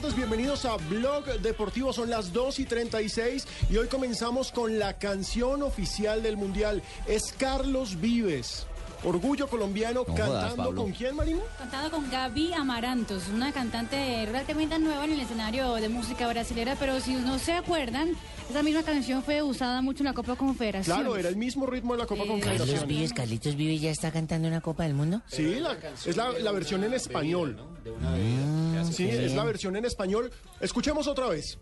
[0.00, 1.92] Tardes, bienvenidos a Blog Deportivo.
[1.92, 6.82] Son las 2 y 36 y hoy comenzamos con la canción oficial del Mundial.
[7.06, 8.66] Es Carlos Vives.
[9.04, 11.40] Orgullo colombiano cantando con quién, Marina?
[11.58, 16.98] Cantado con Gaby Amarantos, una cantante relativamente nueva en el escenario de música brasilera, pero
[17.00, 18.12] si no se acuerdan,
[18.48, 20.96] esa misma canción fue usada mucho en la Copa Confederación.
[20.96, 22.88] Claro, era el mismo ritmo de la Copa Eh, Carlitos Confederación.
[22.88, 25.20] Vives, Carlitos Vives ya está cantando una Copa del Mundo.
[25.26, 27.58] Sí, la- es la, la versión en español.
[28.90, 30.30] Sí, es la versión en español.
[30.60, 31.58] Escuchemos otra vez.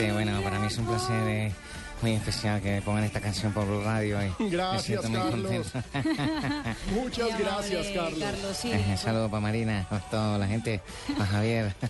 [0.00, 1.52] Este, bueno, para mí es un placer eh,
[2.00, 4.18] muy especial que pongan esta canción por Blue Radio.
[4.22, 5.50] Y me Gracias, Carlos.
[6.94, 8.18] Muchas gracias, amable, Carlos.
[8.18, 8.72] Carlos, sí.
[8.72, 10.80] Un saludo para Marina, a toda la gente,
[11.12, 11.74] para Javier.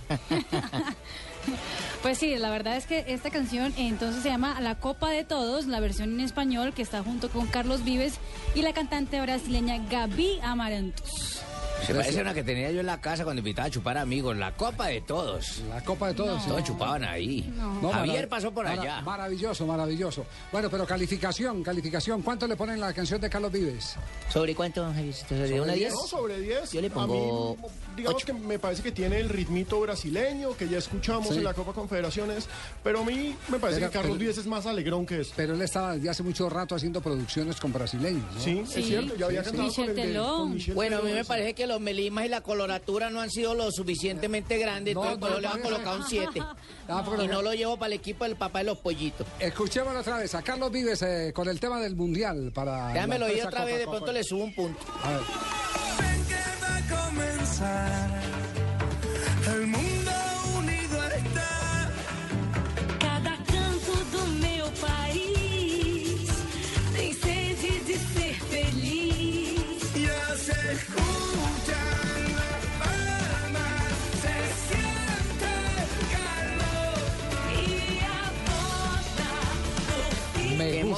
[2.02, 5.66] Pues sí, la verdad es que esta canción entonces se llama La Copa de Todos,
[5.66, 8.18] la versión en español que está junto con Carlos Vives
[8.54, 11.42] y la cantante brasileña Gaby Amarantos.
[11.86, 14.36] Se parece a una que tenía yo en la casa cuando invitaba a chupar amigos.
[14.36, 15.60] La copa de todos.
[15.68, 16.46] La Copa de Todos.
[16.46, 17.52] Todos chupaban ahí.
[17.82, 19.00] No, Javier pasó por mara- allá.
[19.02, 20.24] Maravilloso, maravilloso.
[20.52, 22.22] Bueno, pero calificación, calificación.
[22.22, 23.96] ¿Cuánto le ponen la canción de Carlos Vives?
[24.32, 25.28] ¿Sobre cuánto, Javiercito?
[25.34, 25.92] ¿Sobre una 10?
[25.92, 26.70] No, sobre 10.
[26.72, 27.56] Yo le pongo
[27.92, 31.36] A digamos que me parece que tiene el ritmito brasileño que ya escuchamos Sí.
[31.38, 32.48] en la Copa Confederaciones,
[32.82, 35.32] pero a mí me parece Pero- que Carlos Vives es más alegrón que eso.
[35.36, 38.40] Pero él estaba desde hace mucho rato haciendo producciones con brasileños, ¿no?
[38.40, 38.80] Sí, Sí.
[38.80, 39.56] es cierto, ya había Sí, sí.
[39.56, 40.36] cantado con, Michel el de- Teló.
[40.38, 41.28] con Michel Bueno, a mí me sí.
[41.28, 45.30] parece que los melismas y la coloratura no han sido lo suficientemente grandes, No, entonces
[45.36, 46.40] no, le han no, colocado un 7.
[46.88, 49.26] Ah, Y no lo llevo para el equipo del papá de los pollitos.
[49.38, 52.88] Escuchémoslo otra vez a Carlos Vives eh, con el tema del Mundial para...
[52.92, 54.80] Déjamelo la oír otra vez, de pronto le subo un punto.
[55.02, 55.20] A ver.
[57.60, 58.19] time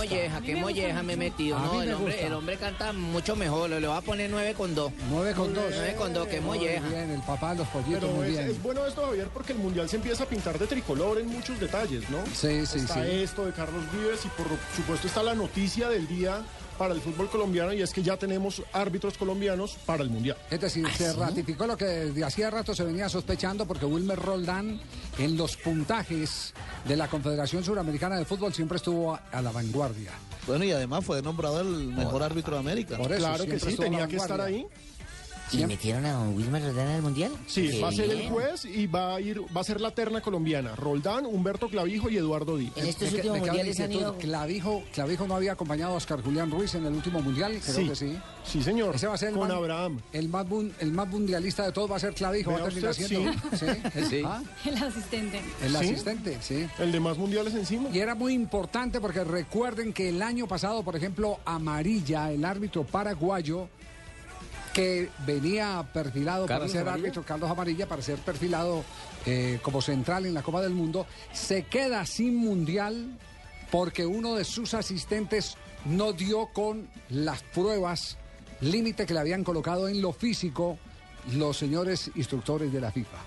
[0.03, 1.57] molleja, qué molleja me he metido.
[1.57, 3.71] A No, me el hombre, el hombre canta mucho mejor.
[3.71, 4.93] Le voy a poner 9 con 2.
[5.11, 5.65] 9 con 2.
[5.71, 6.81] 9 con 2, qué molleja.
[6.81, 8.51] Muy bien, el papá de los pollitos, Pero muy es, bien.
[8.51, 11.59] es bueno esto, Javier, porque el Mundial se empieza a pintar de tricolor en muchos
[11.61, 12.19] detalles, ¿no?
[12.35, 13.11] Sí, sí, está sí.
[13.23, 14.47] esto de Carlos Vives y por
[14.77, 16.43] supuesto está la noticia del día
[16.83, 20.37] para el fútbol colombiano y es que ya tenemos árbitros colombianos para el Mundial.
[20.51, 24.81] Es decir, se ratificó lo que de hacía rato se venía sospechando porque Wilmer Roldán
[25.17, 26.53] en los puntajes
[26.85, 30.11] de la Confederación Suramericana de Fútbol siempre estuvo a, a la vanguardia.
[30.45, 32.97] Bueno, y además fue nombrado el mejor árbitro de América.
[32.97, 34.67] Por eso claro que sí, tenía que estar ahí.
[35.53, 37.33] ¿Y metieron a Wilmer Roldán al Mundial?
[37.47, 39.91] Sí, Qué va a ser el juez y va a ir, va a ser la
[39.91, 40.75] terna colombiana.
[40.77, 42.73] Roldán, Humberto Clavijo y Eduardo Díaz.
[42.77, 44.17] En estos Me que- últimos me mundiales han ido...
[44.19, 47.89] Clavijo, Clavijo no había acompañado a Oscar Julián Ruiz en el último mundial, creo Sí.
[47.89, 48.19] que sí.
[48.45, 48.95] Sí, señor.
[48.97, 50.01] Ese va a ser el con más, Abraham.
[50.13, 50.47] El más,
[50.81, 53.33] el más mundialista de todos va a ser Clavijo, va a terminar siendo.
[53.57, 53.67] ¿Sí?
[54.11, 54.23] Sí.
[54.25, 55.41] Ah, El asistente.
[55.63, 55.77] el Sí.
[55.77, 56.67] asistente, sí.
[56.79, 57.89] El de más mundiales encima.
[57.93, 62.85] Y era muy importante porque recuerden que el año pasado, por ejemplo, Amarilla, el árbitro
[62.85, 63.69] paraguayo,
[64.73, 67.07] que venía perfilado para ser Amarilla.
[67.07, 68.85] árbitro, Carlos Amarilla, para ser perfilado
[69.27, 73.19] eh, como central en la Copa del Mundo, se queda sin mundial
[73.71, 78.19] porque uno de sus asistentes no dio con las pruebas
[78.61, 80.79] límite que le habían colocado en lo físico
[81.33, 83.19] los señores instructores de la FIFA.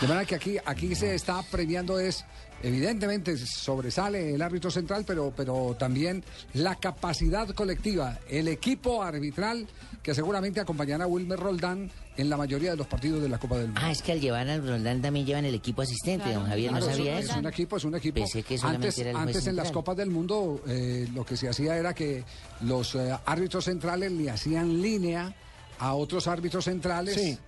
[0.00, 2.24] De manera que aquí, aquí se está premiando es,
[2.62, 6.22] evidentemente sobresale el árbitro central, pero, pero también
[6.54, 9.66] la capacidad colectiva, el equipo arbitral
[10.02, 13.56] que seguramente acompañará a Wilmer Roldán en la mayoría de los partidos de la Copa
[13.58, 13.80] del Mundo.
[13.82, 16.40] Ah, es que al llevar al Roldán también llevan el equipo asistente, Claro.
[16.40, 17.32] don Javier, ¿no sabía es, eso?
[17.34, 18.14] es un equipo, es un equipo.
[18.16, 19.70] Pensé que antes era el juez antes en las.
[19.70, 22.24] Copas del Mundo eh, lo que se hacía era que
[22.62, 25.34] los eh, árbitros centrales le hacían línea
[25.78, 27.14] a otros árbitros centrales.
[27.14, 27.38] Sí.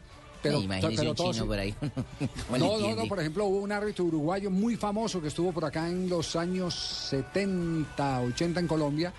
[0.43, 1.73] Pero, imagínese pero un todos- chino por ahí.
[1.81, 5.53] ¿Cómo le No, no, no, por ejemplo, hubo un árbitro uruguayo muy famoso que estuvo
[5.53, 9.13] por acá en los años 70, 80 en Colombia,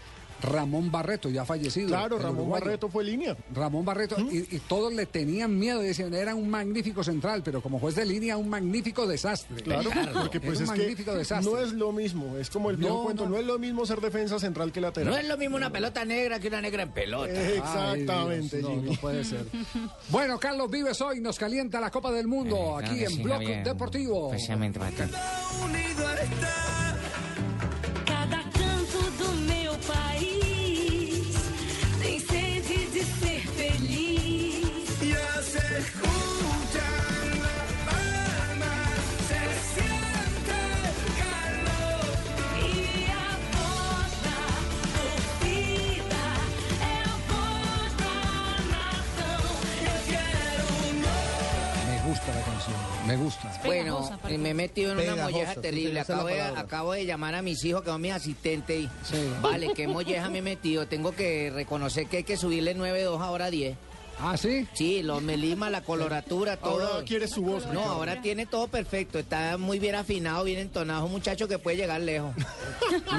[0.43, 1.87] Ramón Barreto, ya fallecido.
[1.87, 2.65] Claro, Ramón uruguayo.
[2.65, 3.35] Barreto fue línea.
[3.53, 7.79] Ramón Barreto, y, y todos le tenían miedo, decían, era un magnífico central, pero como
[7.79, 9.63] juez de línea, un magnífico desastre.
[9.63, 11.51] Claro, porque pues es un que magnífico desastre.
[11.51, 13.29] no es lo mismo, es como el viejo No, cuento, no.
[13.31, 13.37] no.
[13.37, 15.11] es lo mismo ser defensa central que lateral.
[15.13, 17.31] No es lo mismo una pelota negra que una negra en pelota.
[17.31, 18.89] Exactamente, Ay, Dios, no, Jimmy.
[18.91, 19.45] no puede ser.
[20.09, 23.09] Bueno, Carlos Vives hoy nos calienta la Copa del Mundo Eh, claro aquí que en
[23.11, 23.63] sí, Javier.
[23.63, 24.29] Deportivo.
[24.29, 24.91] Precisamente para
[53.17, 53.61] me gusta.
[53.65, 55.99] Bueno, eh, me he metido en una molleja terrible.
[55.99, 58.81] Acabo de, acabo de llamar a mis hijos, que son mis asistentes.
[58.81, 59.29] Y, Sí.
[59.41, 60.87] Vale, qué molleja me he metido.
[60.87, 63.77] Tengo que reconocer que hay que subirle 9.2 ahora 10.
[64.19, 64.67] ¿Ah, sí?
[64.73, 66.81] Sí, los melima, la coloratura, todo.
[66.93, 67.65] Ahora quiere su voz.
[67.65, 67.91] No, Ricardo.
[67.91, 69.19] ahora tiene todo perfecto.
[69.19, 71.05] Está muy bien afinado, bien entonado.
[71.05, 72.33] Un muchacho que puede llegar lejos.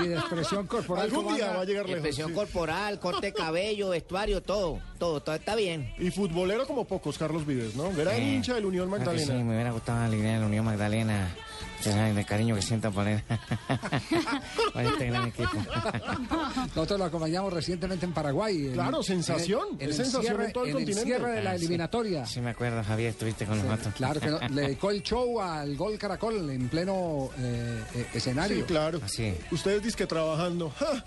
[0.04, 1.04] Y de expresión corporal.
[1.04, 1.98] Algún ¿cómo día va a llegar lejos.
[1.98, 2.34] Expresión sí.
[2.34, 4.80] corporal, corte de cabello, vestuario, todo.
[4.98, 5.92] Todo, todo está bien.
[5.98, 7.90] Y futbolero como pocos, Carlos Vives, ¿no?
[7.92, 9.26] Gran Eh, hincha del Unión claro Magdalena.
[9.38, 11.34] sí, me hubiera gustado la línea de la Unión Magdalena.
[11.84, 13.22] Del cariño que siento por él.
[14.72, 15.50] por este gran equipo.
[16.74, 18.66] Nosotros lo acompañamos recientemente en Paraguay.
[18.66, 20.84] en- Claro, sensación, En el, en es el sensación cierre, en todo el en el
[20.84, 21.04] continente.
[21.16, 21.64] cierre de la Ah, sí.
[21.64, 22.26] eliminatoria.
[22.26, 23.94] Sí, me acuerdo, Javier, estuviste con nosotros.
[23.94, 28.56] Claro que no, le dedicó el show al Gol Caracol en pleno eh, eh, escenario.
[28.58, 29.00] Sí, claro.
[29.04, 29.34] Así.
[29.50, 30.70] Ustedes dicen que trabajando.
[30.78, 31.04] ¡Ja!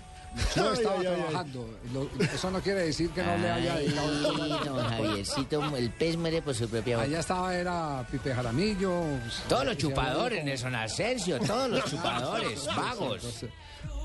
[0.54, 1.22] Yo estaba ay, ay, ay.
[1.22, 1.78] trabajando.
[1.92, 4.74] Lo- eso no quiere decir que no le haya Ay, dedicado.
[4.74, 7.06] don Javiercito, el pez muere por su propia boca.
[7.08, 9.02] Allá estaba, era Pipe Jaramillo.
[9.48, 13.44] Todos los chupadores, Nelson Asensio, todos los chupadores, vagos.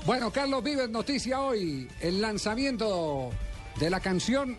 [0.06, 1.88] Bueno, Carlos Vives, noticia hoy.
[2.00, 3.30] El lanzamiento
[3.78, 4.58] de la canción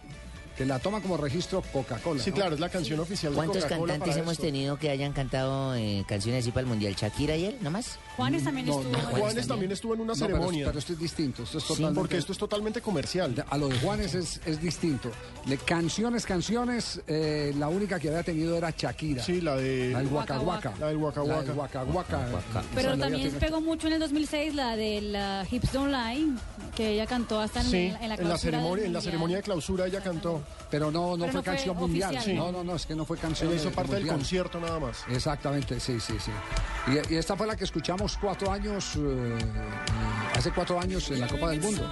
[0.57, 2.23] que la toma como registro Coca-Cola.
[2.23, 2.35] Sí, ¿no?
[2.37, 4.43] claro, es la canción oficial de ¿Cuántos Coca-Cola cantantes para hemos esto.
[4.43, 6.95] tenido que hayan cantado eh, canciones así para el Mundial?
[6.95, 7.99] ¿Shakira y él, nomás?
[8.15, 8.91] Juanes también No, estuvo.
[8.91, 10.65] no, en Juanes esta- también estuvo en una No, ceremonia.
[10.67, 11.43] pero esto es distinto.
[11.43, 13.45] Esto es Sí, porque esto es totalmente comercial.
[13.49, 15.11] A lo de Juanes es, es distinto.
[15.45, 19.23] De canciones, canciones, eh, la única que había tenido era Shakira.
[19.23, 19.89] Sí, la de.
[19.91, 20.73] La del Waka Waka Waka.
[20.79, 21.45] La del Waka La Waka.
[21.45, 22.27] del Waka Waka.
[22.59, 26.33] Esa Pero también pegó mucho en el 2006 la de la Hips Don't Lie,
[26.75, 29.01] que ella cantó hasta en, Sí, en la en la, clausura del ceremonia, en la
[29.01, 30.41] ceremonia de clausura ella cantó.
[30.71, 32.17] Pero no, no Pero fue no fue canción mundial.
[32.35, 33.49] No, no, no, es que no fue canción.
[33.49, 34.17] Ella hizo de- parte del mundial.
[34.17, 34.97] concierto nada más.
[35.09, 36.31] Exactamente, sí, sí, sí.
[36.87, 39.37] Y, esta fue la que escuchamos cuatro años, eh, eh,
[40.35, 41.89] hace cuatro años en la Copa del Mundo.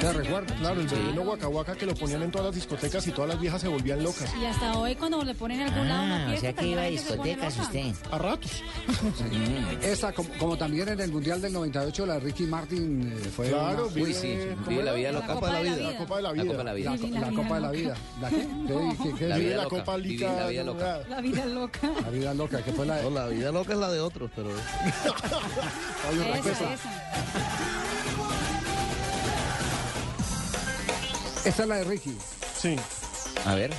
[0.00, 0.56] ¿Te recuerdas?
[0.60, 3.60] Claro, el Waka Waka que lo ponían en todas las discotecas y todas las viejas
[3.60, 4.32] se volvían locas.
[4.40, 6.82] Y hasta hoy cuando le ponen en algún lado una Ah, o sea que iba
[6.82, 7.92] a discotecas usted.
[8.10, 8.62] A ratos.
[9.82, 13.48] Esta, como, como también en el Mundial del 98, la de Ricky Martin eh, fue
[13.48, 15.26] Claro, una- sí, ¿cómo vive la vida La.
[15.26, 15.98] Copa de la La Vida.
[15.98, 16.44] Copa de la La Vida.
[16.52, 16.90] Copa de la vida.
[16.90, 17.70] la, vida Copa de la.
[17.70, 17.94] Vida.
[18.20, 18.36] ¿La qué?
[18.36, 19.40] ¿Qué- qué- qué La es?
[19.40, 20.32] Vive vida la loca, Copa Lica.
[20.32, 21.00] la vida loca.
[21.08, 21.90] La vida loca.
[22.02, 24.50] La vida loca, que fue la No, la vida loca es la de otros, pero.
[26.38, 26.78] Esa, esa.
[31.44, 32.16] Esta es la de Ricky.
[32.60, 32.76] Sí.
[33.44, 33.72] A ver.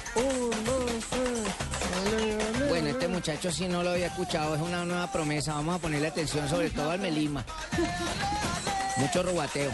[2.69, 5.53] Bueno, este muchacho si no lo había escuchado, es una nueva promesa.
[5.53, 7.45] Vamos a ponerle atención sobre todo al melima.
[8.97, 9.71] Mucho rubateo.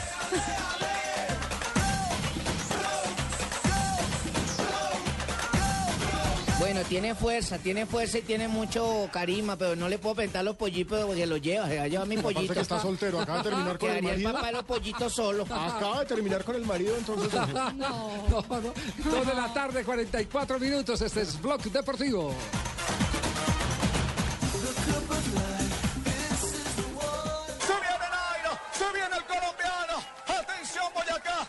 [6.65, 10.55] Bueno, tiene fuerza, tiene fuerza y tiene mucho carisma, pero no le puedo presentar los
[10.55, 11.67] pollitos porque los lleva.
[11.67, 12.53] Se va a llevar mi Aparte pollito.
[12.55, 14.33] que está soltero, acaba de terminar con el Quedaría el marido.
[14.33, 15.43] papá de los pollitos solo.
[15.51, 17.31] Acaba de terminar con el marido, entonces.
[17.33, 18.41] No, no.
[18.41, 20.99] Dos de la tarde, 44 minutos.
[21.01, 22.33] Este es Blog Deportivo.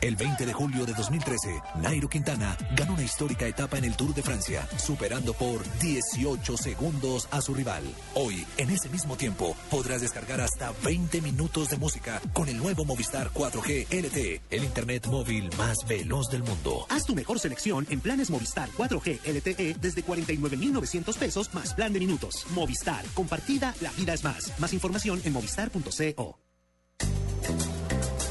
[0.07, 0.17] El colombiano.
[0.17, 0.17] Atención, Boyacá.
[0.17, 4.15] El 20 de julio de 2013, Nairo Quintana ganó una histórica etapa en el Tour
[4.15, 7.83] de Francia, superando por 18 segundos a su rival.
[8.15, 12.85] Hoy, en ese mismo tiempo, podrás descargar hasta 20 minutos de música con el nuevo
[12.85, 16.87] Movistar 4G LTE, el internet móvil más veloz del mundo.
[16.89, 21.99] Haz tu mejor selección en planes Movistar 4G LTE desde 49,900 pesos más plan de
[21.99, 22.47] minutos.
[22.51, 24.53] Movistar, compartida, la vida es más.
[24.59, 26.39] Más información en movistar.co.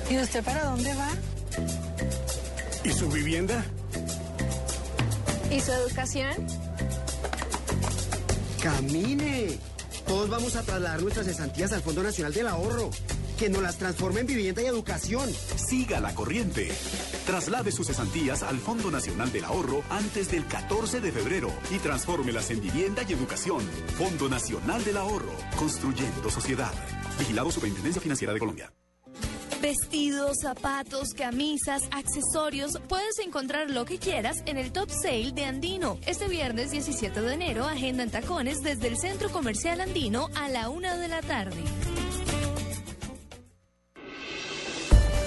[0.09, 1.09] ¿Y usted para dónde va?
[2.83, 3.65] ¿Y su vivienda?
[5.51, 6.33] ¿Y su educación?
[8.61, 9.57] ¡Camine!
[10.07, 12.91] Todos vamos a trasladar nuestras cesantías al Fondo Nacional del Ahorro.
[13.39, 15.29] Que nos las transforme en vivienda y educación.
[15.55, 16.69] Siga la corriente.
[17.25, 22.49] Traslade sus cesantías al Fondo Nacional del Ahorro antes del 14 de febrero y transfórmelas
[22.51, 23.61] en vivienda y educación.
[23.97, 25.33] Fondo Nacional del Ahorro.
[25.57, 26.71] Construyendo sociedad.
[27.19, 28.71] Vigilado Superintendencia Financiera de Colombia.
[29.61, 35.97] Vestidos, zapatos, camisas, accesorios, puedes encontrar lo que quieras en el Top Sale de Andino.
[36.05, 40.69] Este viernes 17 de enero, agenda en tacones desde el Centro Comercial Andino a la
[40.69, 41.63] una de la tarde.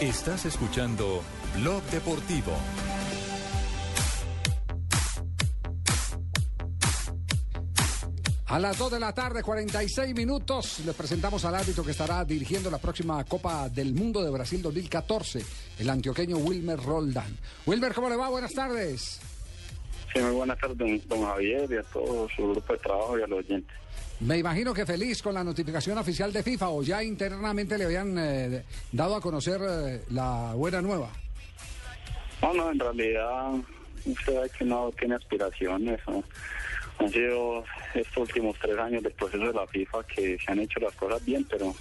[0.01, 1.23] Estás escuchando
[1.57, 2.53] Blog Deportivo.
[8.49, 12.71] A las 2 de la tarde, 46 minutos, les presentamos al árbitro que estará dirigiendo
[12.71, 15.45] la próxima Copa del Mundo de Brasil 2014,
[15.79, 17.37] el antioqueño Wilmer Roldán.
[17.67, 18.31] Wilmer, ¿cómo le va?
[18.31, 19.21] Buenas tardes.
[20.15, 23.27] Sí, muy buenas tardes, don, Javier, y a todo su grupo de trabajo y a
[23.27, 23.77] los oyentes.
[24.21, 28.17] Me imagino que feliz con la notificación oficial de FIFA o ya internamente le habían
[28.19, 31.11] eh, dado a conocer eh, la buena nueva.
[32.41, 33.53] No, no, en realidad
[34.07, 36.01] usted que no tiene aspiraciones.
[36.09, 36.25] ¿no?
[36.99, 37.65] Han sido
[37.95, 41.25] estos últimos tres años del proceso de la FIFA que se han hecho las cosas
[41.25, 41.75] bien, pero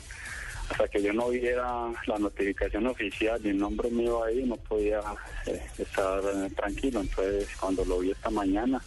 [0.69, 4.99] hasta que yo no viera la notificación oficial y el nombre mío ahí, no podía
[5.45, 7.01] eh, estar eh, tranquilo.
[7.01, 8.81] Entonces, cuando lo vi esta mañana,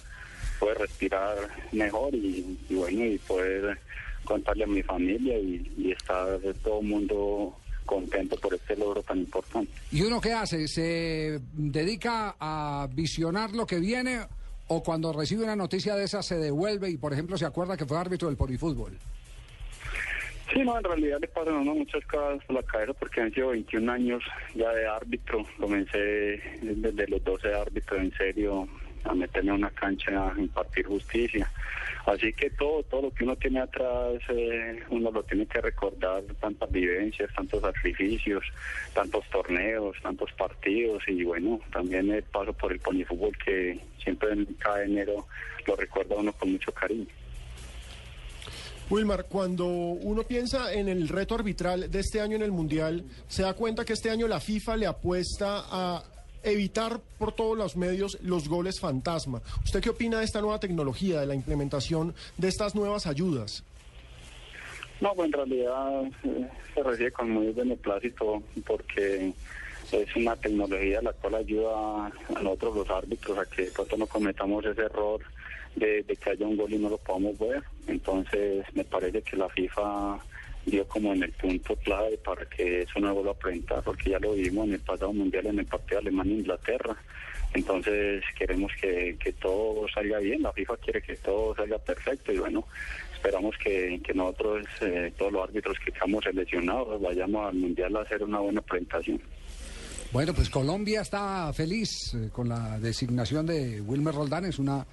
[0.59, 1.37] pude respirar
[1.73, 3.79] mejor y, bueno, y poder
[4.25, 7.57] contarle a mi familia y, y estar todo el mundo
[7.87, 9.73] contento por este logro tan importante.
[9.91, 10.69] ¿Y uno qué hace?
[10.69, 14.21] ¿Se dedica a visionar lo que viene
[14.73, 17.87] o cuando recibe una noticia de esa se devuelve y, por ejemplo, se acuerda que
[17.87, 18.97] fue árbitro del polifútbol?
[20.53, 23.91] Sí, no, en realidad le pasan a muchas cosas la cabeza porque han sido 21
[23.91, 24.23] años
[24.55, 25.45] ya de árbitro.
[25.59, 28.69] Comencé desde los 12 árbitros en serio
[29.05, 31.51] a meterme a una cancha a impartir justicia.
[32.07, 36.23] Así que todo, todo lo que uno tiene atrás, eh, uno lo tiene que recordar,
[36.41, 38.43] tantas vivencias, tantos sacrificios,
[38.95, 44.47] tantos torneos, tantos partidos y bueno, también el paso por el polifútbol que siempre en
[44.55, 45.27] cada enero
[45.67, 47.07] lo recuerda uno con mucho cariño.
[48.89, 53.43] Wilmar, cuando uno piensa en el reto arbitral de este año en el Mundial, se
[53.43, 56.03] da cuenta que este año la FIFA le apuesta a
[56.43, 59.43] evitar por todos los medios los goles fantasma.
[59.65, 63.65] ¿Usted qué opina de esta nueva tecnología, de la implementación de estas nuevas ayudas?
[65.01, 69.33] No, pues en realidad eh, se recibe con muy beneplácito porque
[69.93, 74.65] es una tecnología la cual ayuda a nosotros los árbitros a que pronto no cometamos
[74.65, 75.21] ese error
[75.75, 77.63] de, de que haya un gol y no lo podamos ver.
[77.87, 80.19] Entonces me parece que la FIFA
[80.67, 84.19] dio como en el punto clave para que eso no vuelva a presentar, porque ya
[84.19, 86.97] lo vimos en el pasado mundial en el partido Alemania-Inglaterra.
[87.53, 92.39] Entonces queremos que, que todo salga bien, la FIFA quiere que todo salga perfecto y
[92.39, 92.65] bueno,
[93.15, 98.03] esperamos que, que nosotros, eh, todos los árbitros que estamos seleccionados, vayamos al mundial a
[98.03, 99.21] hacer una buena presentación.
[100.13, 104.85] Bueno, pues Colombia está feliz eh, con la designación de Wilmer Roldán, es una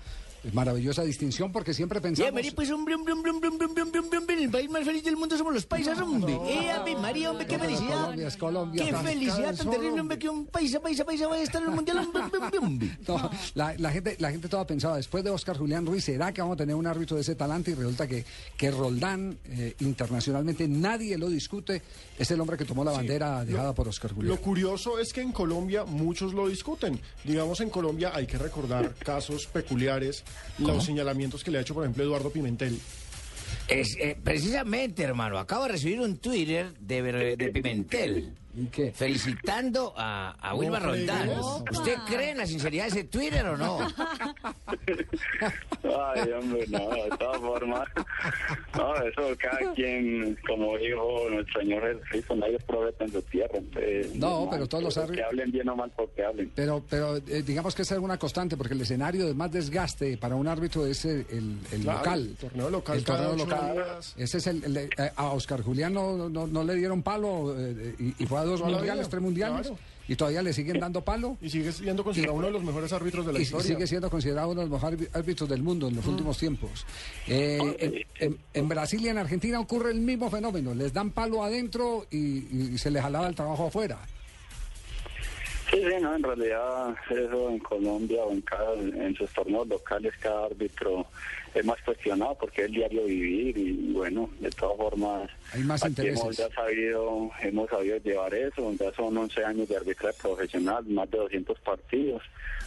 [0.53, 2.29] maravillosa distinción porque siempre pensamos...
[2.29, 4.83] Ya, María, pues hombre, hombre, hombre, hombre, hombre, hombre, hombre, hombre, hombre, el país más
[4.85, 6.33] feliz del mundo somos los paisas, hombre.
[6.47, 7.95] eh, Ave María, hombre, qué No, felicidad.
[8.01, 11.05] Colombia es Colombia, Qué tan- felicidad tan tan solo, terrible, hombre, que un paisa, paisa,
[11.05, 12.97] paisa vaya a estar en el mundial, hombre, hombre, hombre, hombre.
[13.07, 16.41] No, la, la gente, la gente toda pensaba, después de Oscar Julián Ruiz, ¿será que
[16.41, 17.71] vamos a tener un árbitro de ese talante?
[17.71, 18.25] Y resulta que,
[18.55, 21.81] que Roldán, eh, internacionalmente, nadie lo discute,
[22.17, 24.29] es el hombre que tomó la bandera dejada por Oscar Julián.
[24.35, 26.99] Lo curioso es que en Colombia muchos lo discuten.
[27.23, 30.23] Digamos, en Colombia hay que recordar casos peculiares,
[30.57, 30.73] ¿Cómo?
[30.73, 32.79] los señalamientos que le ha hecho, por ejemplo, Eduardo Pimentel.
[33.67, 38.33] Es, eh, precisamente, hermano, acabo de recibir un Twitter de Pimentel.
[38.93, 40.79] Felicitando a, a No Wilma.
[40.79, 41.29] Roldán.
[41.71, 43.79] ¿Usted cree en la sinceridad de ese Twitter o no?
[45.83, 47.87] Ay, hombre, no, de todas formas.
[48.75, 53.57] No, eso cada quien, como dijo nuestro Señor Jesucristo, nadie profeta en su tierra.
[53.57, 56.51] Entonces, No, pero todos los que árbitros- hablen bien o mal porque hablen.
[56.55, 60.17] Pero, pero eh, digamos que esa es una constante, porque el escenario de más desgaste
[60.17, 62.19] para un árbitro es el, el- el Claro, local.
[62.21, 63.85] el torneo local El torneo local.
[64.17, 67.95] Ese es el, el- eh, a Oscar Julián no, no, no le dieron palo eh,
[67.99, 69.77] y, y fue a dos mundiales, tres mundiales, claro.
[70.07, 71.37] y todavía le siguen dando palo.
[71.41, 73.67] Y sigue siendo considerado uno de los mejores árbitros de la y historia.
[73.67, 76.85] sigue siendo considerado uno de los mejores árbitros del mundo en los últimos tiempos.
[77.27, 80.73] Eh, en, en- en Brasil y en Argentina ocurre el mismo fenómeno.
[80.73, 83.99] Les dan palo adentro y, y se les jalaba el trabajo afuera.
[85.69, 90.13] Sí, sí, no, en realidad eso en Colombia o en cada, en sus torneos locales
[90.19, 91.05] cada árbitro
[91.53, 95.83] es más cuestionado porque es el diario vivir y bueno, de todas formas Hay más
[95.83, 96.21] aquí intereses.
[96.21, 101.09] hemos ya sabido, hemos sabido llevar eso, ya son 11 años de arbitraje profesional, más
[101.11, 102.23] de 200 partidos,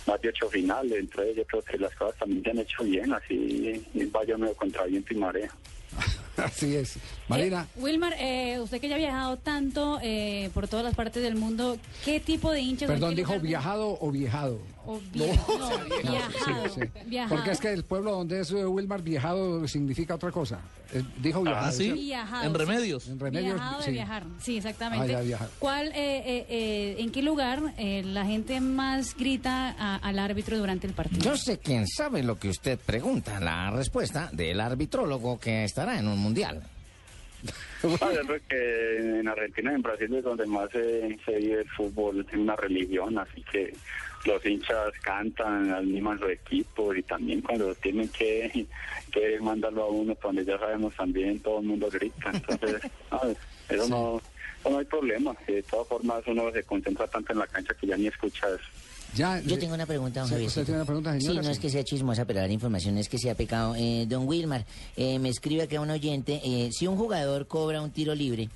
[0.06, 3.12] más de 8 finales, entonces yo creo que las cosas también se han hecho bien,
[3.14, 5.50] así vaya medio contra viento y marea.
[6.36, 6.96] Así es.
[7.28, 7.66] Marina.
[7.76, 11.36] Eh, Wilmar, eh, usted que ya ha viajado tanto eh, por todas las partes del
[11.36, 12.88] mundo, ¿qué tipo de hinchas?
[12.88, 14.60] Perdón, dijo viajado o viejado.
[14.92, 16.80] O no, viajado, Sí, sí.
[17.06, 17.36] viajado.
[17.36, 20.60] Porque es que el pueblo donde es eh, Wilmar viajado significa otra cosa.
[20.92, 21.66] Eh, dijo viajado.
[21.66, 21.92] Ah, ¿sí?
[21.92, 22.58] Viajado, En sí.
[22.58, 23.08] remedios.
[23.08, 23.54] En remedios.
[23.54, 23.90] Viajado de sí.
[23.92, 25.04] viajar, sí, exactamente.
[25.14, 25.48] Ah, ya, viajar.
[25.58, 30.58] ¿Cuál, eh, eh, eh, en qué lugar eh, la gente más grita a- al árbitro
[30.58, 31.22] durante el partido?
[31.22, 33.38] Yo sé quién sabe lo que usted pregunta.
[33.40, 36.62] La respuesta del arbitrólogo que estará en un mundial.
[37.82, 41.60] Ah, yo creo que en Argentina y en Brasil es donde más se, se vive
[41.62, 43.72] el fútbol, es una religión, así que
[44.24, 48.66] los hinchas cantan, animan su equipo y también cuando tienen que,
[49.12, 53.26] que mandarlo a uno, donde ya sabemos también todo el mundo grita, entonces ah,
[53.68, 54.20] eso no,
[54.60, 57.86] eso no hay problema, de todas formas uno se concentra tanto en la cancha que
[57.86, 58.64] ya ni escucha eso.
[59.14, 60.48] Ya, Yo tengo una pregunta, don Sí, Javier.
[60.48, 61.42] ¿Usted tiene una pregunta, Sí, señora?
[61.42, 63.74] no es que sea chismosa, pero dar información es que sea pecado.
[63.76, 64.64] Eh, don Wilmar,
[64.96, 68.48] eh, me escribe acá un oyente, eh, si un jugador cobra un tiro libre,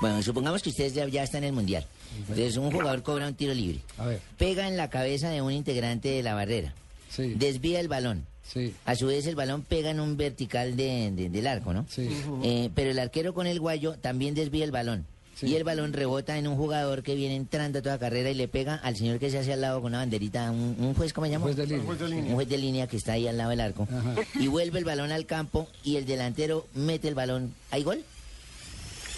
[0.00, 1.84] bueno, supongamos que ustedes ya, ya están en el Mundial,
[2.18, 4.20] entonces un jugador cobra un tiro libre, A ver.
[4.38, 6.74] pega en la cabeza de un integrante de la barrera,
[7.10, 7.34] Sí.
[7.36, 8.74] desvía el balón, Sí.
[8.84, 11.86] a su vez el balón pega en un vertical de- de- del arco, ¿no?
[11.88, 12.08] Sí.
[12.42, 15.06] Eh, pero el arquero con el guayo también desvía el balón.
[15.36, 15.46] Sí.
[15.48, 18.46] Y el balón rebota en un jugador que viene entrando a toda carrera y le
[18.46, 21.26] pega al señor que se hace al lado con una banderita, un, un juez, ¿cómo
[21.26, 21.42] se llama?
[21.46, 21.84] Juez de línea.
[21.84, 22.24] Juez de línea.
[22.26, 23.88] Un juez de línea que está ahí al lado del arco.
[23.90, 24.14] Ajá.
[24.38, 27.52] Y vuelve el balón al campo y el delantero mete el balón.
[27.72, 28.04] ¿Hay gol?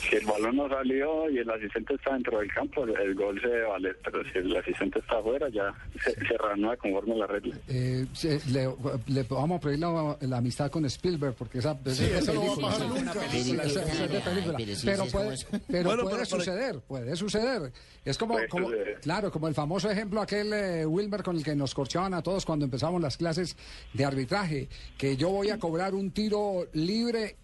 [0.09, 3.49] Si el balón no salió y el asistente está dentro del campo, el, gol se
[3.49, 7.27] debe valer, pero si el asistente está afuera ya se, se reanuda conforme a la
[7.27, 7.57] regla.
[7.69, 8.07] Eh,
[8.53, 8.69] le,
[9.07, 12.47] le vamos a pedir la, la amistad con Spielberg porque esa, Sí, eso no va
[12.47, 14.57] a película, pasar esa- nunca.
[14.85, 15.37] pero puede,
[15.69, 17.73] pero Bueno, puede pero- pero- suceder, puede suceder.
[18.05, 19.01] Es como, Puede como suceder.
[19.01, 22.45] claro, como el famoso ejemplo aquel eh, Wilmer con el que nos corchaban a todos
[22.47, 23.57] cuando empezamos las clases
[23.93, 27.37] de arbitraje, que yo voy a cobrar un tiro libre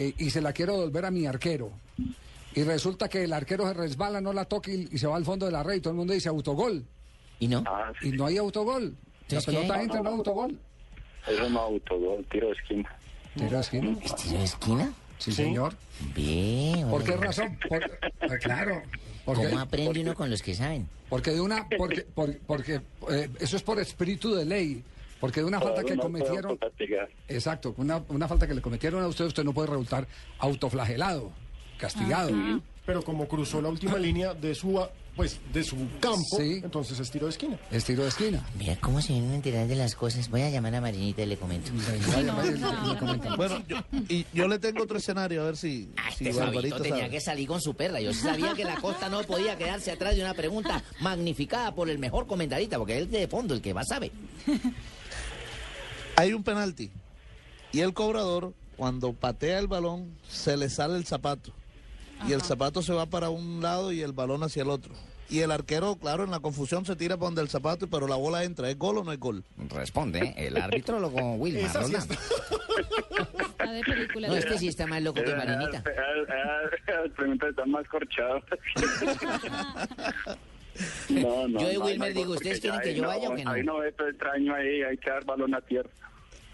[0.00, 1.70] eh, y se la quiero devolver a mi arquero.
[2.54, 5.24] Y resulta que el arquero se resbala, no la toca y, y se va al
[5.24, 6.84] fondo de la red y todo el mundo dice autogol.
[7.38, 7.62] ¿Y no?
[7.66, 8.08] Ah, sí.
[8.08, 8.96] Y no hay autogol.
[9.28, 10.58] La pelota entra, no hay autogol.
[11.28, 12.96] Eso no autogol, tiro de esquina.
[13.34, 13.98] ¿Tiro de esquina?
[14.00, 14.92] ¿Tiro de esquina?
[15.18, 15.74] Sí, señor.
[16.14, 16.88] Bien.
[16.88, 17.58] ¿Por qué razón?
[17.68, 18.82] Por- eh, claro.
[19.26, 20.88] Porque, ¿Cómo aprende uno con los que saben?
[21.10, 24.82] porque de una, porque, por- porque eh, eso es por espíritu de ley.
[25.20, 26.58] Porque de una falta que cometieron,
[27.28, 30.06] exacto, una, una falta que le cometieron a usted, usted no puede resultar
[30.38, 31.30] autoflagelado,
[31.78, 32.30] castigado.
[32.86, 34.82] Pero como cruzó la última línea de su,
[35.14, 36.60] pues, de su campo, Sí.
[36.64, 37.58] entonces es tiro de esquina.
[37.70, 38.44] Es tiro de esquina.
[38.58, 40.28] Mira cómo se vienen a enterar de las cosas.
[40.30, 41.70] Voy a llamar a Marinita y le comento.
[42.16, 43.76] Vaya, vaya, Bueno, yo,
[44.08, 47.10] y yo le tengo otro escenario, a ver si, Ah, si este tenía sabe.
[47.10, 48.00] que salir con su perra.
[48.00, 51.90] Yo sí sabía que la costa no podía quedarse atrás de una pregunta magnificada por
[51.90, 54.10] el mejor comentarista, porque él de fondo, el que más sabe.
[56.20, 56.90] Hay un penalti
[57.72, 61.50] y el cobrador, cuando patea el balón, se le sale el zapato.
[62.28, 64.92] Y el zapato se va para un lado y el balón hacia el otro.
[65.30, 68.16] Y el arquero, claro, en la confusión se tira para donde el zapato, pero la
[68.16, 68.68] bola entra.
[68.68, 69.44] ¿Es gol o no es gol?
[69.70, 72.18] Responde el arbitrólogo Wilmar Esa sí Roldán.
[73.40, 74.28] Está de película.
[74.28, 75.82] No, este sí está más loco que Marinita.
[76.86, 78.42] Las preguntas están más corchadas.
[81.08, 83.34] No, no, Yo de no, Wilmer no, digo, ¿ustedes quieren que yo no, vaya o
[83.34, 83.50] que no?
[83.50, 85.90] Ahí no ve todo extraño ahí, hay que dar balón a tierra.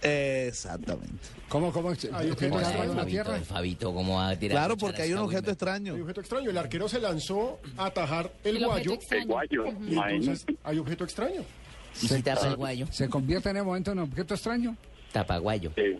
[0.03, 1.29] Exactamente.
[1.49, 1.91] ¿Cómo, cómo?
[1.91, 3.41] Hay ¿Tiene objeto que dar extraño balón a Fabito, tierra?
[3.41, 4.59] Fabito, ¿cómo va a tirar?
[4.59, 5.95] Claro, porque hay un objeto extraño.
[5.95, 6.51] Hay objeto extraño.
[6.51, 8.99] El arquero se lanzó a atajar el, El guayo.
[9.11, 11.43] El guayo, Y entonces hay objeto extraño.
[12.03, 12.87] ¿Y si tapa el guayo?
[12.91, 14.77] ¿Se convierte en el momento en objeto extraño?
[15.13, 15.73] Tapaguayo.
[15.75, 15.99] Sí.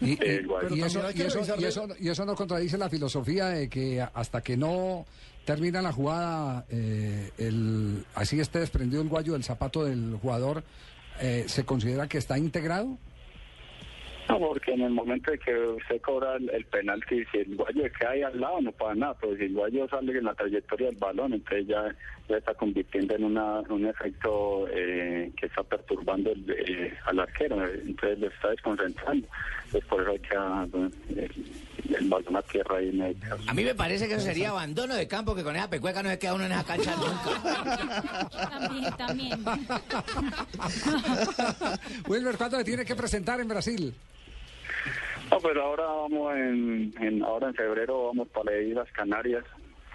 [0.00, 5.06] Eso, eso, y, eso, y eso no contradice la filosofía de que hasta que no
[5.44, 10.62] termina la jugada, eh, el, así esté desprendido el guayo del zapato del jugador,
[11.20, 12.96] eh, ¿se considera que está integrado?
[14.28, 17.84] No, porque en el momento de que usted cobra el, el penalti, si el guayo
[17.98, 20.88] que hay al lado no pasa nada, pero si el guayo sale en la trayectoria
[20.88, 21.96] del balón, entonces ya,
[22.28, 27.64] ya está convirtiendo en una, un efecto eh, que está perturbando el, eh, al arquero,
[27.66, 29.26] entonces lo está desconcentrando.
[29.66, 31.30] Entonces por eso hay que ah, el,
[31.96, 33.16] el balón a tierra ahí en el...
[33.46, 36.10] A mí me parece que eso sería abandono de campo, que con esa pecueca no
[36.10, 38.30] se queda uno en esa cancha nunca.
[38.50, 39.44] También, también.
[42.08, 43.94] Wilmer, ¿cuándo le tiene que presentar en Brasil?
[45.30, 49.44] No, pero ahora vamos en, en- ahora en febrero vamos para las Islas Canarias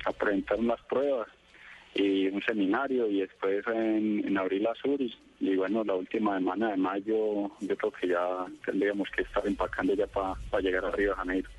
[0.05, 1.27] a presentar unas pruebas
[1.95, 6.71] y un seminario y después en, en abril a Zurich y bueno la última semana
[6.71, 11.09] de mayo yo creo que ya tendríamos que estar empacando ya para llegar a Río
[11.11, 11.49] de Janeiro.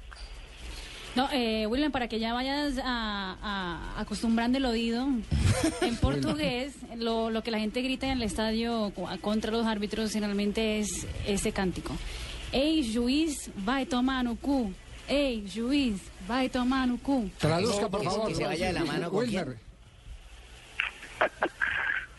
[1.15, 5.07] No, eh, William, para que ya vayas a, a- acostumbrando el oído
[5.81, 10.81] en portugués, lo, lo que la gente grita en el estadio contra los árbitros generalmente
[10.81, 11.95] es ese cántico.
[12.51, 14.73] Ey, juiz, vai tomar no cu.
[15.07, 17.31] Ey, juiz, vai tomar no cu.
[17.39, 18.27] Traduzca, por favor.
[18.27, 19.57] que se vaya de la mano con Wilmer.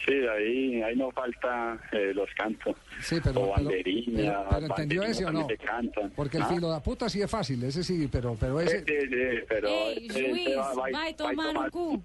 [0.06, 5.02] Sí, ahí ahí no falta eh, los cantos Sí, pero, o banderina, pero- pero ¿entendió
[5.04, 5.48] ese o no?
[5.66, 6.12] cantan.
[6.16, 6.48] Porque el ¿Ah?
[6.48, 8.80] filo de puta sí es fácil, ese sí, pero, pero Sí, ese...
[8.86, 12.04] sí, sí, pero Ey, este- este juiz, va- va- va- tomar no cu.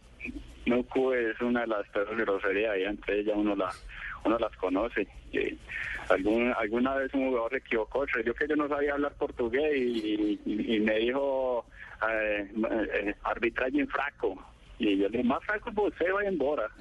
[0.67, 3.71] Nuku es una de las peores groserías y antes ya uno la
[4.25, 5.07] uno las conoce.
[5.33, 5.59] Y
[6.09, 10.39] algún, alguna vez un jugador se equivocó, yo que yo no sabía hablar portugués y,
[10.47, 11.67] y- y me dijo
[12.11, 12.51] eh,
[12.95, 14.43] eh, arbitraje en fraco.
[14.81, 16.69] Y yo le dije, más fraco pues usted va embora.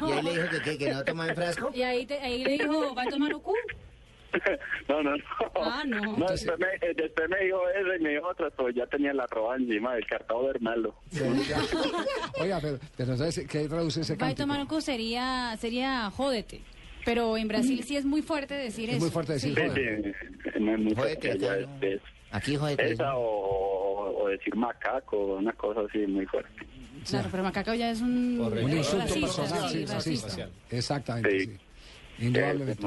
[0.00, 1.70] Y ahí le dijo que, que, que no toma en frasco.
[1.74, 3.54] Y ahí, te- ahí le dijo, ¿vai tomar no cu?
[4.88, 5.24] No, no, no.
[5.56, 6.16] Ah, no.
[6.28, 9.26] después, me, eh, después me dijo eso y me dijo otra, pues ya tenía la
[9.26, 10.94] roba encima del cartado de hermano.
[12.40, 14.42] Oiga, pero, pero ¿sabes qué traduce ese Vai cántico?
[14.42, 16.60] tomar no cu sería, sería jódete.
[17.06, 19.04] Pero en Brasil sí es muy fuerte decir Es eso.
[19.04, 19.62] muy fuerte decir Sí.
[19.74, 20.12] Sí,
[20.52, 22.80] sí, no es muy Jódete, allá, es- es- Aquí, joder.
[22.80, 26.50] Esa o, o- o decir macaco, una cosa así muy fuerte.
[27.08, 30.48] Claro, pero macaco ya es un, Un insulto racista, personal, sí, sí, racista.
[30.70, 31.46] Exactamente, Sí.
[32.18, 32.26] sí.
[32.26, 32.86] Indudablemente.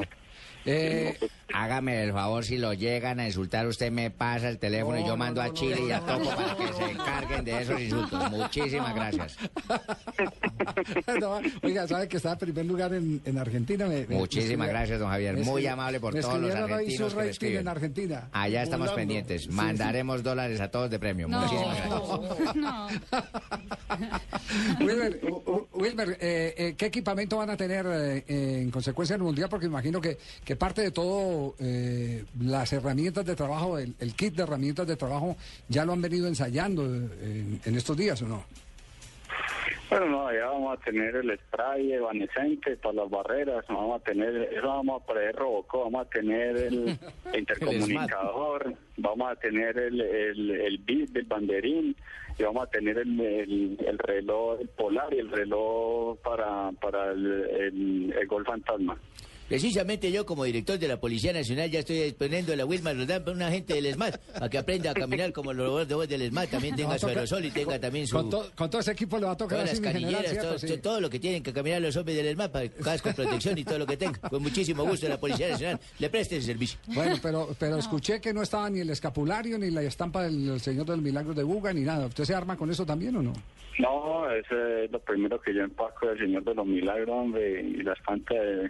[0.66, 1.18] Eh,
[1.54, 5.18] Hágame el favor, si lo llegan a insultar, usted me pasa el teléfono y yo
[5.18, 8.32] mando a Chile y a Topo para que se encarguen de esos insultos.
[8.32, 9.38] Muchísimas gracias.
[11.20, 13.86] no, oiga, ¿sabe que está en primer lugar en, en Argentina?
[13.88, 15.36] Me- me- Muchísimas me- gracias, don Javier.
[15.40, 17.60] Muy amable por todos los argentinos que me rating escriben.
[17.62, 18.30] en Argentina.
[18.32, 18.96] Allá estamos Volando.
[19.02, 19.44] pendientes.
[19.44, 21.28] Sí, Mandaremos dólares a todos de premio.
[21.28, 23.02] No, Muchísimas gracias.
[25.82, 28.24] Wilmer, eh, eh, ¿qué equipamiento van a tener eh,
[28.62, 29.50] en consecuencia del Mundial?
[29.50, 34.36] Porque imagino que, que parte de todo, eh, las herramientas de trabajo, el, el kit
[34.36, 35.36] de herramientas de trabajo,
[35.68, 38.46] ya lo han venido ensayando eh, en, en estos días, ¿o no?
[39.92, 44.04] Bueno, no, allá vamos a tener el spray evanescente para las barreras, no vamos a
[44.06, 46.98] tener, eso vamos a poner Robocop, vamos a tener el
[47.38, 51.94] intercomunicador, vamos a tener el, el, el bit del banderín
[52.40, 57.12] y vamos a tener el, el, el reloj el polar y el reloj para, para
[57.12, 58.98] el, el, el gol fantasma.
[59.52, 63.22] Precisamente yo, como director de la Policía Nacional, ya estoy disponiendo a la Wilma Rodán
[63.24, 66.08] para un agente del ESMAD, para que aprenda a caminar como los robots de voz
[66.08, 68.16] del ESMAD, también tenga su aerosol y tenga también su...
[68.16, 70.46] Con, to- con todo ese equipo le va a tocar Todas así las general, canilleras,
[70.48, 70.78] todo, Sí.
[70.78, 73.78] todo lo que tienen que caminar los hombres del ESMAD, para casco, protección y todo
[73.80, 74.20] lo que tenga.
[74.20, 76.80] Con muchísimo gusto la Policía Nacional le preste ese servicio.
[76.88, 80.86] Bueno, pero, pero escuché que no estaba ni el escapulario, ni la estampa del Señor
[80.86, 82.06] de los Milagros de Buga, ni nada.
[82.08, 83.34] ¿Usted se arma con eso también o no?
[83.80, 87.84] No, ese es lo primero que yo empaco del Señor de los Milagros, hombre, y
[87.84, 88.70] la espanta de,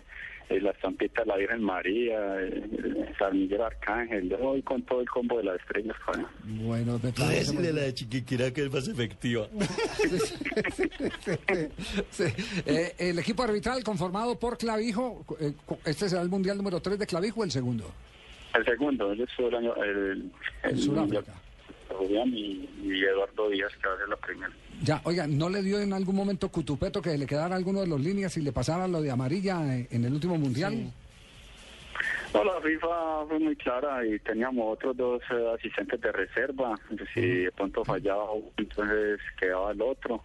[0.54, 5.02] y la estampita de la Virgen María, el San Miguel Arcángel, yo voy con todo
[5.02, 5.96] el combo de las estrellas.
[6.44, 7.76] Bueno, me parece muy bien.
[7.76, 9.48] de chiquiquira que es más efectiva.
[12.10, 12.24] Sí.
[12.66, 15.54] Eh, el equipo arbitral conformado por Clavijo, eh,
[15.86, 17.86] este será el mundial número 3 de Clavijo o el segundo.
[18.54, 20.32] El segundo, el año, el,
[20.64, 21.34] En Sudáfrica.
[21.94, 24.54] Julián y, y Eduardo Díaz, que va a ser la primera.
[24.84, 28.02] Ya, oiga, ¿no le dio en algún momento Cutupeto que le quedara alguno de los
[28.02, 30.92] líneas y le pasara lo de amarilla en el último mundial?
[32.34, 36.80] No, la FIFA fue muy clara y teníamos otros dos eh, asistentes de reserva.
[37.14, 38.24] Si de pronto fallaba
[38.58, 40.24] entonces quedaba el otro.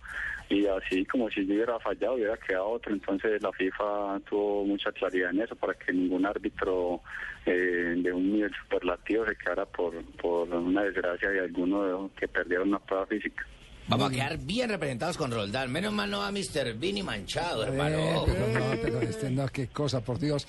[0.49, 2.93] Y así como si yo hubiera fallado, hubiera quedado otro.
[2.93, 7.01] Entonces la FIFA tuvo mucha claridad en eso para que ningún árbitro
[7.45, 12.63] eh, de un nivel superlativo se quedara por, por una desgracia de alguno que perdiera
[12.63, 13.45] una prueba física.
[13.89, 15.71] Vamos a quedar bien representados con Roldán.
[15.71, 16.75] Menos mal no va Mr.
[16.77, 18.25] Vini manchado, Eh, hermano.
[18.27, 20.47] pero no, pero este, no, qué cosa, por Dios.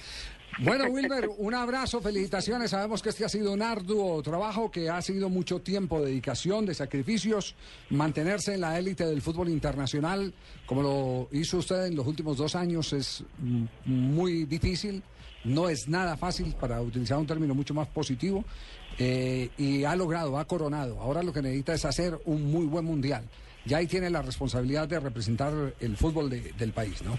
[0.60, 2.72] Bueno, Wilmer, un abrazo, felicitaciones.
[2.72, 6.74] Sabemos que este ha sido un arduo trabajo, que ha sido mucho tiempo, dedicación, de
[6.74, 7.54] sacrificios,
[7.92, 10.34] mantenerse en la élite del fútbol internacional,
[10.66, 13.24] como lo hizo usted en los últimos dos años, es
[13.86, 15.04] muy difícil.
[15.44, 18.44] no es nada fácil para utilizar un término mucho más positivo
[18.98, 21.00] eh, y ha logrado, ha coronado.
[21.00, 23.24] Ahora lo que necesita es hacer un muy buen mundial.
[23.64, 27.18] Ya ahí tiene la responsabilidad de representar el fútbol de- del país, ¿no?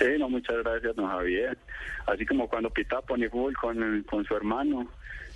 [0.00, 1.58] Sí, no, muchas gracias, don Javier.
[2.06, 4.88] Así como cuando pitaba fútbol con, con su hermano,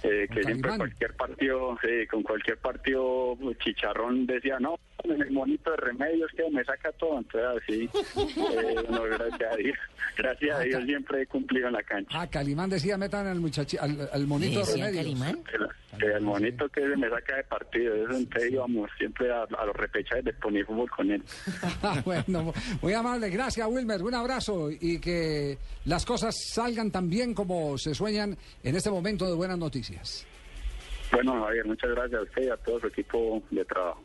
[0.03, 5.71] eh, que siempre cualquier partido, sí, con cualquier partido chicharrón decía, no, en el monito
[5.71, 7.19] de remedios que me saca todo.
[7.19, 7.91] Entonces, así,
[8.37, 9.77] eh, no, gracias a Dios.
[10.17, 12.21] Gracias a Dios siempre he cumplido en la cancha.
[12.21, 15.21] Ah, Calimán decía, metan al muchachi, al, al monito de remedios.
[16.01, 19.77] El, el monito que me saca de partido, eso entonces íbamos siempre a, a los
[19.77, 21.23] repechajes de poner fútbol con él.
[21.83, 23.29] Ah, bueno, muy amable.
[23.29, 24.03] Gracias, Wilmer.
[24.03, 29.27] Un abrazo y que las cosas salgan tan bien como se sueñan en este momento
[29.27, 30.27] de buenas noticias.
[31.13, 34.03] Bueno, Javier, muchas gracias a usted y a todo su equipo de trabajo.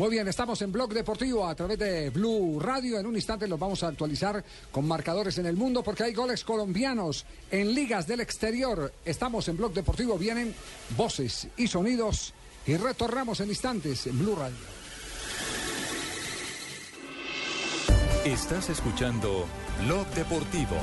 [0.00, 2.98] Muy bien, estamos en Blog Deportivo a través de Blue Radio.
[2.98, 6.42] En un instante los vamos a actualizar con marcadores en el mundo porque hay goles
[6.42, 8.94] colombianos en ligas del exterior.
[9.04, 10.54] Estamos en Blog Deportivo, vienen
[10.96, 12.32] voces y sonidos
[12.66, 14.56] y retornamos en instantes en Blue Radio.
[18.24, 19.44] Estás escuchando
[19.84, 20.78] Blog Deportivo.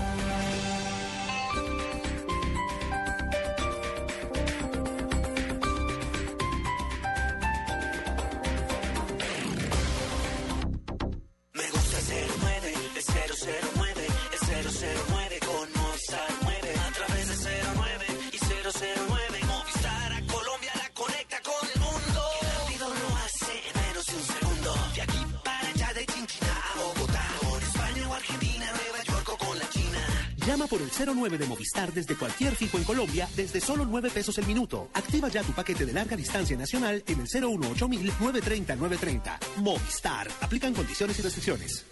[30.67, 34.37] Llama por el 09 de Movistar desde cualquier fijo en Colombia desde solo 9 pesos
[34.37, 34.89] el minuto.
[34.93, 39.39] Activa ya tu paquete de larga distancia nacional en el 018 930 930.
[39.57, 40.27] Movistar.
[40.41, 41.85] Aplican condiciones y restricciones.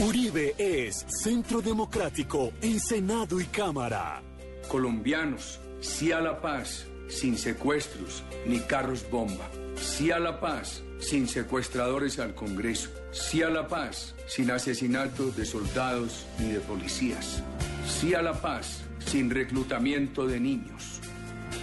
[0.00, 4.22] Uribe es Centro Democrático en Senado y Cámara.
[4.68, 9.50] Colombianos, sí a la paz, sin secuestros ni carros bomba.
[9.76, 12.90] Sí a la paz, sin secuestradores al Congreso.
[13.14, 17.44] Sí a la paz, sin asesinatos de soldados ni de policías.
[17.86, 21.00] Sí a la paz, sin reclutamiento de niños.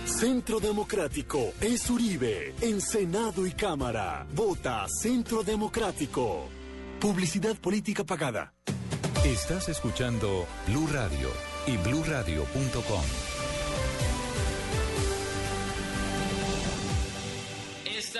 [0.05, 4.25] Centro Democrático es Uribe en Senado y Cámara.
[4.33, 6.47] Vota Centro Democrático.
[7.01, 8.53] Publicidad política pagada.
[9.25, 11.29] Estás escuchando Blue Radio
[11.67, 13.40] y bluradio.com.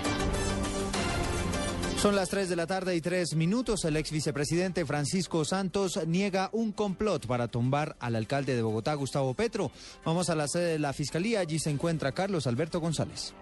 [2.01, 3.85] Son las 3 de la tarde y 3 minutos.
[3.85, 9.35] El ex vicepresidente Francisco Santos niega un complot para tumbar al alcalde de Bogotá, Gustavo
[9.35, 9.69] Petro.
[10.03, 11.41] Vamos a la sede de la Fiscalía.
[11.41, 13.35] Allí se encuentra Carlos Alberto González.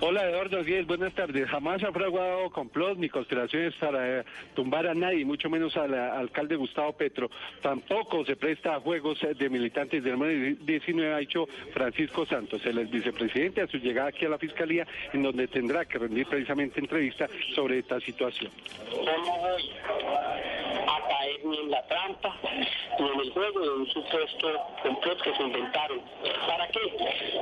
[0.00, 1.48] Hola Eduardo Díez, buenas tardes.
[1.48, 4.24] Jamás ha fraguado complot ni conspiraciones para eh,
[4.54, 7.30] tumbar a nadie, mucho menos al eh, alcalde Gustavo Petro.
[7.62, 12.64] Tampoco se presta a juegos eh, de militantes del número 19, ha dicho Francisco Santos,
[12.66, 16.26] el ex vicepresidente, a su llegada aquí a la Fiscalía, en donde tendrá que rendir
[16.26, 18.50] precisamente entrevista sobre esta situación.
[18.90, 19.72] no voy
[20.86, 22.36] a caer ni en la trampa
[22.98, 24.48] ni en el juego de un supuesto
[24.82, 26.00] complot que se inventaron.
[26.46, 26.80] ¿Para qué?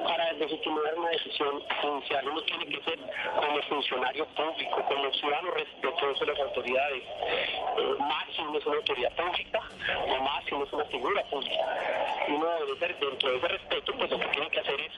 [0.05, 2.29] Para legitimar una decisión judicial.
[2.29, 2.99] Uno tiene que ser
[3.35, 7.03] como funcionario público, como ciudadano respetuoso de las autoridades.
[7.03, 9.61] Eh, máximo es una autoridad pública,
[10.09, 12.25] o máximo es una figura pública.
[12.29, 14.93] Uno debe ser, dentro de ese respeto, pues lo que tiene que hacer es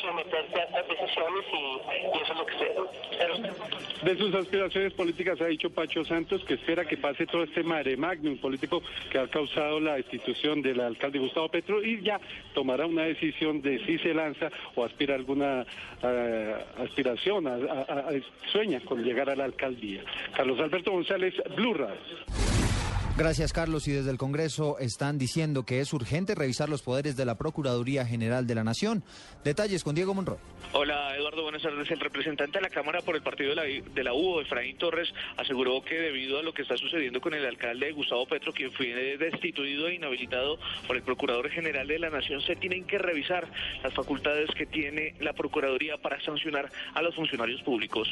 [0.00, 5.07] someterse a estas decisiones y, y eso es lo que se De sus aspiraciones políticas
[5.40, 9.26] ha dicho Pacho Santos que espera que pase todo este mare magnum político que ha
[9.28, 12.20] causado la destitución del alcalde Gustavo Petro y ya
[12.54, 15.64] tomará una decisión de si se lanza o aspira alguna
[16.02, 18.08] eh, aspiración, a-
[18.52, 20.02] sueña con llegar a la alcaldía.
[20.36, 22.67] Carlos Alberto González, Blue Radio.
[23.18, 23.88] Gracias, Carlos.
[23.88, 28.06] Y desde el Congreso están diciendo que es urgente revisar los poderes de la Procuraduría
[28.06, 29.02] General de la Nación.
[29.42, 30.36] Detalles con Diego Monroy.
[30.72, 31.90] Hola Eduardo, buenas tardes.
[31.90, 35.82] El representante de la Cámara por el partido de la, de la Efraín Torres, aseguró
[35.82, 38.86] que debido a lo que está sucediendo con el alcalde Gustavo Petro, quien fue
[39.18, 43.48] destituido e inhabilitado por el Procurador General de la Nación, se tienen que revisar
[43.82, 48.08] las facultades que tiene la Procuraduría para sancionar a los funcionarios públicos.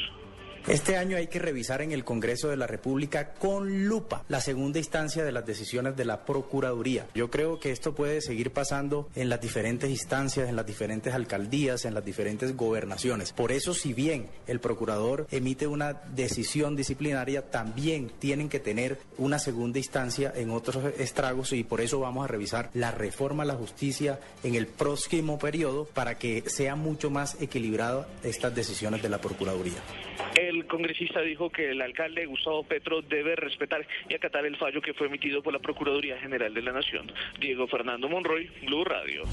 [0.67, 4.79] Este año hay que revisar en el Congreso de la República con lupa la segunda
[4.79, 7.07] instancia de las decisiones de la Procuraduría.
[7.15, 11.85] Yo creo que esto puede seguir pasando en las diferentes instancias, en las diferentes alcaldías,
[11.85, 13.31] en las diferentes gobernaciones.
[13.31, 19.39] Por eso, si bien el procurador emite una decisión disciplinaria, también tienen que tener una
[19.39, 23.55] segunda instancia en otros estragos y por eso vamos a revisar la reforma a la
[23.55, 29.21] justicia en el próximo periodo para que sea mucho más equilibrada estas decisiones de la
[29.21, 29.81] Procuraduría.
[30.65, 35.07] Congresista dijo que el alcalde Gustavo Petro debe respetar y acatar el fallo que fue
[35.07, 37.11] emitido por la Procuraduría General de la Nación.
[37.39, 39.23] Diego Fernando Monroy, Blue Radio.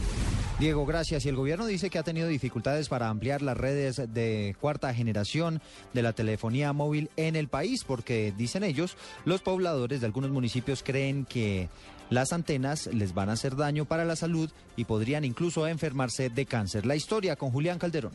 [0.59, 1.27] Diego, gracias.
[1.27, 5.61] Y el gobierno dice que ha tenido dificultades para ampliar las redes de cuarta generación
[5.93, 10.85] de la telefonía móvil en el país, porque, dicen ellos, los pobladores de algunos municipios
[10.85, 11.69] creen que
[12.09, 16.47] las antenas les van a hacer daño para la salud y podrían incluso enfermarse de
[16.47, 16.87] cáncer.
[16.87, 18.13] La historia con Julián Calderón.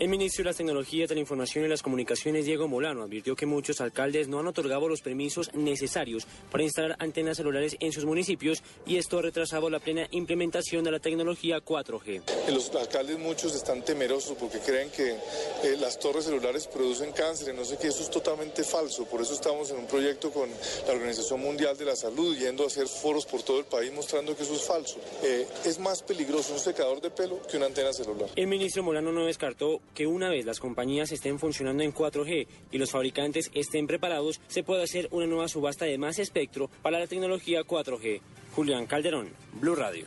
[0.00, 3.44] El ministro de las Tecnologías de la Información y las Comunicaciones, Diego Molano, advirtió que
[3.44, 8.62] muchos alcaldes no han otorgado los permisos necesarios para instalar antenas celulares en sus municipios
[8.86, 12.22] y esto ha retrasado la plena implementación de la tecnología 4G.
[12.50, 17.58] Los alcaldes muchos están temerosos porque creen que eh, las torres celulares producen cáncer y
[17.58, 19.04] no sé qué, eso es totalmente falso.
[19.04, 20.48] Por eso estamos en un proyecto con
[20.86, 24.34] la Organización Mundial de la Salud yendo a hacer foros por todo el país mostrando
[24.34, 24.98] que eso es falso.
[25.22, 28.30] Eh, es más peligroso un secador de pelo que una antena celular.
[28.34, 32.78] El ministro Molano no descartó que una vez las compañías estén funcionando en 4G y
[32.78, 37.06] los fabricantes estén preparados, se puede hacer una nueva subasta de más espectro para la
[37.06, 38.20] tecnología 4G.
[38.54, 39.28] Julián Calderón,
[39.60, 40.06] Blue Radio.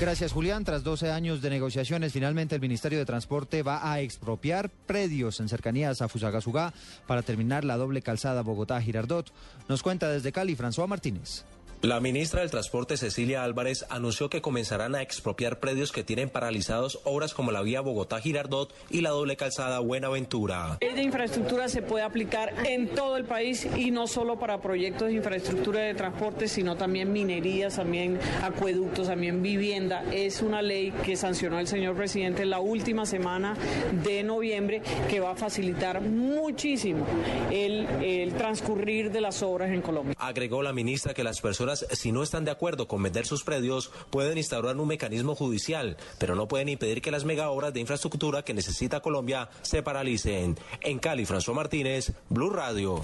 [0.00, 0.64] Gracias, Julián.
[0.64, 5.48] Tras 12 años de negociaciones, finalmente el Ministerio de Transporte va a expropiar predios en
[5.50, 6.72] cercanías a Fusagasugá
[7.06, 9.30] para terminar la doble calzada Bogotá-Girardot.
[9.68, 11.44] Nos cuenta desde Cali François Martínez.
[11.82, 17.00] La ministra del Transporte, Cecilia Álvarez, anunció que comenzarán a expropiar predios que tienen paralizados
[17.02, 20.78] obras como la vía Bogotá-Girardot y la doble calzada Buenaventura.
[20.78, 25.14] De infraestructura se puede aplicar en todo el país y no solo para proyectos de
[25.14, 30.04] infraestructura de transporte, sino también minerías, también acueductos, también vivienda.
[30.12, 33.56] Es una ley que sancionó el señor presidente la última semana
[34.04, 37.04] de noviembre que va a facilitar muchísimo
[37.50, 40.14] el, el transcurrir de las obras en Colombia.
[40.16, 43.90] Agregó la ministra que las personas si no están de acuerdo con vender sus predios,
[44.10, 48.42] pueden instaurar un mecanismo judicial, pero no pueden impedir que las mega obras de infraestructura
[48.42, 50.58] que necesita Colombia se paralicen.
[50.80, 53.02] En Cali, François Martínez, Blue Radio.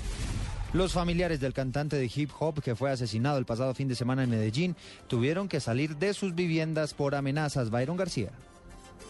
[0.75, 4.25] Los familiares del cantante de hip hop que fue asesinado el pasado fin de semana
[4.25, 4.77] en Medellín
[5.07, 7.71] tuvieron que salir de sus viviendas por amenazas.
[7.71, 8.31] Byron García.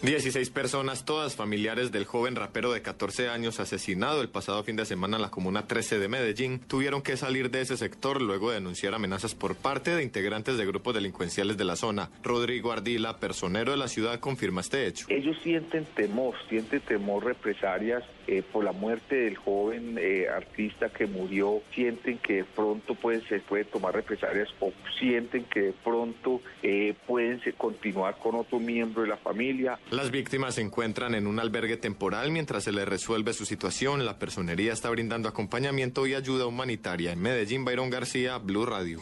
[0.01, 4.85] 16 personas, todas familiares del joven rapero de 14 años asesinado el pasado fin de
[4.85, 8.57] semana en la Comuna 13 de Medellín, tuvieron que salir de ese sector luego de
[8.57, 12.11] denunciar amenazas por parte de integrantes de grupos delincuenciales de la zona.
[12.23, 15.07] Rodrigo Ardila, personero de la ciudad, confirma este hecho.
[15.09, 21.07] Ellos sienten temor, sienten temor represalias eh, por la muerte del joven eh, artista que
[21.07, 26.43] murió, sienten que de pronto puede, se puede tomar represalias o sienten que de pronto
[26.62, 29.79] eh, pueden continuar con otro miembro de la familia.
[29.91, 34.05] Las víctimas se encuentran en un albergue temporal mientras se les resuelve su situación.
[34.05, 37.12] La personería está brindando acompañamiento y ayuda humanitaria.
[37.12, 39.01] En Medellín, Byron García, Blue Radio.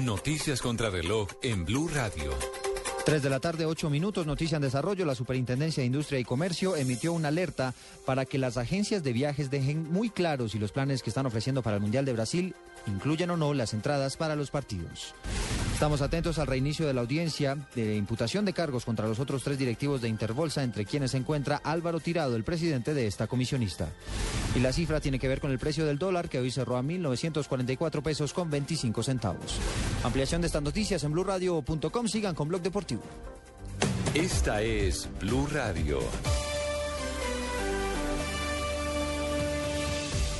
[0.00, 2.32] Noticias contra reloj en Blue Radio.
[3.04, 5.04] 3 de la tarde, 8 minutos, noticia en desarrollo.
[5.04, 7.74] La Superintendencia de Industria y Comercio emitió una alerta
[8.06, 11.62] para que las agencias de viajes dejen muy claros si los planes que están ofreciendo
[11.62, 12.54] para el Mundial de Brasil
[12.86, 15.14] incluyen o no las entradas para los partidos.
[15.74, 19.58] Estamos atentos al reinicio de la audiencia de imputación de cargos contra los otros tres
[19.58, 23.88] directivos de Interbolsa, entre quienes se encuentra Álvaro Tirado, el presidente de esta comisionista.
[24.54, 26.82] Y la cifra tiene que ver con el precio del dólar, que hoy cerró a
[26.82, 29.58] 1.944 pesos con 25 centavos.
[30.04, 32.06] Ampliación de estas noticias en blurradio.com.
[32.06, 33.02] Sigan con Blog Deportivo.
[34.14, 35.98] Esta es Blue Radio.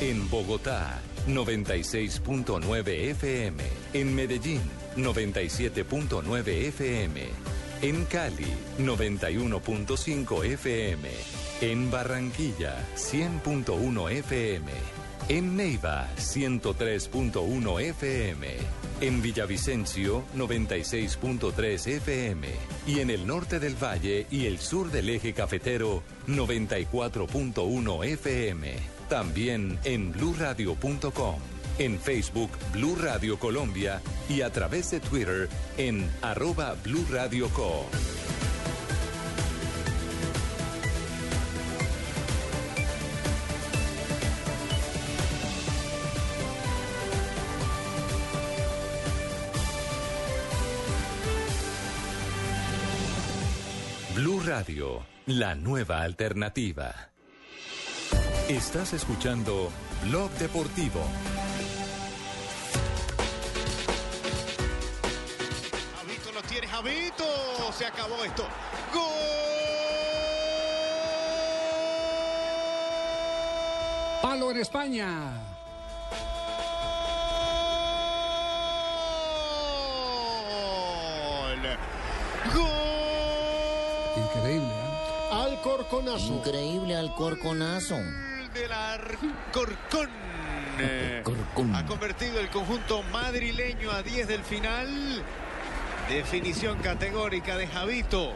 [0.01, 3.63] En Bogotá, 96.9 FM.
[3.95, 4.61] En Medellín,
[4.97, 7.21] 97.9 FM.
[7.83, 8.47] En Cali,
[8.79, 11.09] 91.5 FM.
[11.61, 14.73] En Barranquilla, 100.1 FM.
[15.29, 18.49] En Neiva, 103.1 FM.
[19.01, 22.49] En Villavicencio, 96.3 FM.
[22.87, 28.75] Y en el norte del valle y el sur del eje cafetero, 94.1 FM.
[29.09, 31.54] También en bluradio.com.
[31.79, 37.87] En Facebook Blue Radio Colombia y a través de Twitter en arroba Blue Radio Co.
[54.15, 57.11] Blue Radio, la nueva alternativa.
[58.49, 59.73] Estás escuchando
[60.05, 61.01] Blog Deportivo.
[66.85, 68.47] Se acabó esto.
[74.23, 75.33] Palo en España.
[84.17, 84.69] Increíble.
[84.69, 85.29] ¿eh?
[85.33, 86.35] Alcorconazo.
[86.35, 87.97] Increíble Alcorconazo.
[88.53, 90.11] Del Alcorcón.
[90.79, 91.23] Eh,
[91.75, 95.23] Ha convertido el conjunto madrileño a 10 del final.
[96.09, 98.33] Definición categórica de Javito.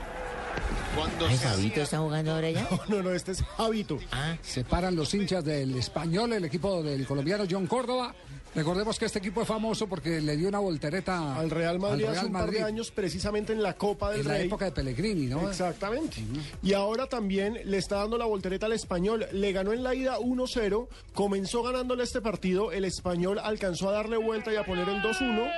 [0.95, 2.67] Cuando Ay, se Fabito está jugando ahora ya.
[2.89, 3.99] No, no, este es Javito.
[4.43, 8.15] Se paran los hinchas del español, el equipo del colombiano John Córdoba.
[8.55, 12.11] Recordemos que este equipo es famoso porque le dio una voltereta Al Real Madrid al
[12.13, 14.47] hace Real un par de años, precisamente en la Copa del en la Rey.
[14.47, 15.49] época de Pellegrini, ¿no?
[15.49, 16.17] Exactamente.
[16.63, 19.27] Y ahora también le está dando la voltereta al español.
[19.33, 20.89] Le ganó en la ida 1-0.
[21.15, 22.73] Comenzó ganándole este partido.
[22.73, 25.53] El español alcanzó a darle vuelta y a poner el 2-1.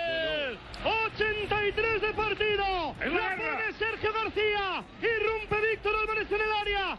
[1.14, 2.64] 83 de partido.
[2.98, 4.84] La pone Sergio García.
[5.00, 6.98] Irrumpe Víctor Álvarez en el área.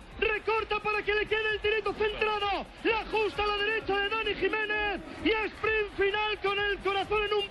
[1.06, 2.66] Que le quede el tirito centrado.
[2.84, 5.02] La ajusta a la derecha de Dani Jiménez.
[5.26, 7.47] Y sprint final con el corazón en un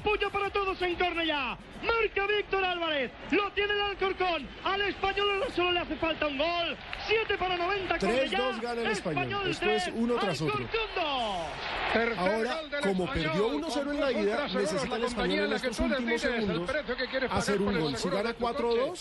[0.90, 1.58] en Cornellá.
[1.82, 3.10] Marca Víctor Álvarez.
[3.30, 4.46] Lo tiene el Alcorcón.
[4.64, 6.76] Al español solo le hace falta un gol.
[7.06, 8.38] 7 para 90 Cornellá.
[8.38, 9.50] 3-2 gana el español.
[9.50, 10.66] Esto es uno tras otro.
[12.18, 16.70] Ahora, como perdió 1-0 en la ida, necesita el español en estos últimos segundos
[17.30, 17.96] hacer un gol.
[17.96, 18.98] Si gana 4-2,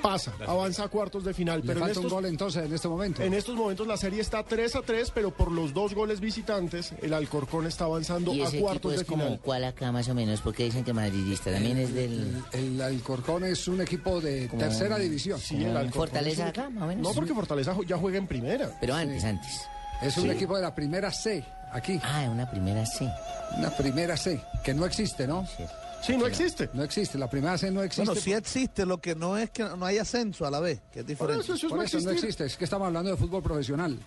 [0.00, 1.62] pasa, avanza a cuartos de final.
[1.66, 3.22] Pero falta un gol entonces en este momento.
[3.22, 7.66] en estos momentos la serie está 3-3, pero por los dos goles visitantes, el Alcorcón
[7.66, 9.40] está avanzando a cuartos es de como final.
[9.42, 12.42] cuál acá más o menos, porque dicen que madridista también es del...
[12.52, 15.38] El, el Alcorcón es un equipo de Como- tercera división.
[15.40, 17.02] Sí, el Alcorcón Fortaleza es un- acá, más o menos.
[17.08, 18.70] No, porque Fortaleza ya juega en primera.
[18.80, 19.62] Pero antes, antes.
[20.02, 20.30] Es un Sí.
[20.30, 22.00] equipo de la primera C, aquí.
[22.02, 23.08] Ah, una primera C.
[23.56, 25.46] Una primera C, que no existe, ¿no?
[25.46, 25.64] Sí,
[26.10, 26.68] no existe.
[26.74, 28.04] No existe, la primera C no existe.
[28.04, 31.00] Bueno, sí existe, lo que no es que no hay ascenso a la vez, que
[31.00, 31.44] es diferente.
[31.44, 31.68] Por eso
[32.00, 33.98] no existe, es que estamos hablando de fútbol profesional.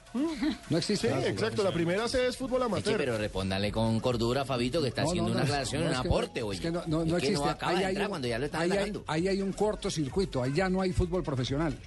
[0.69, 1.09] No existe.
[1.09, 1.63] Sí, exacto.
[1.63, 2.97] La primera C es fútbol Eche, amateur.
[2.97, 6.39] pero respóndale con cordura, Fabito, que está No, haciendo no, una aclaración, no, un aporte,
[6.41, 6.57] no, oye.
[6.57, 7.49] es que no, no, existe.
[7.61, 10.81] Ahí hay un- cuando ya lo ahí hay- ahí hay un cortocircuito, ahí ya no
[10.81, 11.77] hay fútbol profesional.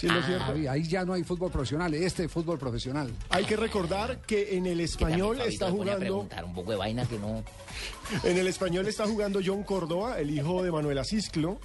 [0.00, 0.52] Sí, ¿no es cierto?
[0.52, 3.12] Ahí, ahí ya no hay fútbol profesional, este es fútbol profesional.
[3.28, 5.98] Hay que recordar que en el español está a jugando.
[5.98, 7.44] preguntar un poco de vaina que no...
[8.24, 11.60] En el español está jugando John Córdoba, el hijo de Manuel Asisclo.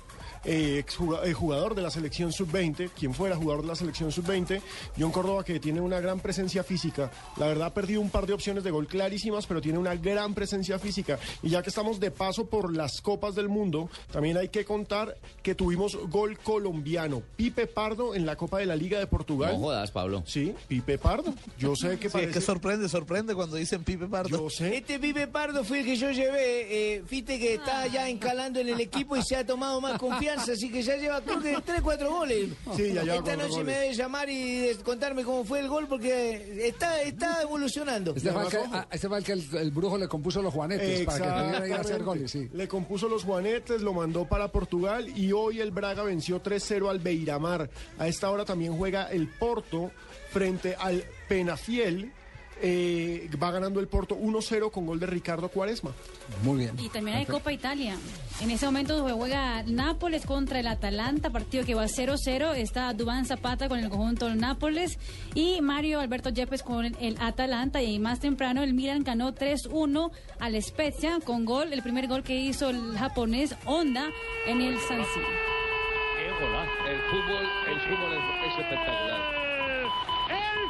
[0.46, 0.84] Eh,
[1.24, 4.62] eh, jugador de la selección sub-20, quien fuera jugador de la selección sub-20,
[4.98, 8.34] John Córdoba que tiene una gran presencia física, la verdad ha perdido un par de
[8.34, 11.20] opciones de gol clarísimas, pero tiene una gran presencia física.
[11.41, 15.18] Y ya que estamos de paso por las Copas del Mundo, también hay que contar
[15.43, 19.54] que tuvimos gol colombiano, Pipe Pardo en la Copa de la Liga de Portugal.
[19.54, 20.24] No jodas, Pablo.
[20.26, 21.34] Sí, Pipe Pardo.
[21.58, 24.30] Yo sé que Sí, es que sorprende, sorprende cuando dicen Pipe Pardo.
[24.30, 24.78] Yo sé.
[24.78, 28.70] Este Pipe Pardo fue el que yo llevé, eh, viste que está ya encalando en
[28.70, 31.82] el equipo y se ha tomado más confianza, así que ya lleva creo que 3,
[31.82, 32.50] 4 goles.
[32.76, 33.66] Sí, ya lleva Esta noche goles.
[33.66, 38.14] me debe llamar y contarme cómo fue el gol porque está, está evolucionando.
[38.16, 38.60] Este fue el que,
[38.92, 41.74] este fue el, que el, el brujo le compuso los juanetes para que pudiera ir
[41.74, 42.50] a hacer goles, sí.
[42.54, 47.00] Le compuso los juanetes, lo mandó para Portugal y hoy el Braga venció 3-0 al
[47.00, 47.70] Beiramar.
[47.98, 49.92] A esta hora también juega el Porto
[50.32, 52.12] frente al Penafiel.
[52.68, 55.91] Eh, va ganando el Porto 1-0 con gol de Ricardo Cuaresma.
[56.41, 56.76] Muy bien.
[56.80, 57.95] Y también hay Copa Italia.
[58.41, 62.55] En ese momento se juega Nápoles contra el Atalanta, partido que va 0-0.
[62.55, 64.97] Está Dubán Zapata con el conjunto del Nápoles
[65.36, 67.84] y Mario Alberto Yepes con el Atalanta.
[67.84, 70.09] Y más temprano el Milan ganó 3-1
[70.39, 74.09] al Spezia con gol, el primer gol que hizo el japonés Honda
[74.47, 75.28] en el San Siro.
[76.18, 79.35] El fútbol, el fútbol es, es espectacular.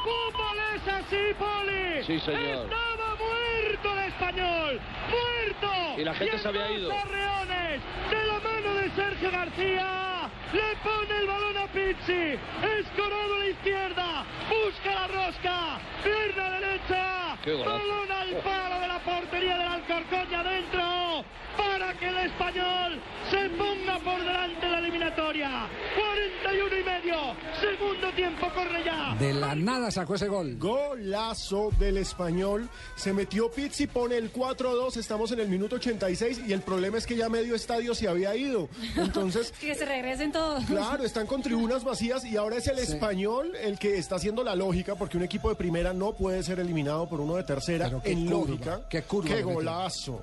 [0.05, 2.03] Fútbol es así, Poli.
[2.05, 2.65] Sí, señor.
[2.65, 4.79] Estaba muerto el español.
[5.09, 5.71] Muerto.
[5.97, 6.89] Y la gente se había ido.
[6.89, 10.24] de la mano de Sergio García.
[10.53, 12.37] Le pone el balón a Pizzi.
[12.79, 14.25] Escorado a la izquierda.
[14.49, 15.79] Busca la rosca.
[16.03, 17.37] Pierna derecha.
[17.45, 21.25] Balón al palo de la portería del Alcorcón y adentro.
[21.57, 25.67] Para que el español se ponga por delante del eliminatoria.
[25.95, 27.15] 41 y medio.
[27.61, 29.15] Segundo tiempo corre ya.
[29.17, 30.57] De la nada sacó ese gol.
[30.57, 32.67] Golazo del español.
[32.95, 34.97] Se metió Pizzi, pone el 4-2.
[34.97, 38.35] Estamos en el minuto 86 y el problema es que ya medio estadio se había
[38.35, 38.67] ido.
[38.97, 40.65] Entonces, Que se regresen todos.
[40.65, 42.93] Claro, están con tribunas vacías y ahora es el Sí.
[42.93, 46.59] español el que está haciendo la lógica porque un equipo de primera no puede ser
[46.59, 48.79] eliminado por uno de tercera Pero qué en curva, lógica.
[48.89, 50.21] qué curva Qué golazo.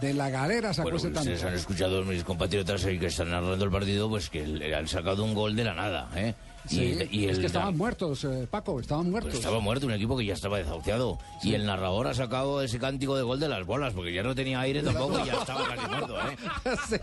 [0.00, 1.20] De la galera sacó Bueno, ese tanto.
[1.20, 4.88] ustedes han escuchado mis compatriotas ahí que están narrando el partido, pues que le han
[4.88, 6.34] sacado un gol de la nada, ¿eh?
[6.68, 9.30] Sí, y es el que estaban muertos, eh, Paco, estaban muertos.
[9.32, 11.18] pues estaba muerto un equipo que ya estaba desahuciado.
[11.42, 14.34] Y el narrador ha sacado ese cántico de gol de las bolas, porque ya no
[14.34, 16.36] tenía aire tampoco y ya estaba casi muerto, ¿eh?
[16.88, 16.96] Sí.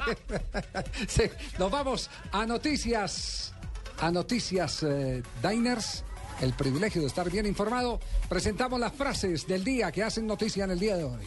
[1.07, 1.23] Sí.
[1.57, 3.53] Nos vamos a noticias,
[3.99, 6.03] a noticias eh, Diners.
[6.41, 7.99] El privilegio de estar bien informado.
[8.29, 11.25] Presentamos las frases del día que hacen noticia en el día de hoy.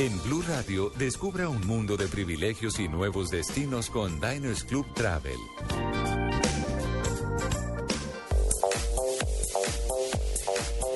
[0.00, 5.36] En Blue Radio, descubra un mundo de privilegios y nuevos destinos con Diners Club Travel.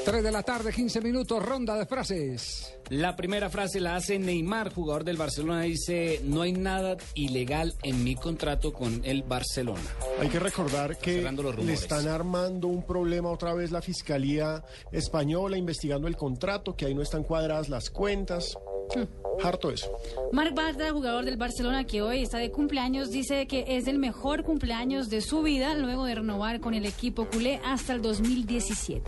[0.05, 2.77] Tres de la tarde, 15 minutos, ronda de frases.
[2.91, 5.63] La primera frase la hace Neymar, jugador del Barcelona.
[5.63, 9.81] Dice, no hay nada ilegal en mi contrato con el Barcelona.
[10.21, 16.07] Hay que recordar que le están armando un problema otra vez la Fiscalía Española investigando
[16.07, 18.59] el contrato, que ahí no están cuadradas las cuentas.
[19.43, 19.91] Harto eso.
[20.33, 24.43] Marc Bartra, jugador del Barcelona que hoy está de cumpleaños, dice que es el mejor
[24.43, 29.03] cumpleaños de su vida luego de renovar con el equipo culé hasta el 2017.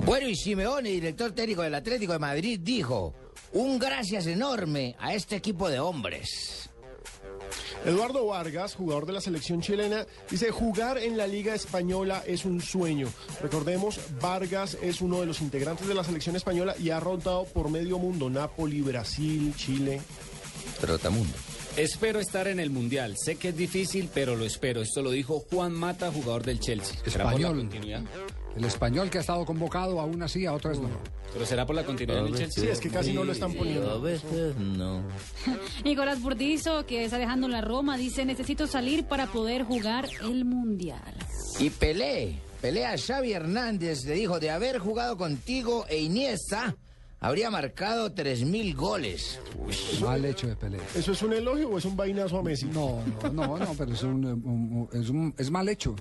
[0.00, 3.14] Bueno, y Simeone, director técnico del Atlético de Madrid, dijo,
[3.52, 6.67] un gracias enorme a este equipo de hombres.
[7.84, 12.60] Eduardo Vargas, jugador de la selección chilena, dice, jugar en la Liga Española es un
[12.60, 13.08] sueño.
[13.40, 17.70] Recordemos, Vargas es uno de los integrantes de la selección española y ha rotado por
[17.70, 20.00] medio mundo, Napoli, Brasil, Chile.
[20.80, 21.34] Trotamundo.
[21.78, 23.14] Espero estar en el Mundial.
[23.16, 24.82] Sé que es difícil, pero lo espero.
[24.82, 26.96] Esto lo dijo Juan Mata, jugador del Chelsea.
[27.06, 28.08] ¿Será por la Español.
[28.56, 30.88] El español que ha estado convocado aún así, a otras no.
[31.32, 32.64] ¿Pero será por la continuidad en el Chelsea?
[32.64, 33.90] Sí, es que casi no lo están poniendo.
[33.90, 35.02] A veces no.
[35.84, 41.14] Nicolás Burdizo, que está dejando la Roma, dice, necesito salir para poder jugar el Mundial.
[41.60, 46.76] Y Pelé, Pelé a Xavi Hernández le dijo, de haber jugado contigo e Iniesta,
[47.20, 49.40] habría marcado 3.000 goles.
[50.00, 50.78] Mal hecho de Pelé.
[50.94, 52.66] ¿Eso es un elogio o es un vainazo a Messi?
[52.66, 55.94] No, no, no, no, pero es, un, un- un- es, un- es mal hecho.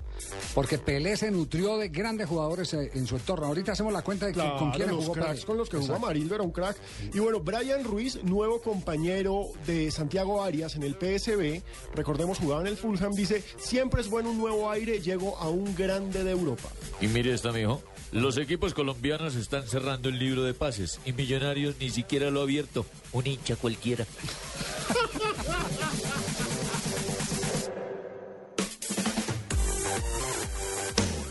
[0.54, 3.48] Porque Pelé se nutrió de grandes jugadores eh, en su entorno.
[3.48, 5.46] Ahorita hacemos la cuenta de que- Claro, con quién jugó cracks Pelé.
[5.46, 5.96] con los que jugó.
[5.96, 6.78] Amarildo era un crack.
[7.14, 11.62] Y bueno, Brian Ruiz, nuevo compañero de Santiago Arias en el PSB,
[11.96, 15.76] recordemos jugaba en el Fulham, dice, siempre es bueno un nuevo aire, llego a un
[15.76, 16.70] grande de Europa.
[17.02, 17.82] Y mire esta, mijo.
[18.12, 22.44] Los equipos colombianos están cerrando el libro de pases y Millonarios ni siquiera lo ha
[22.44, 22.86] abierto.
[23.14, 24.06] Un hincha cualquiera.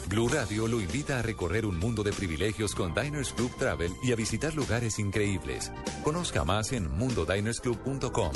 [0.08, 4.12] Blue Radio lo invita a recorrer un mundo de privilegios con Diners Club Travel y
[4.12, 5.70] a visitar lugares increíbles.
[6.02, 8.32] Conozca más en mundodinersclub.com.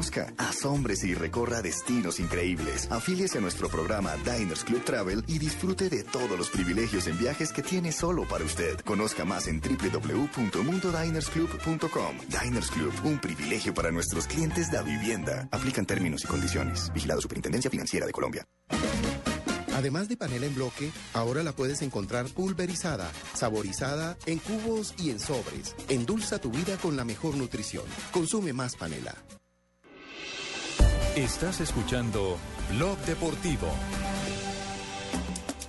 [0.00, 2.90] Conozca, asómbrese y recorra destinos increíbles.
[2.90, 7.52] Afíliese a nuestro programa Diners Club Travel y disfrute de todos los privilegios en viajes
[7.52, 8.80] que tiene solo para usted.
[8.80, 12.16] Conozca más en www.mundodinersclub.com.
[12.28, 15.46] Diners Club, un privilegio para nuestros clientes de vivienda.
[15.52, 16.90] Aplican términos y condiciones.
[16.94, 18.46] Vigilado Superintendencia Financiera de Colombia.
[19.74, 25.20] Además de panela en bloque, ahora la puedes encontrar pulverizada, saborizada, en cubos y en
[25.20, 25.76] sobres.
[25.90, 27.84] Endulza tu vida con la mejor nutrición.
[28.12, 29.14] Consume más panela.
[31.16, 32.38] Estás escuchando
[32.70, 33.66] Blog Deportivo.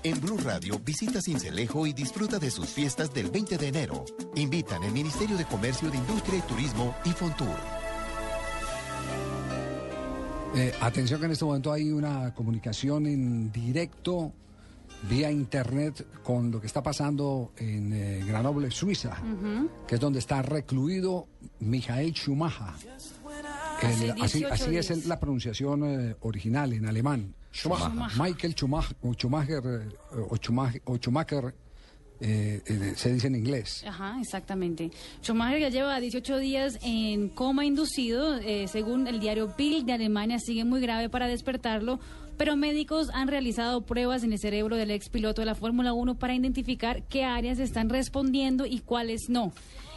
[0.04, 4.06] En Blue Radio visita Cincelejo y disfruta de sus fiestas del 20 de enero.
[4.36, 7.48] Invitan el Ministerio de Comercio de Industria y Turismo y Fontur.
[10.56, 14.34] Eh, atención que en este momento hay una comunicación en directo
[15.10, 19.18] vía internet con lo que está pasando en eh, Grenoble, Suiza,
[19.88, 21.28] que es donde está recluido
[21.60, 22.76] Michael Schumacher.
[23.82, 27.34] El- así, 18 así es el- la pronunciación eh, original en alemán.
[27.54, 27.92] Schumacher.
[28.22, 29.90] Michael Schumacher, o Schumacher, eh,
[30.30, 31.54] o Schumacher, o Schumacher,
[32.22, 33.84] eh, eh, se dice en inglés.
[33.86, 34.92] Ajá, exactamente.
[35.22, 38.38] Schumacher ya lleva 18 días en coma inducido.
[38.38, 42.00] eh, según el diario Bild de Alemania, sigue muy grave para despertarlo.
[42.38, 46.16] Pero médicos han realizado pruebas en el cerebro del ex piloto de la Fórmula 1
[46.18, 49.52] para identificar qué áreas están respondiendo y cuáles no.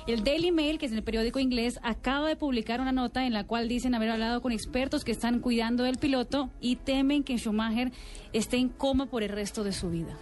[0.07, 3.45] El Daily Mail, que es el periódico inglés, acaba de publicar una nota en la
[3.47, 7.91] cual dicen haber hablado con expertos que están cuidando del piloto y temen que Schumacher
[8.35, 10.15] esté en coma por el resto de su vida.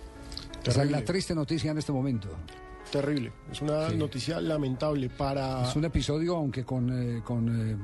[0.64, 2.28] Esa es la triste noticia en este momento.
[2.92, 3.32] Terrible.
[3.50, 3.96] Es una Sí.
[3.96, 5.68] noticia lamentable para...
[5.68, 7.76] Es un episodio, aunque con, eh, con eh,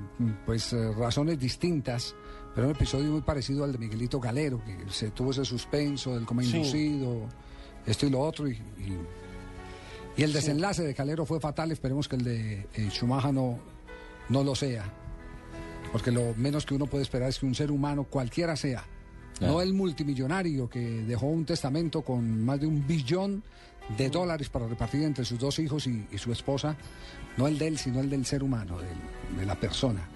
[0.46, 2.14] pues eh, razones distintas,
[2.54, 6.24] pero un episodio muy parecido al de Miguelito Galero, que se tuvo ese suspenso del
[6.26, 6.56] coma Sí.
[6.58, 7.26] inducido,
[7.86, 8.98] esto y lo otro, y, y-
[10.18, 13.58] y el desenlace de Calero fue fatal, esperemos que el de eh, Schumacher no,
[14.28, 14.84] no lo sea,
[15.92, 18.84] porque lo menos que uno puede esperar es que un ser humano, cualquiera sea,
[19.40, 23.42] no el multimillonario que dejó un testamento con más de un billón
[23.96, 26.76] de dólares para repartir entre sus dos hijos y, y su esposa,
[27.36, 30.06] no el de él, sino el del ser humano, del- de la persona.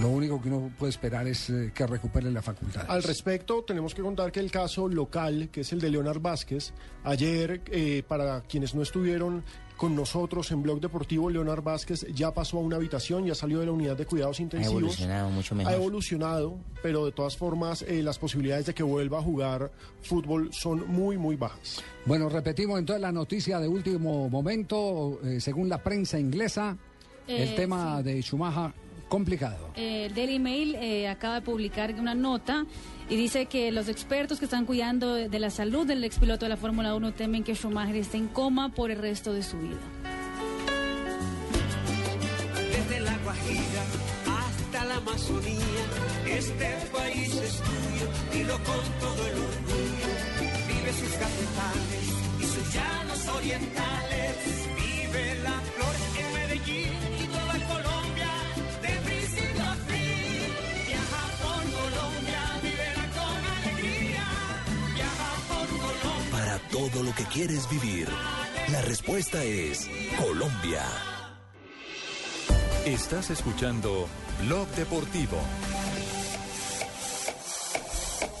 [0.00, 2.86] Lo único que uno puede esperar es eh, que recupere la facultad.
[2.88, 6.72] Al respecto, tenemos que contar que el caso local, que es el de Leonard Vázquez,
[7.04, 9.44] ayer, eh, para quienes no estuvieron
[9.76, 13.66] con nosotros en Blog Deportivo, Leonard Vázquez ya pasó a una habitación, ya salió de
[13.66, 14.78] la unidad de cuidados intensivos.
[14.78, 15.72] evolucionado mucho mejor.
[15.72, 19.72] Ha evolucionado, pero de todas formas eh, las posibilidades de que vuelva a jugar
[20.02, 21.82] fútbol son muy, muy bajas.
[22.06, 26.76] Bueno, repetimos entonces la noticia de último momento, eh, según la prensa inglesa,
[27.26, 28.81] el tema de Schumacher
[29.12, 29.68] complicado.
[29.76, 32.64] Eh, el Daily Mail eh, acaba de publicar una nota
[33.10, 36.48] y dice que los expertos que están cuidando de, de la salud del expiloto de
[36.48, 39.76] la Fórmula 1 temen que Schumacher esté en coma por el resto de su vida.
[42.72, 43.82] Desde la Guajira
[44.26, 45.82] hasta la Amazonía,
[46.26, 50.10] este país es tuyo, dilo con todo el orgullo.
[50.68, 52.06] Vive sus cafetales
[52.40, 53.91] y sus llanos orientales,
[66.90, 68.08] todo lo que quieres vivir,
[68.72, 70.82] la respuesta es Colombia.
[72.84, 74.08] Estás escuchando
[74.44, 75.38] Blog Deportivo.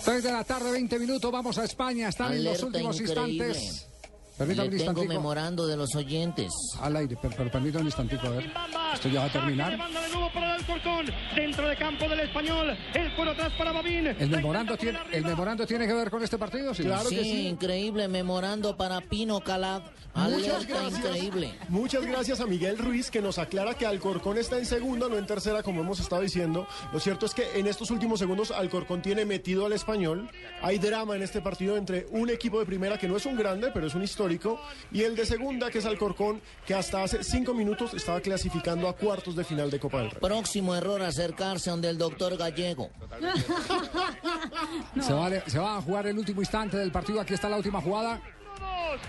[0.04, 3.48] 3 de la tarde, 20 minutos, vamos a España, están en los últimos increíble.
[3.50, 3.91] instantes.
[4.38, 5.14] Permítame Le un tengo instantico.
[5.14, 6.50] memorando de los oyentes.
[6.80, 8.50] Al aire, pero, pero permítame un instantico, a ver.
[8.94, 9.78] Esto ya va a terminar.
[10.32, 11.12] Para el.
[11.36, 12.76] Dentro de campo del español.
[12.94, 14.06] El cuero atrás para Babín.
[14.06, 16.74] ¿El memorando, tiene, ¿El memorando tiene que ver con este partido?
[16.74, 19.82] Sí, sí, increíble, memorando para Pino Calab.
[20.14, 20.98] Muchas gracias.
[20.98, 21.54] increíble.
[21.68, 25.26] Muchas gracias a Miguel Ruiz que nos aclara que Alcorcón está en segunda, no en
[25.26, 26.66] tercera, como hemos estado diciendo.
[26.92, 30.28] Lo cierto es que en estos últimos segundos Alcorcón tiene metido al español.
[30.60, 33.70] Hay drama en este partido entre un equipo de primera que no es un grande,
[33.72, 34.60] pero es un histórico,
[34.92, 38.96] y el de segunda, que es Alcorcón, que hasta hace cinco minutos estaba clasificando a
[38.96, 40.20] cuartos de final de Copa del Rey.
[40.20, 42.90] Próximo error, acercarse donde el doctor Gallego.
[45.00, 47.20] Se, va, a- se va a jugar el último instante del partido.
[47.20, 48.20] Aquí está la última jugada.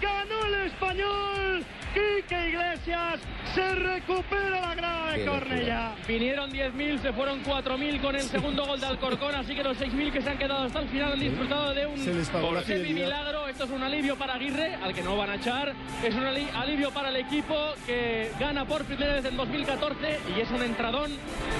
[0.02, 1.64] Ganó el español.
[1.94, 3.20] Quique Iglesias
[3.54, 5.96] se recupera la grada de Cornella.
[6.08, 10.12] Vinieron 10.000, se fueron 4.000 con el segundo gol de Alcorcón, así que los 6.000
[10.12, 12.64] que se han quedado hasta el final han disfrutado de un Se les pagó la
[12.64, 13.06] semi fidelidad.
[13.10, 13.48] milagro.
[13.48, 15.72] Esto es un alivio para Aguirre, al que no van a echar.
[16.04, 20.40] Es un ali- alivio para el equipo que gana por primera vez en 2014 y
[20.42, 21.12] es un entradón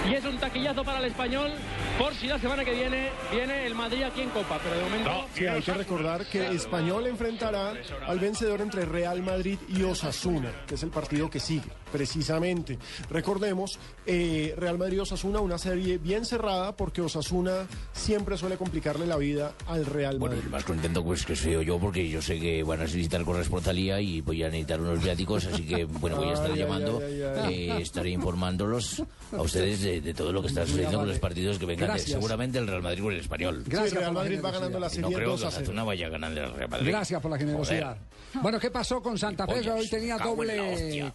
[0.10, 1.52] y es un taquillazo para el español
[2.00, 4.60] por si la semana que viene viene el Madrid aquí en Copa.
[4.64, 5.28] Pero de momento...
[5.36, 7.74] Sí, hay que recordar que Español enfrentará
[8.08, 12.78] al vencedor entre Real Madrid y Osasuna, que es el partido que sigue, precisamente.
[13.10, 19.06] Recordemos, eh, Real Madrid y Osasuna, una serie bien cerrada, porque Osasuna siempre suele complicarle
[19.06, 20.48] la vida al Real Bueno, Madrid.
[20.48, 24.02] el más contento pues que soy yo porque yo sé que van a necesitar corresponsalía
[24.02, 27.02] y voy a necesitar unos viáticos, así que bueno, voy a estar Ay, ay, llamando,
[27.06, 27.70] ay, ay, ay.
[27.70, 31.60] eh, estaré informándolos a ustedes de, de todo lo que está sucediendo con los partidos
[31.60, 32.12] que vengan, Gracias.
[32.12, 33.64] seguramente el Real Madrid o el Español.
[33.68, 35.02] Gracias Sí, Real Madrid va ganando la generosidad.
[35.04, 35.62] No serie creo 2 que a 0.
[35.64, 36.88] Osasuna vaya ganando el Real Madrid.
[36.88, 37.98] Gracias por la generosidad.
[38.42, 39.70] Bueno, ¿qué pasó con Santa Fe?
[39.70, 41.14] Hoy tenía doble hostia.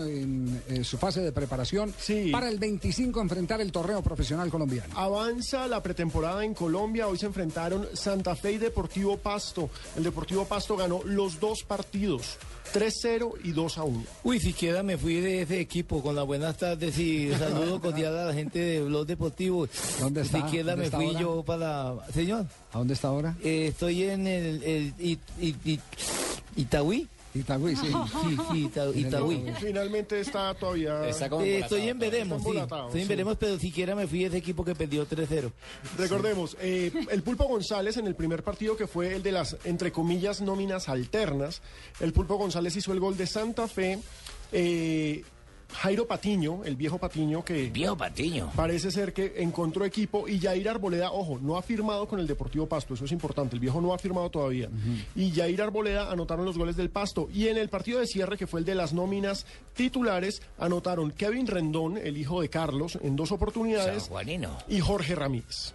[0.00, 1.92] En, eh, su fase de preparación
[2.32, 4.98] para el 25 enfrentar el torneo profesional colombiano.
[4.98, 7.06] Avanza la pretemporada en Colombia.
[7.08, 9.70] Hoy se enfrentaron Santa Fe y Deportivo Pasto.
[9.96, 12.36] El Deportivo Pasto ganó los dos partidos,
[12.72, 14.04] 3-0 y 2-1.
[14.24, 18.24] Uy, siquiera me fui de ese equipo con las buenas tardes y saludo cordial a
[18.26, 19.68] la gente de Blog Deportivo.
[20.00, 20.42] ¿Dónde está?
[20.44, 21.20] Siquiera ¿Dónde me está fui ahora?
[21.20, 21.94] yo para...
[22.12, 22.46] Señor.
[22.72, 23.36] ¿A dónde está ahora?
[23.42, 25.80] Eh, estoy en el, el It- It- It-
[27.40, 27.76] Itagüí.
[27.76, 27.86] Sí.
[28.26, 29.44] Sí, sí, Ita- Itagüí.
[29.60, 31.08] Finalmente está todavía.
[31.08, 32.56] Eh, estoy en veremos, sí.
[32.56, 33.08] Estoy en sí.
[33.08, 35.50] veremos, pero siquiera me fui de ese equipo que perdió 3-0.
[35.98, 39.92] Recordemos, eh, el Pulpo González en el primer partido que fue el de las, entre
[39.92, 41.62] comillas, nóminas alternas,
[42.00, 43.98] el Pulpo González hizo el gol de Santa Fe.
[44.52, 45.24] eh,
[45.72, 47.70] Jairo Patiño, el viejo Patiño que...
[47.70, 48.50] Viejo Patiño.
[48.54, 52.66] Parece ser que encontró equipo y Jair Arboleda, ojo, no ha firmado con el Deportivo
[52.66, 54.70] Pasto, eso es importante, el viejo no ha firmado todavía.
[55.14, 57.28] Y Jair Arboleda anotaron los goles del Pasto.
[57.32, 59.44] Y en el partido de cierre, que fue el de las nóminas
[59.74, 64.04] titulares, anotaron Kevin Rendón, el hijo de Carlos, en dos oportunidades.
[64.04, 64.56] San Juanino.
[64.68, 65.74] Y Jorge Ramírez.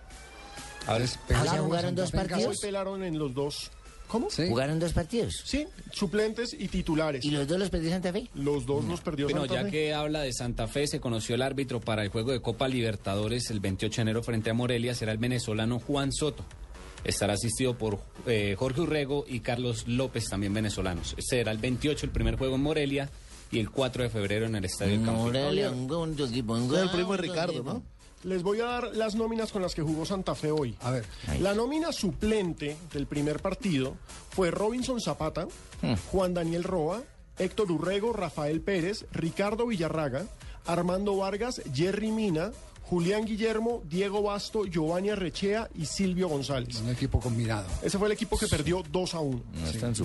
[0.88, 2.60] ¿Ah, se jugaron dos Hoy partidos?
[2.60, 3.72] pelaron en los dos
[4.12, 4.28] ¿Cómo?
[4.30, 5.42] ¿Jugaron dos partidos?
[5.46, 7.24] Sí, suplentes y titulares.
[7.24, 8.28] ¿Y los dos los perdió Santa Fe?
[8.36, 9.72] Los dos los perdió Bueno, Santa ya Fe.
[9.72, 13.50] que habla de Santa Fe, se conoció el árbitro para el juego de Copa Libertadores
[13.52, 14.94] el 28 de enero frente a Morelia.
[14.96, 16.44] Será el venezolano Juan Soto.
[17.06, 21.16] Estará asistido por eh, Jorge Urrego y Carlos López, también venezolanos.
[21.18, 23.10] Será el 28 el primer juego en Morelia
[23.50, 25.24] y el 4 de febrero en el Estadio del Campín.
[25.24, 27.64] Morelia, un el primo Ricardo.
[27.64, 27.82] ¿no?
[28.24, 30.76] Les voy a dar las nóminas con las que jugó Santa Fe hoy.
[30.82, 31.06] A ver.
[31.40, 33.96] La nómina suplente del primer partido
[34.30, 35.48] fue Robinson Zapata,
[36.12, 37.02] Juan Daniel Roa,
[37.40, 40.26] Héctor Urrego, Rafael Pérez, Ricardo Villarraga,
[40.66, 42.52] Armando Vargas, Jerry Mina,
[42.92, 46.76] Julián Guillermo, Diego Basto, Giovanni Arrechea y Silvio González.
[46.82, 47.66] Un equipo combinado.
[47.82, 49.42] Ese fue el equipo que perdió 2 a 1.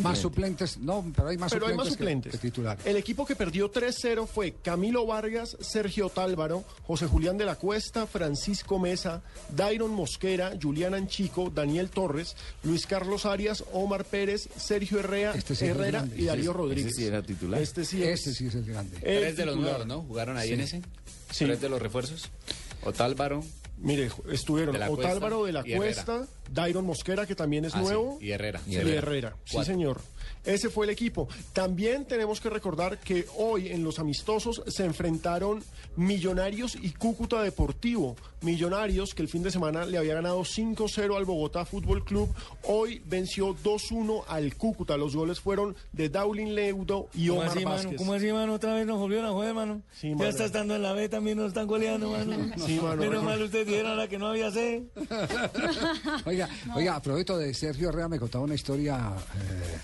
[0.02, 2.32] Más suplentes, no, pero hay más Pero hay suplentes, más que- suplentes.
[2.32, 2.86] que titulares.
[2.86, 8.06] El equipo que perdió 3-0 fue Camilo Vargas, Sergio Tálvaro, José Julián de la Cuesta,
[8.06, 9.20] Francisco Mesa,
[9.50, 15.64] Dairon Mosquera, Julián Anchico, Daniel Torres, Luis Carlos Arias, Omar Pérez, Sergio Herrera, Este sí
[15.64, 16.92] Herrera y Darío Rodríguez.
[16.92, 17.60] ese sí era titular.
[17.60, 18.20] Este sí es.
[18.20, 18.96] Ese sí es el grande.
[18.98, 19.78] el Tres de los titular.
[19.84, 20.02] nuevos, ¿no?
[20.08, 20.54] ¿Jugaron ahí Sí.
[20.54, 20.82] en ese?
[21.32, 21.44] Sí.
[21.46, 22.30] Tres de los refuerzos.
[22.88, 23.42] Otálvaro.
[23.78, 25.76] Mire, estuvieron De Otálvaro de la Herrera.
[25.76, 28.18] Cuesta, Dairon Mosquera, que también es Ah, sí, nuevo.
[28.22, 28.60] y Herrera.
[28.66, 28.98] Y Y Herrera.
[28.98, 29.36] Herrera.
[29.44, 30.00] Sí, señor.
[30.46, 31.28] Ese fue el equipo.
[31.52, 35.62] También tenemos que recordar que hoy en los amistosos se enfrentaron
[35.96, 38.16] Millonarios y Cúcuta Deportivo.
[38.42, 42.28] Millonarios, que el fin de semana le había ganado 5-0 al Bogotá Fútbol Club,
[42.64, 44.96] hoy venció 2-1 al Cúcuta.
[44.96, 47.76] Los goles fueron de Daulin Leudo y ¿Cómo Omar así, mano?
[47.76, 47.96] Vázquez.
[47.98, 48.54] ¿Cómo así, mano?
[48.54, 49.82] Otra vez nos volvieron a joder, mano.
[49.92, 50.30] Sí, ya mano.
[50.30, 52.36] está estando en la B, también nos están goleando, mano.
[52.66, 52.96] Sí, mano.
[52.96, 54.82] Menos mal ustedes dijeron ahora que no había sed.
[56.24, 59.78] Oiga, oiga, a propósito de Sergio Herrera, me contaba una historia, eh,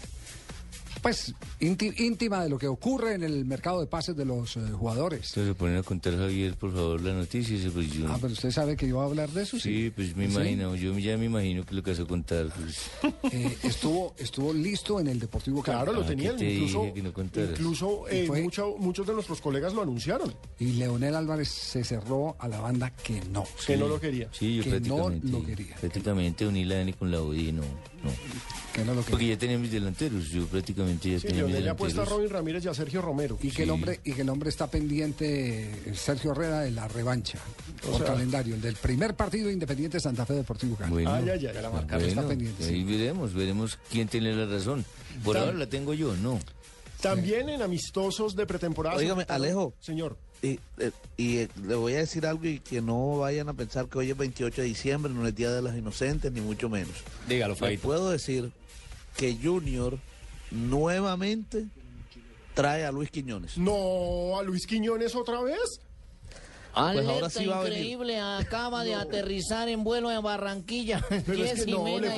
[1.00, 4.60] pues, ínti- íntima de lo que ocurre en el mercado de pases de los eh,
[4.72, 5.28] jugadores.
[5.30, 7.56] Entonces se ponen a contar, Javier, por favor, la noticia.
[7.72, 9.84] Pues yo, Ah, pero usted sabe que yo voy a hablar de eso, sí.
[9.84, 10.32] sí, pues me ¿Sí?
[10.34, 12.48] imagino, yo ya me imagino que lo que vas a contar.
[12.54, 13.32] Pues.
[13.32, 15.76] Eh, estuvo, estuvo listo en el Deportivo Cali.
[15.78, 16.36] Claro, lo Ah, tenían.
[16.36, 17.12] ¿qué te Incluso, que no
[17.50, 20.34] incluso eh, fue- mucho- muchos de nuestros colegas lo anunciaron.
[20.58, 23.44] Y Leonel Álvarez se cerró a la banda que no.
[23.66, 24.28] Que no lo quería.
[24.32, 25.28] Sí, yo Que no prácticamente.
[25.28, 25.76] lo quería.
[25.76, 27.62] Prácticamente uní la N con la y no,
[28.04, 28.10] no.
[28.72, 32.00] Que lo Porque ya tenía mis delanteros, yo prácticamente ya Sí, tenía mis le apuesta
[32.00, 32.08] a delanteros.
[32.08, 33.38] Robin Ramírez y a Sergio Romero.
[33.42, 37.38] Y que, el hombre, y que el hombre está pendiente, Sergio Herrera, de la revancha
[37.86, 40.90] O por sea- calendario, el del primer partido Independiente Santa Fe Deportivo Cali.
[40.90, 41.62] Bueno, Ay, ay, ay.
[41.62, 42.84] la marcaron, está pendiente, ahí sí.
[42.84, 44.84] veremos, veremos quién tiene la razón.
[45.22, 46.38] Por ahora la tengo yo, no.
[47.02, 48.96] También en amistosos de pretemporada.
[48.98, 49.74] Todo- Alejo.
[49.80, 50.16] Señor.
[50.42, 53.86] Y, eh, y, eh, le voy a decir algo y que no vayan a pensar
[53.88, 56.94] que hoy es 28 de diciembre, no es Día de las Inocentes, ni mucho menos.
[57.28, 57.82] Dígalo, Les Fabito.
[57.82, 58.50] puedo decir
[59.16, 59.98] que Junior
[60.50, 61.66] nuevamente
[62.54, 63.56] trae a Luis Quiñones.
[63.56, 65.80] No, a Luis Quiñones otra vez.
[66.74, 67.78] Pues ahora sí va a venir.
[67.78, 71.04] increíble, acaba de aterrizar en vuelo en Barranquilla.
[71.08, 72.10] Pero es Jess que no, le,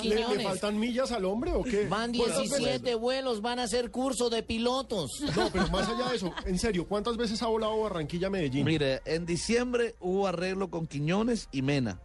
[0.00, 1.86] Jimena y faltan millas al hombre o qué?
[1.88, 2.98] Van ¿Cuántas 17 veces?
[2.98, 5.10] vuelos, van a hacer curso de pilotos.
[5.36, 8.64] No, pero más allá de eso, en serio, ¿cuántas veces ha volado Barranquilla Medellín?
[8.64, 12.00] Mire, en diciembre hubo arreglo con Quiñones y Mena.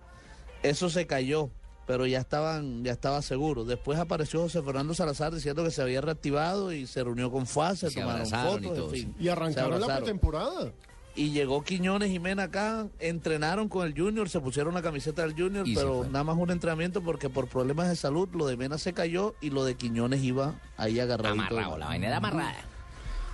[0.64, 1.49] Eso se cayó,
[1.86, 3.64] pero ya estaban, ya estaba seguro.
[3.64, 7.80] Después apareció José Fernando Salazar diciendo que se había reactivado y se reunió con FAS,
[7.80, 9.16] se, Se tomaron y fotos, todo, en fin.
[9.20, 10.72] Y arrancaron la pretemporada.
[11.18, 15.34] Y llegó Quiñones y Mena acá, entrenaron con el Junior, se pusieron la camiseta del
[15.34, 18.78] Junior, Y pero nada más un entrenamiento porque por problemas de salud lo de Mena
[18.78, 21.41] se cayó y lo de Quiñones iba ahí agarradito.
[21.41, 22.55] Amarrado, la vaina era amarrada.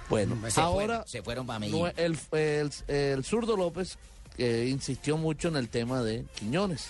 [0.10, 1.88] Bueno, Se ahora fueron, se fueron para Medellín.
[1.98, 3.98] el, el, el zurdo López
[4.38, 6.90] eh, insistió mucho en el tema de Quiñones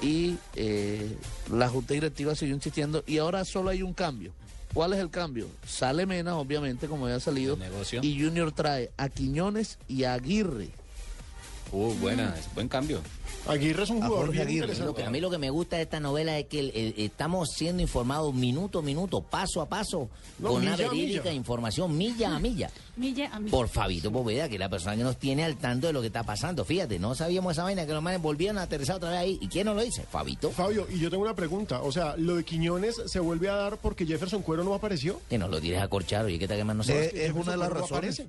[0.00, 1.16] y eh,
[1.52, 4.32] la Junta Directiva siguió insistiendo y ahora solo hay un cambio.
[4.72, 5.46] ¿Cuál es el cambio?
[5.66, 8.00] Sale Mena, obviamente, como había salido, El negocio.
[8.02, 10.68] y Junior trae a Quiñones y a Aguirre.
[11.72, 13.00] Uh, buena, es buen cambio.
[13.48, 15.82] Aguirre es un jugador bien Aguirre, Lo que, a mí lo que me gusta de
[15.82, 20.08] esta novela es que el- el- estamos siendo informados minuto a minuto, paso a paso,
[20.38, 21.32] No, con una verídica milla.
[21.32, 23.50] información, milla a milla, Milla a milla.
[23.50, 26.08] por Fabito Poveda, que es la persona que nos tiene al tanto de lo que
[26.08, 26.64] está pasando.
[26.64, 29.38] Fíjate, no sabíamos esa vaina, que los manes volvieron a aterrizar otra vez ahí.
[29.40, 30.02] ¿Y quién nos lo dice?
[30.10, 30.50] Fabito.
[30.50, 31.82] Fabio, y yo tengo una pregunta.
[31.82, 35.20] O sea, ¿lo de Quiñones se vuelve a dar porque Jefferson Cuero no apareció?
[35.28, 37.12] Que nos lo tires a corchar, oye, que está quemando Eh, nosotros.
[37.14, 38.20] es una de las Cuero no razones.
[38.20, 38.26] aparece.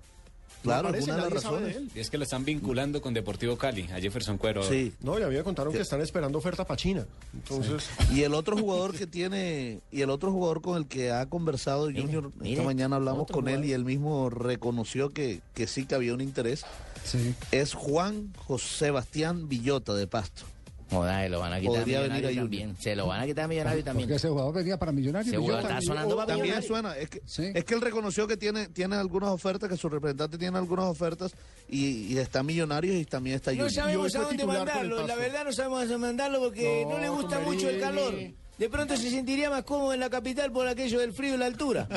[0.63, 1.75] Claro, no es aparece, una de las razones.
[1.93, 1.99] de.
[1.99, 4.63] Y es que lo están vinculando con Deportivo Cali, a Jefferson Cuero.
[4.63, 4.93] Sí.
[5.01, 7.05] No, ya me contaron que están esperando oferta para China.
[7.33, 11.25] Entonces, Y el otro jugador que tiene, y el otro jugador con el que ha
[11.27, 15.85] conversado Junior, mire, esta mañana hablamos con él y él mismo reconoció que, que sí
[15.85, 16.63] que había un interés,
[17.03, 17.33] Sí.
[17.51, 20.43] es Juan José Sebastián Villota de Pasto.
[20.91, 22.75] Joder, lo van a quitar Podría a también.
[22.77, 24.07] Se lo van a quitar millonario también.
[24.09, 25.27] Porque ese jugador venía para Millonarios.
[25.33, 25.79] Ese jugador Villota.
[25.79, 26.67] está sonando para También millonario.
[26.67, 27.51] suena, es que, Sí.
[27.53, 31.31] es que él reconoció que tiene, tiene algunas ofertas, que su representante tiene algunas ofertas
[31.69, 33.71] y, y está Millonarios y también está No Junior.
[33.71, 37.09] Sabemos a dónde mandarlo, la verdad no sabemos a dónde mandarlo porque no, No, le
[37.09, 38.13] gusta mucho el calor.
[38.61, 41.47] De pronto se sentiría más cómodo en la capital por aquello del frío y la
[41.47, 41.87] altura.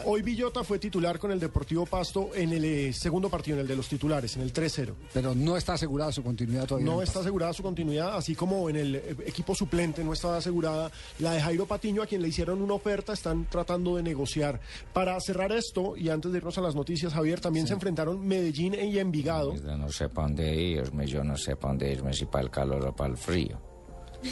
[0.06, 3.68] Hoy Villota fue titular con el Deportivo Pasto en el eh, segundo partido, en el
[3.68, 4.94] de los titulares, en el 3-0.
[5.12, 6.90] Pero no está asegurada su continuidad todavía.
[6.90, 10.90] No está asegurada su continuidad, así como en el eh, equipo suplente no está asegurada
[11.18, 14.62] la de Jairo Patiño, a quien le hicieron una oferta, están tratando de negociar.
[14.94, 18.72] Para cerrar esto, y antes de irnos a las noticias, Javier, también se enfrentaron Medellín
[18.72, 19.54] y Envigado.
[19.56, 22.50] Yo no sé para dónde irme, yo no sé para dónde irme, si para el
[22.50, 23.60] calor o para el frío.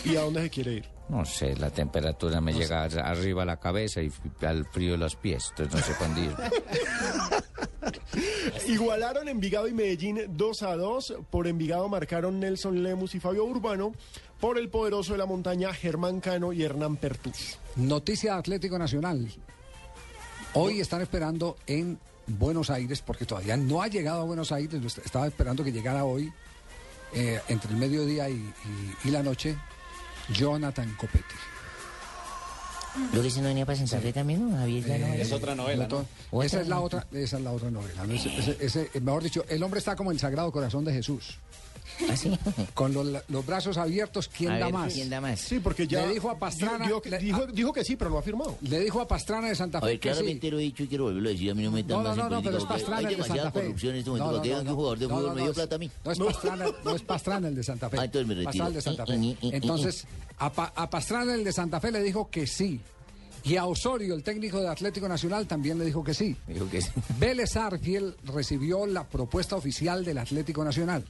[0.06, 0.99] ¿Y a dónde se quiere ir?
[1.10, 4.12] No sé, la temperatura me llega arriba a la cabeza y
[4.46, 6.50] al frío de los pies, entonces no sé dónde irme.
[8.68, 11.14] Igualaron Envigado y Medellín 2 a 2.
[11.30, 13.92] Por Envigado marcaron Nelson Lemus y Fabio Urbano.
[14.40, 17.58] Por el poderoso de la montaña, Germán Cano y Hernán Pertús.
[17.76, 19.28] Noticia de Atlético Nacional.
[20.54, 25.26] Hoy están esperando en Buenos Aires, porque todavía no ha llegado a Buenos Aires, estaba
[25.26, 26.32] esperando que llegara hoy,
[27.12, 29.56] eh, entre el mediodía y, y- y la noche,
[30.32, 31.34] Jonathan Copetti.
[33.12, 34.56] Lo que dice no venía para Santa Fe también, ¿no?
[34.58, 35.24] Javier, ya no Eh, era.
[35.88, 36.62] no, ¿O Esa otra?
[36.62, 38.04] es la otra, esa es la otra novela.
[38.04, 38.12] ¿no?
[38.14, 41.38] Ese- ese- ese- eh, mejor dicho, el hombre está como el Sagrado Corazón de Jesús.
[42.74, 44.92] Con los, los brazos abiertos, ¿quién A da ver, más?
[44.94, 45.40] ¿quién da más?
[45.40, 46.06] Sí, porque ya.
[46.06, 46.86] Le dijo a Pastrana.
[46.86, 48.56] Dijo, le- dijo- dijo que sí, pero no ha firmado.
[48.62, 50.14] Le dijo a Pastrana de Santa A Fe ver, que sí.
[50.14, 51.50] claramente lo he dicho y quiero volverlo a decir.
[51.50, 53.08] A mí no me metan No, no, más en no, no, política pero es Pastrana
[53.08, 53.60] hay el de Santa Fe.
[53.60, 55.28] corrupción en este momento No, no, que digan no, que un jugador de no, fútbol
[55.28, 55.90] no, me no, dio es- plata a mí.
[56.04, 57.96] No es Pastrana, no es Pastrana el de Santa Fe.
[57.98, 58.46] Ah, entonces me retiro.
[58.64, 59.16] Pastrana el de Santa Fe.
[59.16, 60.06] Y- y- y- Entonces,
[60.38, 62.80] a, Pa- a Pastrana el de Santa Fe le dijo que sí.
[63.42, 66.36] Y a Osorio, el técnico de Atlético Nacional, también le dijo que sí.
[66.46, 66.90] Dijo que sí.
[67.18, 71.04] Vélez Arfiel recibió la propuesta oficial del Atlético Nacional.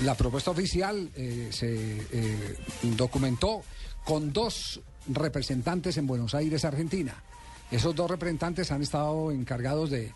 [0.00, 2.56] La propuesta oficial eh, se eh,
[2.96, 3.62] documentó
[4.04, 7.14] con dos representantes en Buenos Aires, Argentina.
[7.70, 10.12] Esos dos representantes han estado encargados de,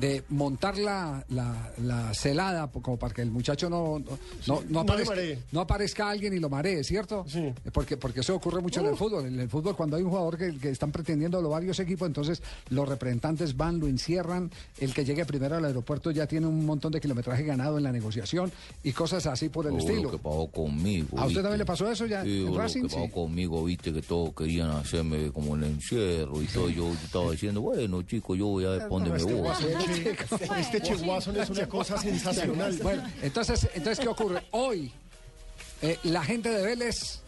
[0.00, 4.62] de montar la, la- la celada como para que el muchacho no, no, no, no
[4.68, 5.38] no le aparezca, maree.
[5.52, 7.24] no aparezca alguien y lo maree, ¿cierto?
[7.28, 7.52] Sí.
[7.72, 9.26] Porque, porque eso ocurre mucho en el fútbol.
[9.26, 12.88] En el fútbol, cuando hay un jugador que, que están pretendiendo varios equipos, entonces los
[12.88, 14.50] representantes van, lo encierran.
[14.78, 17.92] El que llegue primero al aeropuerto ya tiene un montón de kilometraje ganado en la
[17.92, 20.02] negociación y cosas así por el Oh, estilo.
[20.04, 21.08] Lo que pasó conmigo.
[21.12, 21.42] ¿A usted ¿viste?
[21.42, 22.82] también le pasó eso ya Sí, en lo Racing?
[22.82, 23.10] que pasó Sí.
[23.10, 26.68] conmigo, viste, que todos querían hacerme como el encierro y todo.
[26.68, 29.48] Yo estaba diciendo, bueno, chicos, yo voy a ver para dónde me voy.
[29.86, 32.76] Este Guasón es una cosa sensacional.
[32.82, 34.42] Bueno, entonces, entonces ¿qué ocurre?
[34.52, 34.92] Hoy,
[35.82, 37.20] eh, la gente de Vélez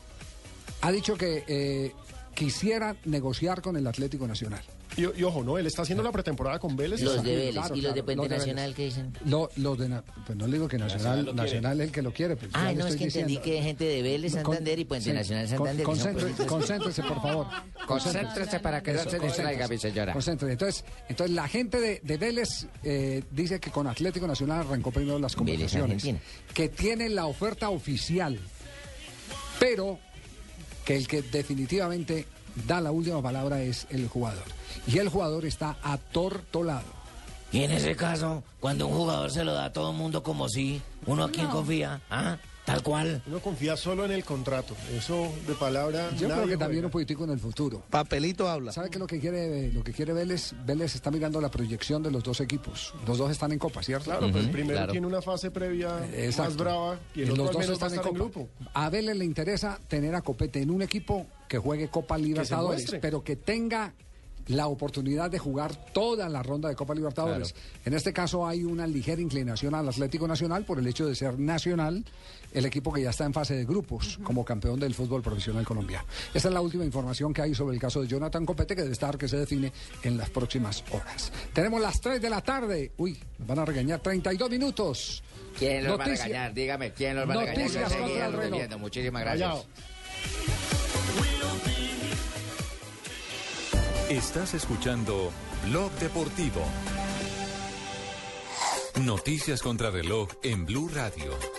[0.80, 1.92] ha dicho que eh,
[2.34, 4.62] quisiera negociar con el Atlético Nacional.
[4.98, 5.56] Y, y ojo, ¿no?
[5.58, 7.00] Él está haciendo la pretemporada con Vélez.
[7.00, 9.12] Los de Vélez claro, y los de Puente los de Nacional, ¿qué dicen?
[9.24, 12.34] Lo- los de pues no le digo que Nacional, Nacional Nacional, el que lo quiere.
[12.36, 13.42] pues, Ah, no, es que entendí diciendo.
[13.42, 15.84] que gente de Vélez, Con- Santander y Puente sí, Nacional, con- Santander.
[15.84, 16.46] pueblitos.
[16.46, 17.46] concéntrese, por favor.
[17.86, 19.72] Concéntrese para que no se distraiga, concéntrese.
[19.72, 20.12] mi señora.
[20.12, 20.52] Concéntrese.
[20.52, 25.18] Entonces, entonces la gente de, de Vélez eh, dice que con Atlético Nacional arrancó primero
[25.18, 26.04] las conversaciones.
[26.52, 28.38] Que tiene la oferta oficial,
[29.60, 29.98] pero
[30.84, 32.26] que el que definitivamente
[32.66, 34.44] da la última palabra es el jugador.
[34.86, 36.98] Y el jugador está atortolado.
[37.52, 40.48] Y en ese caso, cuando un jugador se lo da a todo el mundo como
[40.48, 41.52] si, ¿uno a quién No.
[41.52, 42.00] confía?
[42.10, 42.36] ¿Ah?
[42.68, 43.22] Tal cual.
[43.26, 44.76] Uno confía solo en el contrato.
[44.94, 46.10] Eso de palabra.
[46.18, 47.82] Yo creo que también un político en el futuro.
[47.88, 48.72] Papelito habla.
[48.72, 50.52] ¿Sabe qué es lo que quiere lo que quiere Vélez?
[50.66, 52.92] Vélez está mirando la proyección de los dos equipos.
[53.06, 54.04] Los dos están en Copa, ¿cierto?
[54.10, 56.50] Claro, pues el primero tiene una fase previa Exacto.
[56.50, 58.12] más brava y el Y otro los al dos menos va a están en estar
[58.12, 58.40] en Copa.
[58.40, 58.70] grupo.
[58.74, 63.24] A Vélez le interesa tener a Copete en un equipo que juegue Copa Libertadores, pero
[63.24, 63.94] que tenga
[64.48, 67.54] la oportunidad de jugar toda la ronda de Copa Libertadores.
[67.84, 71.38] En este caso hay una ligera inclinación al Atlético Nacional por el hecho de ser
[71.38, 72.04] nacional,
[72.52, 76.06] el equipo que ya está en fase de grupos como campeón del fútbol profesional colombiano.
[76.32, 78.92] Esta es la última información que hay sobre el caso de Jonathan Copete, que debe
[78.92, 79.72] estar, que se define
[80.02, 81.30] en las próximas horas.
[81.52, 82.92] Tenemos las 3 de la tarde.
[82.96, 85.22] Uy, nos van a regañar 32 minutos.
[85.58, 86.54] ¿Quién los va a regañar?
[86.54, 87.58] Dígame, ¿quién los va a regañar?
[87.58, 88.44] Noticias seguí contra el reloj.
[88.44, 88.78] atendiendo.
[88.78, 89.50] Muchísimas gracias.
[89.50, 90.57] Callao.
[94.10, 95.30] Estás escuchando
[95.66, 96.62] Blog Deportivo.
[99.04, 101.57] Noticias contra reloj en Blue Radio.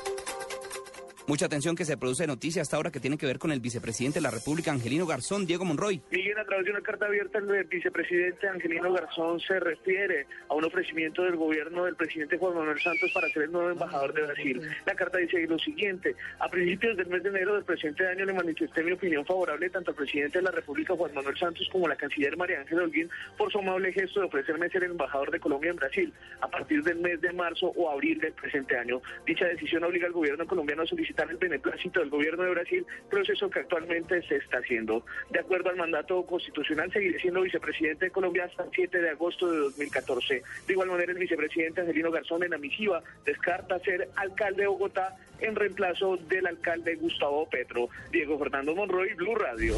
[1.29, 4.17] Mucha atención que se produce noticia hasta ahora que tiene que ver con el vicepresidente
[4.17, 6.01] de la República, Angelino Garzón, Diego Monroy.
[6.09, 10.65] Miguel, a través de una carta abierta, el vicepresidente Angelino Garzón se refiere a un
[10.65, 14.59] ofrecimiento del gobierno del presidente Juan Manuel Santos para ser el nuevo embajador de Brasil.
[14.87, 16.15] La carta dice lo siguiente.
[16.39, 19.91] A principios del mes de enero del presente año le manifesté mi opinión favorable tanto
[19.91, 23.07] al presidente de la República, Juan Manuel Santos, como a la canciller María Ángela Holguín
[23.37, 26.11] por su amable gesto de ofrecerme ser el embajador de Colombia en Brasil
[26.41, 28.99] a partir del mes de marzo o abril del presente año.
[29.27, 32.85] Dicha decisión obliga al gobierno colombiano a solicitar conquistar el beneplácito del gobierno de Brasil,
[33.09, 35.05] proceso que actualmente se está haciendo.
[35.29, 39.51] De acuerdo al mandato constitucional, seguiré siendo vicepresidente de Colombia hasta el 7 de agosto
[39.51, 40.43] de 2014.
[40.67, 45.15] De igual manera, el vicepresidente Angelino Garzón en la misiva descarta ser alcalde de Bogotá
[45.39, 47.89] en reemplazo del alcalde Gustavo Petro.
[48.11, 49.75] Diego Fernando Monroy, Blue Radio.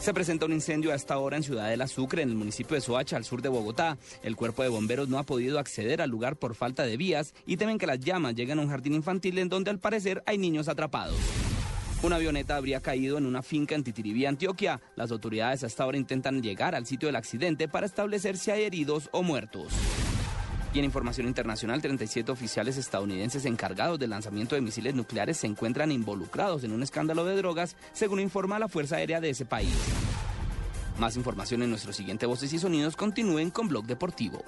[0.00, 2.80] Se presenta un incendio a esta hora en Ciudad del Sucre, en el municipio de
[2.80, 3.98] Soacha, al sur de Bogotá.
[4.22, 7.56] El cuerpo de bomberos no ha podido acceder al lugar por falta de vías y
[7.56, 10.68] temen que las llamas lleguen a un jardín infantil en donde al parecer hay niños
[10.68, 11.16] atrapados.
[12.02, 14.80] Una avioneta habría caído en una finca en Titiribí, Antioquia.
[14.94, 19.10] Las autoridades hasta ahora intentan llegar al sitio del accidente para establecer si hay heridos
[19.12, 19.72] o muertos.
[20.72, 25.90] Y en información internacional, 37 oficiales estadounidenses encargados del lanzamiento de misiles nucleares se encuentran
[25.90, 29.74] involucrados en un escándalo de drogas, según informa la Fuerza Aérea de ese país.
[30.98, 32.96] Más información en nuestro siguiente Voces y Sonidos.
[32.96, 34.44] Continúen con Blog Deportivo.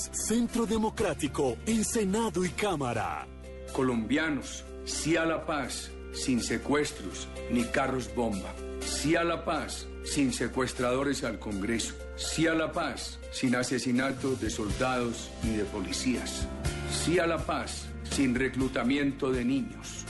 [0.00, 3.26] Centro Democrático en Senado y Cámara.
[3.72, 8.54] Colombianos, sí a la paz, sin secuestros ni carros bomba.
[8.80, 11.94] Sí a la paz, sin secuestradores al Congreso.
[12.16, 16.46] Sí a la paz, sin asesinatos de soldados ni de policías.
[16.90, 20.04] Sí a la paz, sin reclutamiento de niños.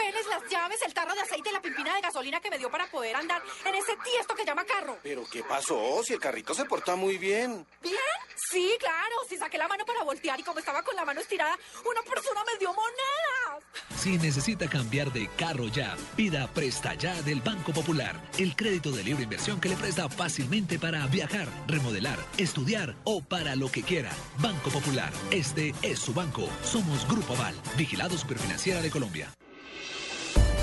[0.00, 2.70] Papeles, las llaves, el tarro de aceite y la pimpina de gasolina que me dio
[2.70, 4.96] para poder andar en ese tiesto que llama carro.
[5.02, 6.02] ¿Pero qué pasó?
[6.02, 7.66] Si el carrito se porta muy bien.
[7.82, 7.96] ¿Bien?
[8.34, 9.16] Sí, claro.
[9.28, 12.42] Si saqué la mano para voltear y como estaba con la mano estirada, una persona
[12.50, 13.62] me dio monedas.
[13.98, 19.04] Si necesita cambiar de carro ya, pida Presta Ya del Banco Popular, el crédito de
[19.04, 24.10] libre inversión que le presta fácilmente para viajar, remodelar, estudiar o para lo que quiera.
[24.38, 26.48] Banco Popular, este es su banco.
[26.64, 29.30] Somos Grupo Aval, vigilado Superfinanciera de Colombia.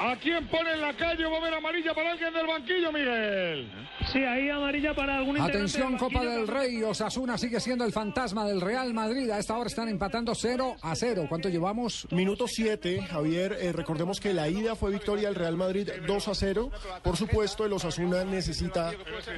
[0.00, 1.24] ¿A quién pone en la calle?
[1.26, 3.70] Va a ver amarilla para alguien del banquillo, Miguel.
[4.12, 6.82] Sí, ahí amarilla para algún Atención, Copa del Rey.
[6.82, 9.28] Osasuna sigue siendo el fantasma del Real Madrid.
[9.30, 11.26] A esta hora están empatando 0 a 0.
[11.28, 12.06] ¿Cuánto llevamos?
[12.10, 13.56] Minuto 7, Javier.
[13.60, 16.70] eh, recordemos que la ida fue victoria del Real Madrid 2 a 0.
[17.02, 18.92] Por supuesto, el Osasuna necesita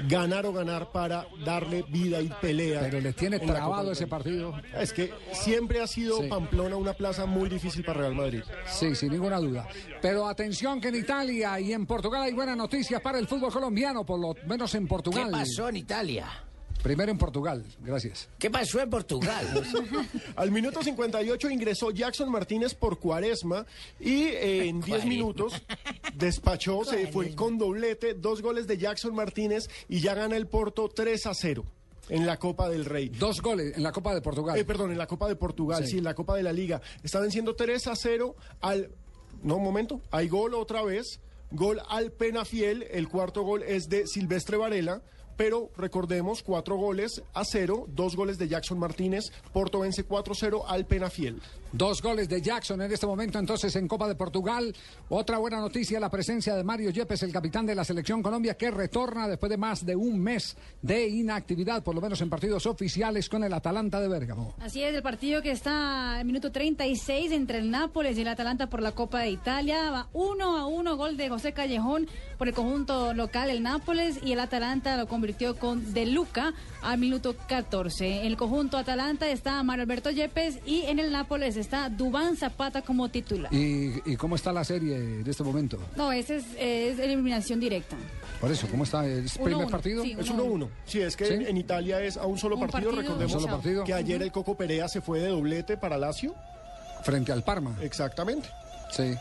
[0.06, 2.80] ganar o ganar para darle vida y pelea.
[2.82, 4.54] Pero le tiene trabado ese partido.
[4.78, 6.28] Es que siempre ha sido Sí.
[6.28, 8.42] Pamplona una plaza muy difícil para Real Madrid.
[8.66, 9.66] Sí, sin ninguna duda.
[10.02, 10.49] Pero atención
[10.80, 14.34] que en Italia y en Portugal hay buenas noticias para el fútbol colombiano, por lo
[14.46, 15.26] menos en Portugal.
[15.26, 16.26] ¿Qué pasó en Italia?
[16.82, 18.28] Primero en Portugal, gracias.
[18.38, 19.46] ¿Qué pasó en Portugal?
[20.36, 23.66] Al minuto 58 ingresó Jackson Martínez por Cuaresma
[24.00, 25.62] y eh, en 10 Cuare- minutos
[26.14, 30.88] despachó, se fue con doblete, dos goles de Jackson Martínez y ya gana el Porto
[30.88, 31.64] 3 a 0
[32.08, 33.08] en la Copa del Rey.
[33.10, 34.58] Dos goles en la Copa de Portugal.
[34.58, 35.92] Eh, perdón, en la Copa de Portugal, Sí.
[35.92, 35.98] sí.
[35.98, 36.80] en la Copa de la Liga.
[37.04, 38.90] Está venciendo 3 a 0 al...
[39.42, 40.00] No, un momento.
[40.10, 41.20] Hay gol otra vez.
[41.50, 42.86] Gol al Penafiel.
[42.90, 45.02] El cuarto gol es de Silvestre Varela.
[45.36, 49.32] Pero recordemos, cuatro goles a cero, dos goles de Jackson Martínez.
[49.54, 51.40] Porto vence 4-0 al Penafiel.
[51.72, 54.74] Dos goles de Jackson en este momento entonces en Copa de Portugal.
[55.08, 58.72] Otra buena noticia, la presencia de Mario Yepes, el capitán de la selección Colombia, que
[58.72, 63.28] retorna después de más de un mes de inactividad, por lo menos en partidos oficiales
[63.28, 64.56] con el Atalanta de Bérgamo.
[64.58, 68.68] Así es, el partido que está en minuto 36 entre el Nápoles y el Atalanta
[68.68, 69.92] por la Copa de Italia.
[69.92, 74.32] Va uno a uno, gol de José Callejón por el conjunto local, el Nápoles, y
[74.32, 76.52] el Atalanta lo convirtió con De Luca
[76.82, 78.22] al minuto 14.
[78.22, 82.82] En el conjunto Atalanta está Mario Alberto Yepes y en el Nápoles está Dubán Zapata
[82.82, 83.52] como titular.
[83.52, 85.78] ¿Y, y cómo está la serie en este momento?
[85.96, 87.96] No, ese es, es eliminación directa.
[88.40, 89.06] Por eso, ¿cómo está?
[89.06, 90.02] ¿Es Uno, primer uno, partido?
[90.02, 90.68] sí, Es uno, 1-1.
[90.86, 91.34] Sí, es que ¿Sí?
[91.34, 92.90] en, en Italia es a un solo Un partido.
[92.90, 93.84] partido, Recordemos solo partido.
[93.84, 96.34] que ayer el Coco Perea se fue de doblete para Lazio.
[97.02, 97.76] Frente al Parma.
[97.80, 98.48] Exactamente.
[98.90, 99.14] Sí.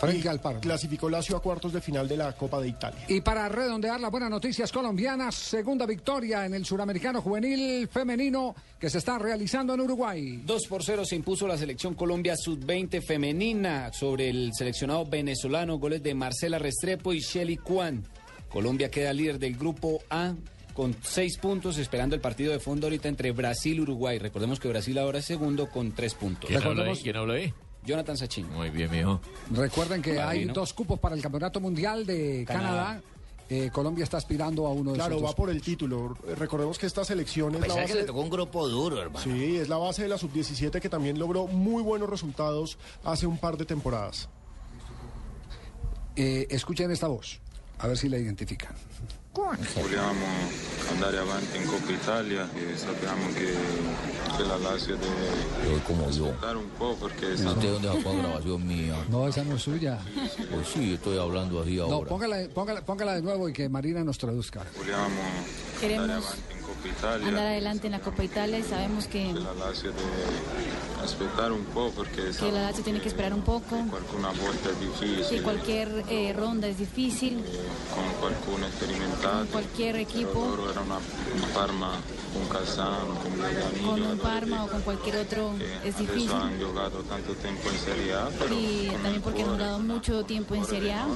[0.00, 0.60] Frente Y al Parma.
[0.60, 3.00] Clasificó Lazio a cuartos de final de la Copa de Italia.
[3.08, 8.90] Y para redondear las buenas noticias colombianas, segunda victoria en el suramericano juvenil femenino que
[8.90, 10.42] se está realizando en Uruguay.
[10.44, 16.02] 2 por 0 se impuso la selección Colombia sub-20 femenina sobre el seleccionado venezolano, goles
[16.02, 18.04] de Marcela Restrepo y Shelly Kwan.
[18.48, 20.34] Colombia queda líder del grupo A
[20.72, 24.18] con seis puntos, esperando el partido de fondo ahorita entre Brasil y Uruguay.
[24.18, 26.48] Recordemos que Brasil ahora es segundo con tres puntos.
[26.48, 26.96] ¿Quién habla ahí?
[27.02, 27.54] ¿Quién habla ahí?
[27.86, 28.52] Jonathan Sachin.
[28.52, 29.20] Muy bien, mijo.
[29.50, 32.68] Recuerden que hay dos cupos para el Campeonato Mundial de Canadá.
[32.68, 33.02] Canadá.
[33.48, 36.16] Eh, Colombia está aspirando a uno de Claro, esos va por el título.
[36.36, 38.00] Recordemos que esta selección es la Pensaba que base...
[38.00, 39.22] le tocó un grupo duro, hermano.
[39.22, 43.38] Sí, es la base de la sub-17 que también logró muy buenos resultados hace un
[43.38, 44.28] par de temporadas.
[46.16, 47.38] Eh, escuchen esta voz,
[47.78, 48.74] a ver si la identifican.
[49.40, 50.24] Vogliamo
[50.92, 53.54] andare avanti in Coppa Italia e sappiamo che,
[54.34, 56.34] che la Lazio deve como yo.
[56.40, 58.94] un po' perché ¿Usted dónde sacó grabación mía?
[59.10, 59.98] No, esa no es suya.
[60.50, 62.08] Pues sí, estoy hablando así No, ahora.
[62.08, 64.64] póngala, póngala, póngala de nuevo y que Marina nos traduzca.
[64.78, 65.20] vogliamo
[65.80, 66.54] Queremos avanti
[66.86, 67.28] Italia.
[67.28, 69.92] Andar adelante en la Copa Italia y sabemos que, la Lazio
[71.52, 71.64] un
[72.40, 74.16] que la tiene que esperar un poco, que
[74.80, 77.42] difficile cualquier eh, ronda es difícil,
[77.94, 81.92] con qualcuno sperimentato con cualquier equipo, loro era una, un Parma
[82.32, 86.30] con Calzano con con un Parma o con cualquier otro, es difícil.
[87.08, 87.34] tanto
[87.78, 88.48] Serie A con
[89.02, 91.06] también porque han jugado mucho tiempo en Serie A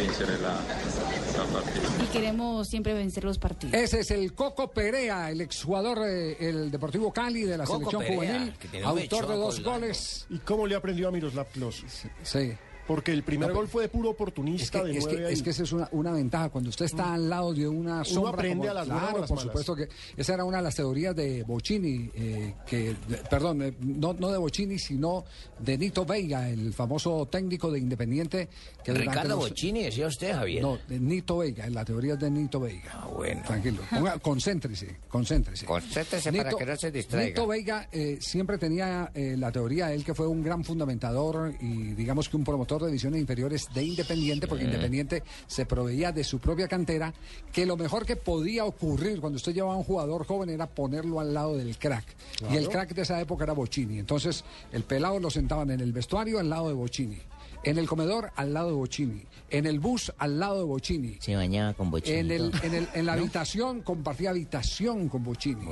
[0.00, 3.74] vincere la, la partita y queremos siempre vencer los partidos.
[3.74, 8.38] Ese es el Coco Perea, el exjugador del Deportivo Cali de la Coco selección Perea,
[8.62, 9.70] juvenil, autor de dos colgando.
[9.80, 10.26] goles.
[10.30, 11.84] ¿Y cómo le aprendió a Miroslav Klose?
[12.22, 12.52] Sí.
[12.90, 15.42] Porque el primer No, gol fue de puro Es oportunista que, de es, que, es
[15.44, 16.48] que esa es una, una ventaja.
[16.48, 18.32] Cuando usted está al lado de una sombra.
[18.32, 19.42] aprende como- a las claro, por malas.
[19.44, 24.12] supuesto que esa era una de las teorías de Bocini, eh, que, de- perdón, no,
[24.14, 25.24] no de Bocini, sino
[25.60, 28.48] de Nito Veiga, el famoso técnico de Independiente.
[28.82, 30.60] Que Ricardo los- Bocini, decía usted, Javier.
[30.62, 32.90] No, de Nito Veiga, la teoría es de Nito Veiga.
[32.92, 33.42] Ah, bueno.
[33.46, 33.82] Tranquilo.
[33.88, 35.64] Ponga- concéntrese, concéntrese.
[35.64, 37.28] Concéntrese para que no se distraiga.
[37.28, 41.92] Nito Veiga eh, siempre tenía eh, la teoría, él que fue un gran fundamentador y
[41.94, 46.38] digamos que un promotor de divisiones inferiores de Independiente, porque Independiente se proveía de su
[46.38, 47.12] propia cantera,
[47.52, 51.20] que lo mejor que podía ocurrir cuando usted llevaba a un jugador joven era ponerlo
[51.20, 52.04] al lado del crack.
[52.50, 53.98] Y el crack de esa época era Bocini.
[53.98, 57.18] Entonces, el pelado lo sentaban en el vestuario al lado de Bocini.
[57.62, 59.22] En el comedor al lado de Bocini.
[59.50, 61.18] En el bus al lado de Bocini.
[61.20, 62.16] Se bañaba con Bocini.
[62.18, 65.66] En, el, en, el- en la habitación compartía habitación con Bocini.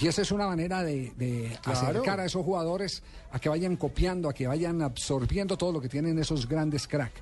[0.00, 1.78] Y esa es una manera de, de Claro.
[1.78, 5.88] acercar a esos jugadores a que vayan copiando, a que vayan absorbiendo todo lo que
[5.88, 7.12] tienen esos grandes crack.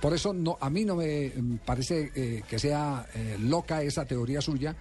[0.00, 4.04] Por eso no, a mí no me mm, parece eh, que sea eh, loca esa
[4.04, 4.76] teoría suya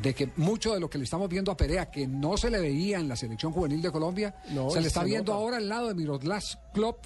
[0.00, 2.60] de que mucho de lo que le estamos viendo a Perea, que no se le
[2.60, 5.42] veía en la selección juvenil de Colombia, No, se le se está viendo nota.
[5.42, 7.04] ahora al lado de Miroslav Klopp,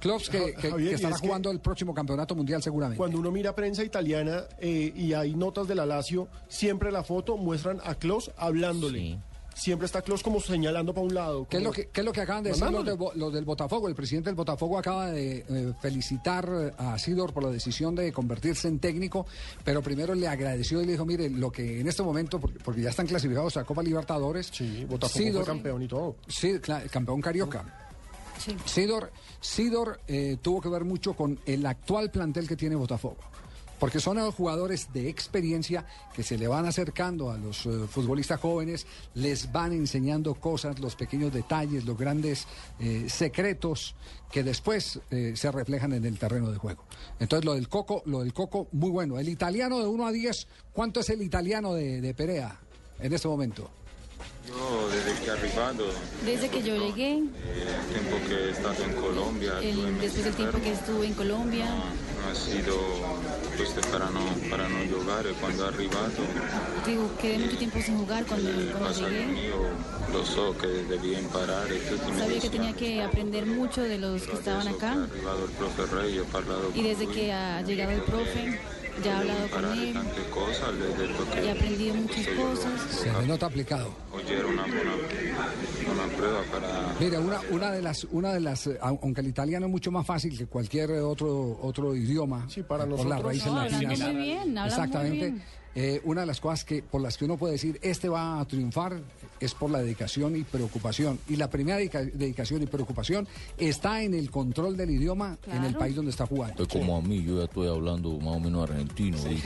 [0.00, 2.98] Klopp que, que- Javier, que y estará es que- jugando el próximo campeonato mundial seguramente.
[2.98, 7.36] Cuando uno mira prensa italiana eh, y hay notas de la Lazio, siempre la foto
[7.36, 9.18] muestran a Klos hablándole.
[9.54, 11.46] Siempre está Klos como señalando para un lado.
[11.48, 13.88] ¿Qué es, lo que, qué es lo que acaban de decir los, de del Botafogo?
[13.88, 18.12] El presidente del Botafogo acaba de eh, felicitar eh, a Sidor por la decisión de
[18.12, 19.24] convertirse en técnico,
[19.64, 22.82] pero primero le agradeció y le dijo, mire, lo que en este momento, porque, porque
[22.82, 24.52] ya están clasificados a Copa Libertadores,
[24.86, 26.16] Botafogo fue campeón y todo.
[26.28, 26.58] Sí,
[26.90, 27.85] campeón carioca.
[28.64, 33.16] Sidor, Sidor eh, tuvo que ver mucho con el actual plantel que tiene Botafogo.
[33.78, 35.84] Porque son eh, jugadores de experiencia
[36.14, 40.96] que se le van acercando a los eh, futbolistas jóvenes, les van enseñando cosas, los
[40.96, 42.46] pequeños detalles, los grandes
[42.80, 43.94] eh, secretos
[44.32, 46.84] que después eh, se reflejan en el terreno de juego.
[47.20, 49.18] Entonces lo del Coco, lo del Coco, muy bueno.
[49.18, 52.58] El italiano de 1 a 10, ¿cuánto es el italiano de Perea
[52.98, 53.70] en este momento?
[54.46, 55.84] Yo desde que arribado,
[56.24, 57.28] Desde que yo llegué, el
[57.92, 61.66] tiempo que he estado en Colombia, el- después del tiempo que estuve en Colombia,
[62.30, 62.76] ha sido
[63.56, 64.20] pues, para no
[64.50, 66.22] para no jugar y cuando he arribado.
[66.86, 69.26] Digo, quedé mucho tiempo sin jugar cuando, el cuando llegué.
[69.26, 69.56] mío
[70.12, 70.24] lo
[70.56, 71.66] que debían parar
[72.18, 74.92] Sabía que tenía que aprender mucho de los que estaban ha acá.
[74.92, 76.24] arribado el profe Rey, he
[76.74, 78.60] y desde que ha llegado el profe,
[79.04, 79.94] ya he hablado con él
[80.72, 82.80] le he dicho que y he aprendido muchas cosas.
[82.90, 83.90] Se le nota aplicado.
[84.12, 84.92] hoy era una buena
[85.92, 89.28] una prueba para Mira, una, una de las, una de las, eh, au- aunque el
[89.28, 93.24] italiano es mucho más fácil que cualquier otro otro idioma, sí, para por las nosotros-
[93.24, 94.12] raíces No, hablando latinas.
[94.12, 95.16] muy bien, habla muy Exactamente.
[95.30, 95.42] bien.
[95.74, 98.44] eh, una de las cosas que por las que uno puede decir este va a
[98.46, 98.98] triunfar
[99.40, 101.18] es por la dedicación y preocupación.
[101.28, 103.26] Y la primera dedica- dedicación y preocupación
[103.58, 106.62] está en el control del idioma en el país donde está jugando.
[106.62, 109.18] Es como a mí, yo ya estoy hablando más o menos argentino.
[109.18, 109.40] Sí,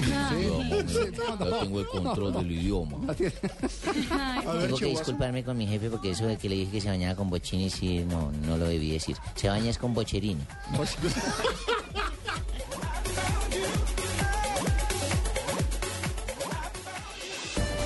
[1.61, 2.39] tengo el control no, no.
[2.43, 3.15] del idioma.
[4.61, 7.15] Tengo que disculparme con mi jefe porque eso de que le dije que se bañaba
[7.15, 9.17] con bochini, sí, no, no lo debí decir.
[9.35, 10.43] Se baña es con bocherini.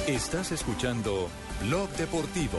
[0.07, 1.31] Estás escuchando
[1.63, 2.59] Blog Deportivo.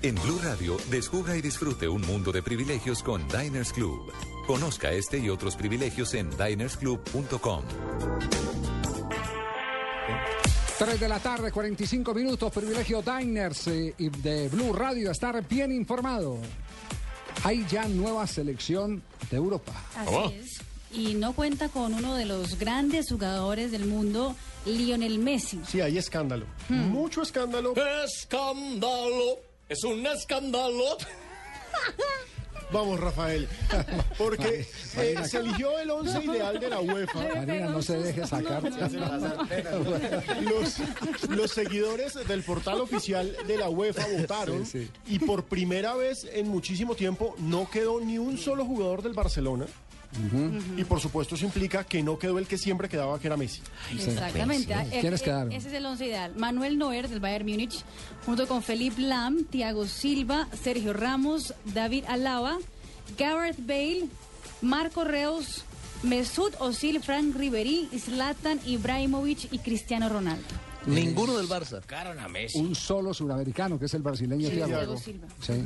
[0.00, 4.10] En Blue Radio, descubra y disfrute un mundo de privilegios con Diners Club.
[4.46, 7.62] Conozca este y otros privilegios en dinersclub.com.
[10.78, 15.70] 3 de la tarde, 45 minutos, privilegio Diners eh, y de Blue Radio, estar bien
[15.70, 16.38] informado.
[17.44, 19.72] Hay ya nueva selección de Europa.
[19.94, 20.61] Así es.
[20.92, 24.36] Y no cuenta con uno de los grandes jugadores del mundo,
[24.66, 25.60] Lionel Messi.
[25.66, 26.46] Sí, hay escándalo.
[26.68, 26.88] Hmm.
[26.90, 27.74] Mucho escándalo.
[28.04, 29.38] Escándalo.
[29.68, 30.98] Es un escándalo.
[32.72, 33.46] Vamos, Rafael.
[34.16, 34.66] Porque
[34.96, 37.28] eh, se eligió el once ideal de la UEFA.
[37.34, 38.62] Marina, no se deje sacar.
[40.40, 40.76] Los,
[41.28, 46.48] los seguidores del portal oficial de la UEFA votaron Sí, y por primera vez en
[46.48, 49.66] muchísimo tiempo no quedó ni un solo jugador del Barcelona.
[50.76, 53.60] Y por supuesto eso implica que no quedó el que siempre quedaba, que era Messi.
[53.92, 54.74] Exactamente.
[54.74, 55.52] Ah, ¿Quiénes eh, quedaron?
[55.52, 56.32] Ese es el once ideal.
[56.36, 57.82] Manuel Neuer del Bayern Múnich,
[58.26, 62.58] junto con Felipe Lam, Thiago Silva, Sergio Ramos, David Alaba,
[63.18, 64.06] Gareth Bale,
[64.60, 65.64] Marco Reus,
[66.02, 70.44] Mesut Özil, Frank Ribery, Zlatan Ibrahimovic y Cristiano Ronaldo.
[70.86, 71.80] Ninguno del Barça.
[72.18, 72.58] a Messi.
[72.58, 74.72] Un solo suramericano, que es el brasileño Sí, Thiago.
[74.72, 75.28] Thiago Silva.
[75.40, 75.64] Sí.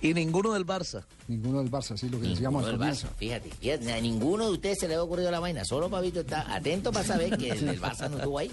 [0.00, 1.04] Y ninguno del Barça.
[1.28, 3.08] Ninguno del Barça, sí, lo que decíamos al del comienzo.
[3.08, 5.64] Barça, fíjate, fíjate, a ninguno de ustedes se le ha ocurrido la vaina.
[5.64, 8.50] Solo Pabito está atento para saber que el, el Barça no estuvo ahí.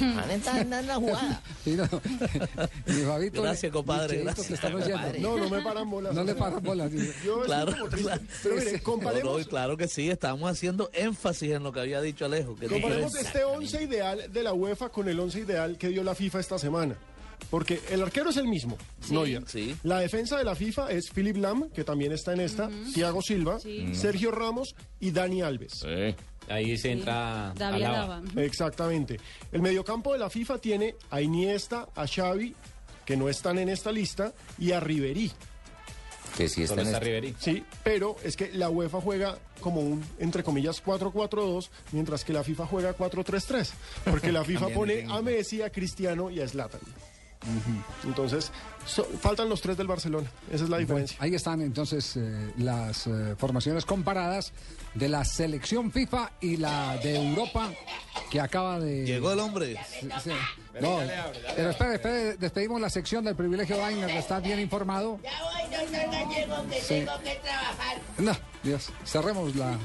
[0.00, 1.42] Van a estar en la jugada.
[1.64, 1.84] Sí, no.
[2.86, 4.50] Mi Fabito, Gracias, compadre, gracias.
[4.50, 4.72] están.
[5.20, 6.14] No, no me paran bolas.
[6.14, 6.90] No le paran bolas.
[7.24, 8.22] Yo Claro, claro.
[8.42, 12.00] Pero mire, No, no, comparemos, claro que sí, estamos haciendo énfasis en lo que había
[12.00, 12.54] dicho Alejo.
[12.56, 16.14] Que comparemos este once ideal de la UEFA con el once ideal que dio la
[16.14, 16.96] FIFA esta semana.
[17.50, 18.76] Porque el arquero es el mismo,
[19.10, 19.42] Neuer.
[19.46, 19.74] Sí.
[19.82, 23.58] La defensa de la FIFA es Philip Lam, que también está en esta, Thiago Silva,
[23.58, 23.94] Sí.
[23.94, 25.84] Sergio Ramos y Dani Alves.
[26.48, 28.16] Ahí se entra David Alaba.
[28.18, 28.42] Alaba.
[28.42, 29.18] Exactamente.
[29.52, 32.54] El mediocampo de la FIFA tiene a Iniesta, a Xavi,
[33.06, 35.32] que no están en esta lista, y a Ribery.
[36.36, 37.34] Que sí está en está este- Ribery.
[37.40, 42.44] Sí, pero es que la UEFA juega como un, entre comillas, 4-4-2, mientras que la
[42.44, 43.70] FIFA juega 4-3-3.
[44.04, 46.80] Porque la FIFA pone a Messi, a Cristiano y a Zlatan.
[48.04, 48.50] Entonces,
[48.84, 50.28] so- faltan los tres del Barcelona.
[50.50, 51.16] Esa es la diferencia.
[51.20, 54.52] Ahí están entonces eh, las eh, formaciones comparadas
[54.94, 57.70] de la selección FIFA y la de Europa
[58.30, 59.04] que acaba de...
[59.06, 59.76] Llegó el hombre.
[60.00, 60.30] Sí, sí.
[60.80, 60.98] No,
[61.56, 65.18] pero espere, espere, despedimos la sección del privilegio Diner, está bien informado.
[65.22, 66.88] Ya voy, doctor Gallego, que Sí.
[66.88, 67.98] tengo que trabajar.
[68.18, 68.32] No,
[68.62, 69.76] Dios, cerremos la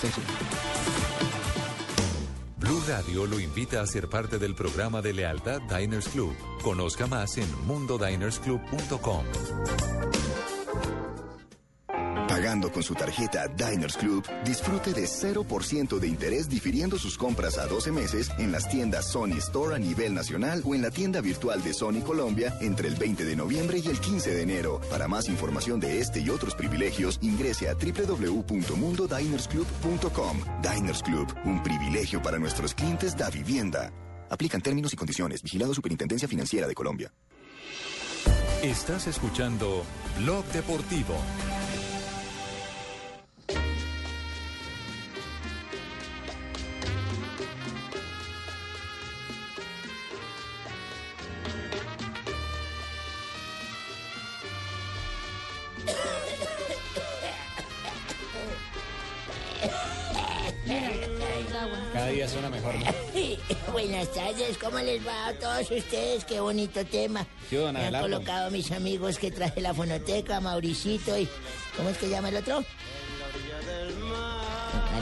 [0.00, 0.24] sección.
[2.64, 6.34] Blue Radio lo invita a ser parte del programa de lealtad Diners Club.
[6.62, 9.24] Conozca más en mundodinersclub.com.
[12.44, 17.90] Con su tarjeta Diners Club, disfrute de 0% de interés difiriendo sus compras a 12
[17.90, 21.72] meses en las tiendas Sony Store a nivel nacional o en la tienda virtual de
[21.72, 24.82] Sony Colombia entre el 20 de noviembre y el 15 de enero.
[24.90, 30.38] Para más información de este y otros privilegios, ingrese a www.mundodinersclub.com.
[30.62, 33.90] Diners Club, un privilegio para nuestros clientes da vivienda.
[34.28, 35.42] Aplican términos y condiciones.
[35.42, 37.10] Vigilado Superintendencia Financiera de Colombia.
[38.62, 39.82] Estás escuchando
[40.18, 41.14] Blog Deportivo.
[61.92, 62.74] Cada día suena mejor.
[62.74, 62.84] ¿no?
[63.72, 66.24] Buenas tardes, ¿cómo les va a todos ustedes?
[66.24, 67.26] Qué bonito tema.
[67.48, 71.28] ¿Qué hubo, Me han colocado mis amigos que traje la fonoteca, Mauricito y...
[71.76, 72.64] ¿Cómo es que llama el otro?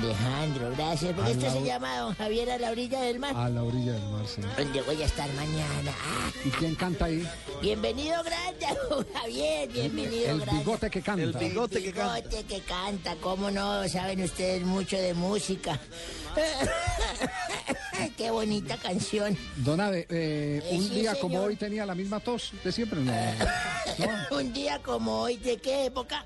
[0.03, 1.15] Alejandro, gracias.
[1.15, 3.37] Porque A esto la se llama Don Javier a la orilla del mar.
[3.37, 4.41] A la orilla del mar, sí.
[4.57, 5.93] Donde voy a estar mañana.
[6.05, 7.27] Ah, ¿Y quién canta ahí?
[7.61, 9.69] bienvenido grande, Don Javier.
[9.69, 10.59] Bienvenido El grande.
[10.61, 11.23] bigote que canta.
[11.23, 13.15] El bigote que canta.
[13.21, 13.89] ¿Cómo no?
[13.89, 15.79] Saben ustedes mucho de música.
[18.17, 19.37] Qué bonita canción.
[19.57, 23.13] Don Abe, eh, un Sí, día como hoy tenía la misma tos de siempre, ¿no?
[24.37, 26.25] Un día como hoy, ¿de qué época?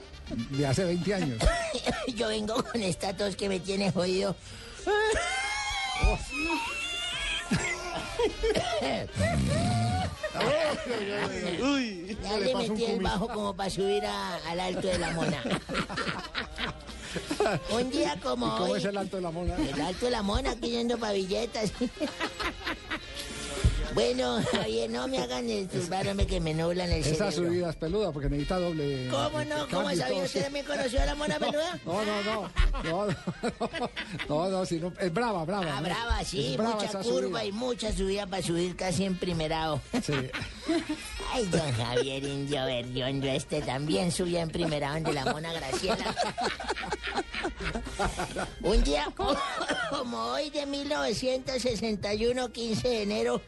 [0.50, 1.38] De hace 20 años.
[2.14, 4.36] Yo vengo con esta tos que me tiene jodido.
[11.62, 15.42] Uy, Ya le metí el bajo como para subir a- al alto de la mona.
[17.70, 18.78] Un día como ¿Y cómo hoy.
[18.78, 19.56] es el alto de la mona?
[19.56, 21.72] El alto de la mona, aquí yendo pa' billetas.
[23.96, 27.48] Bueno, Javier, no me hagan disturbarme que me nublan el Esa cerebro.
[27.50, 29.08] subida es peluda porque necesita doble.
[29.10, 29.66] ¿Cómo no?
[29.70, 31.80] ¿Cómo sabía usted también conoció a la mona peluda?
[31.86, 32.50] No, no, no.
[32.84, 33.90] No, no,
[34.28, 35.78] no, no, si no- es brava, brava.
[35.78, 35.82] Ah, ¿no?
[35.88, 37.04] brava, sí, Es brava mucha curva
[37.40, 37.44] subida.
[37.46, 39.80] y mucha subida para subir casi en primerado.
[40.04, 40.12] Sí.
[41.32, 46.14] Ay, don Javier Indio Berriondo, este también subía en primerado de la mona Graciela.
[48.60, 49.34] Un día co-
[49.88, 53.40] como hoy de 1961, 15 de enero,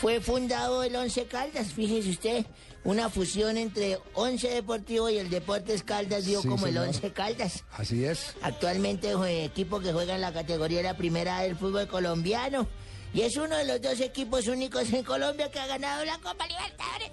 [0.00, 2.46] fue fundado el Once Caldas, fíjese usted,
[2.84, 6.78] una fusión entre Once Deportivo y el Deportes Caldas dio Sí, como el.
[6.78, 7.64] Once Caldas.
[7.72, 8.34] Así es.
[8.40, 12.66] Actualmente es un equipo que juega en la categoría de la primera del fútbol colombiano.
[13.12, 16.46] Y es uno de los dos equipos únicos en Colombia que ha ganado la Copa
[16.46, 17.10] Libertadores.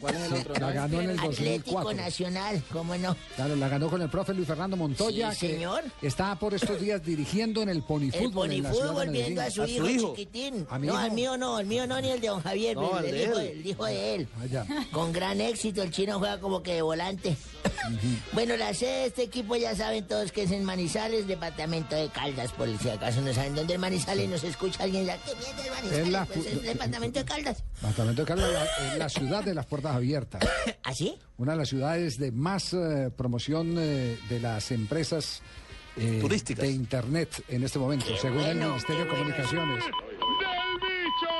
[0.00, 0.54] ¿Cuál es el otro?
[0.54, 1.92] La ganó en el Atlético 2004.
[1.94, 3.16] Nacional, ¿cómo no?
[3.36, 5.84] Claro, la ganó con el profe Luis Fernando Montoya, Sí, que señor.
[6.02, 10.14] está por estos días dirigiendo en el El ponifútbol de ponifútbol viendo a su, hijo,
[10.16, 10.66] chiquitín.
[10.68, 11.02] ¿A mi no, hijo?
[11.02, 13.38] al mío no, al mío no, ni el de don Javier, No, el, el hijo,
[13.38, 14.28] el hijo de él.
[14.56, 14.64] Ah.
[14.90, 17.36] Con gran éxito, el chino juega como que de volante.
[18.32, 22.08] Bueno, la sede de este equipo ya saben todos que es en Manizales, departamento de
[22.08, 25.96] Caldas, por si acaso no saben dónde es Manizales, nos escucha alguien ya, ¿qué mierda
[26.02, 27.64] es la Pues el departamento de Caldas.
[27.76, 30.42] Departamento de Caldas, la, es la ciudad de las puertas abiertas.
[30.82, 31.18] ¿Así?
[31.38, 35.42] Una de las ciudades de más eh, promoción eh, de las empresas
[35.96, 36.64] eh, Turísticas.
[36.64, 39.16] de Internet en este momento, según el bueno, Ministerio de qué.
[39.16, 39.84] Comunicaciones.
[39.84, 39.92] ¡Del
[40.80, 41.34] bicho!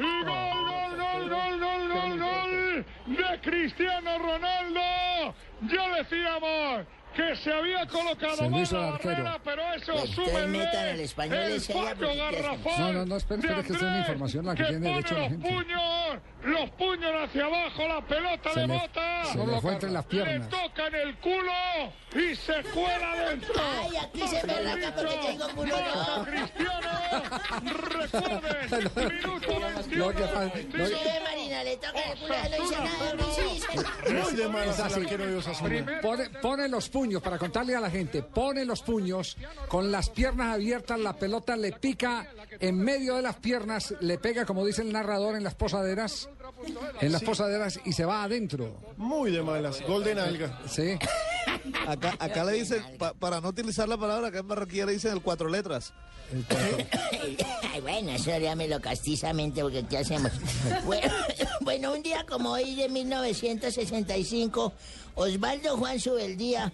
[0.00, 2.86] ¡Y gol, gol, gol, gol, gol, gol, gol!
[3.16, 5.34] ¡De Cristiano Ronaldo!
[5.70, 11.38] Ya decíamos que se había colocado mal la el barrera, pero eso súmenle al español
[11.38, 14.64] el fallo garrafal No, no, no, espere, espere, que esta es una información la que
[14.64, 15.48] tiene pone derecho la gente.
[15.48, 19.24] puños, los puños hacia abajo, la pelota Se le le- bota.
[19.26, 20.48] se le fue entre las Le piernas.
[20.48, 21.52] toca en el culo
[22.14, 23.54] y se cuela dentro.
[23.82, 26.24] Ay, aquí se me arranca porque tengo culo ¡Basta, yo.
[26.24, 26.88] Cristiano!
[27.62, 29.96] Recuerden, minuto 21.
[29.96, 34.12] Lo que pasa- lo- Marina, le toca el culo, no hice nada, no hice.
[34.12, 34.44] Muy de
[35.46, 36.00] así.
[36.02, 39.36] Pone, pone los puños, para contarle a la gente, pone los puños,
[39.68, 42.26] con las piernas abiertas, la pelota le pica
[42.60, 46.28] en medio de las piernas, le pega, como dice el narrador, en las posaderas,
[47.00, 48.76] en las posaderas y se va adentro.
[48.96, 49.80] Muy de malas.
[49.86, 50.60] Gol de nalga.
[50.68, 50.96] Sí.
[51.86, 55.12] Acá, acá le dicen, pa- para no utilizar la palabra, acá en Barranquilla le dicen
[55.12, 55.92] el cuatro letras.
[56.32, 56.76] El cuarto.
[57.72, 60.32] Ay, bueno, eso llámelo castizamente porque ¿qué hacemos?
[60.84, 61.12] Bueno,
[61.60, 64.72] bueno, un día como hoy de 1965,
[65.14, 66.72] Osvaldo Juan Subeldía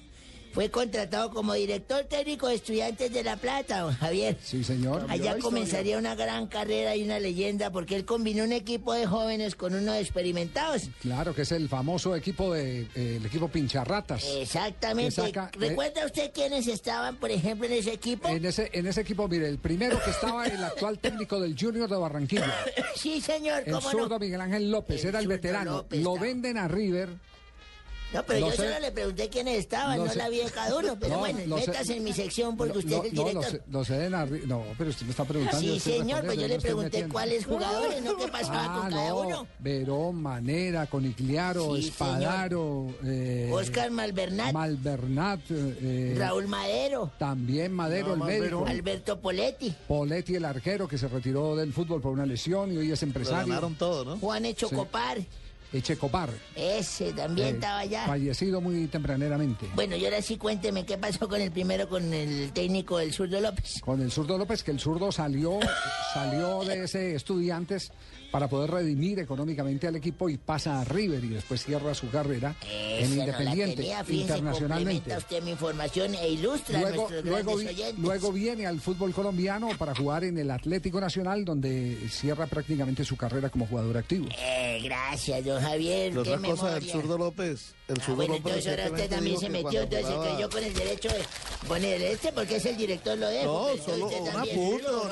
[0.59, 4.37] fue contratado como director técnico de Estudiantes de La Plata, don Javier.
[4.43, 5.07] Sí, señor.
[5.09, 9.55] Allá comenzaría una gran carrera y una leyenda porque él combinó un equipo de jóvenes
[9.55, 10.91] con uno de experimentados.
[11.01, 14.25] Claro, que es el famoso equipo de eh, el equipo Pincharratas.
[14.25, 15.21] Exactamente.
[15.21, 18.27] Eh, ¿Recuerda usted quiénes estaban, por ejemplo, en ese equipo?
[18.27, 21.89] En ese, en ese equipo, mire, el primero que estaba el actual técnico del Junior
[21.89, 22.53] de Barranquilla.
[22.97, 24.19] Sí, señor, El cómo zurdo no.
[24.19, 25.77] Miguel Ángel López, El era el veterano.
[25.77, 26.27] López Lo estaba.
[26.27, 27.11] venden a River.
[28.13, 28.57] No, pero No yo sé.
[28.63, 30.17] solo le pregunté quiénes estaban, No no, sé.
[30.17, 30.97] la vi de cada uno.
[30.99, 33.63] Pero No, bueno, no métase en mi sección porque usted No, es el no, director.
[33.69, 35.61] lo, lo Ri- No, pero usted me está preguntando.
[35.61, 38.17] yo sí, señor, pues yo no le pregunté cuáles jugadores, ¿no?
[38.17, 39.21] ¿Qué pasaba Ah, con cada no.
[39.21, 39.47] uno?
[39.59, 42.87] Verón, Manera, Conigliaro, Sí, Espadaro.
[43.05, 45.41] eh, Oscar Malvernat, Malvernat.
[45.51, 48.65] eh, Raúl Madero, También Madero, el médico.
[48.67, 52.91] Alberto Poletti, Poletti, el arquero, que se retiró del fútbol por una lesión y hoy
[52.91, 53.49] es Lo empresario.
[53.49, 54.19] ganaron todo, ¿no?
[54.19, 54.75] Juan Echo Sí.
[55.69, 56.31] Copar, Echecopar.
[56.55, 58.07] Ese también eh, estaba allá.
[58.07, 59.69] Fallecido muy tempraneramente.
[59.75, 63.41] Bueno, y ahora sí cuénteme qué pasó con el primero, con el técnico del zurdo
[63.41, 63.81] López.
[63.81, 65.59] Con el zurdo López, que el zurdo salió,
[66.15, 67.93] salió de ese estudiantes
[68.31, 72.55] para poder redimir económicamente al equipo y pasa a River y después cierra su carrera
[72.63, 75.17] en Esa no la Independiente, tenía, fíjese, internacionalmente.
[75.17, 80.25] usted mi información e ilustra a Luego, nuestros luego, viene al fútbol colombiano para jugar
[80.25, 84.27] en el Atlético Nacional, donde cierra prácticamente su carrera como jugador activo.
[84.39, 86.15] Eh, gracias, don Javier.
[86.15, 87.75] La qué otra cosa del zurdo López.
[87.89, 90.51] El Ah, zurdo bueno, López entonces ahora usted también se metió, entonces se jugaba- creyó
[90.51, 93.71] con el derecho de poner este porque es el director lo dejo.
[93.77, 95.09] No, solo un apunte, don.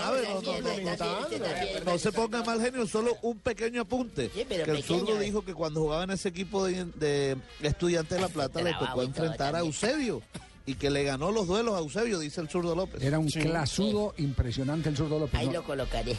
[1.84, 4.30] No se ponga mal genio, solo un pequeño apunte.
[4.48, 5.24] pero que el zurdo eh.
[5.24, 9.02] dijo que cuando jugaba en ese equipo de, de Estudiantes de La Plata le tocó
[9.02, 9.60] enfrentar a.
[9.60, 10.22] Eusebio
[10.68, 13.00] y que le ganó los duelos a Eusebio, dice el zurdo López.
[13.00, 15.38] Era un clasudo impresionante el zurdo López.
[15.38, 15.52] Ahí ¿no?
[15.54, 16.16] lo colocaré.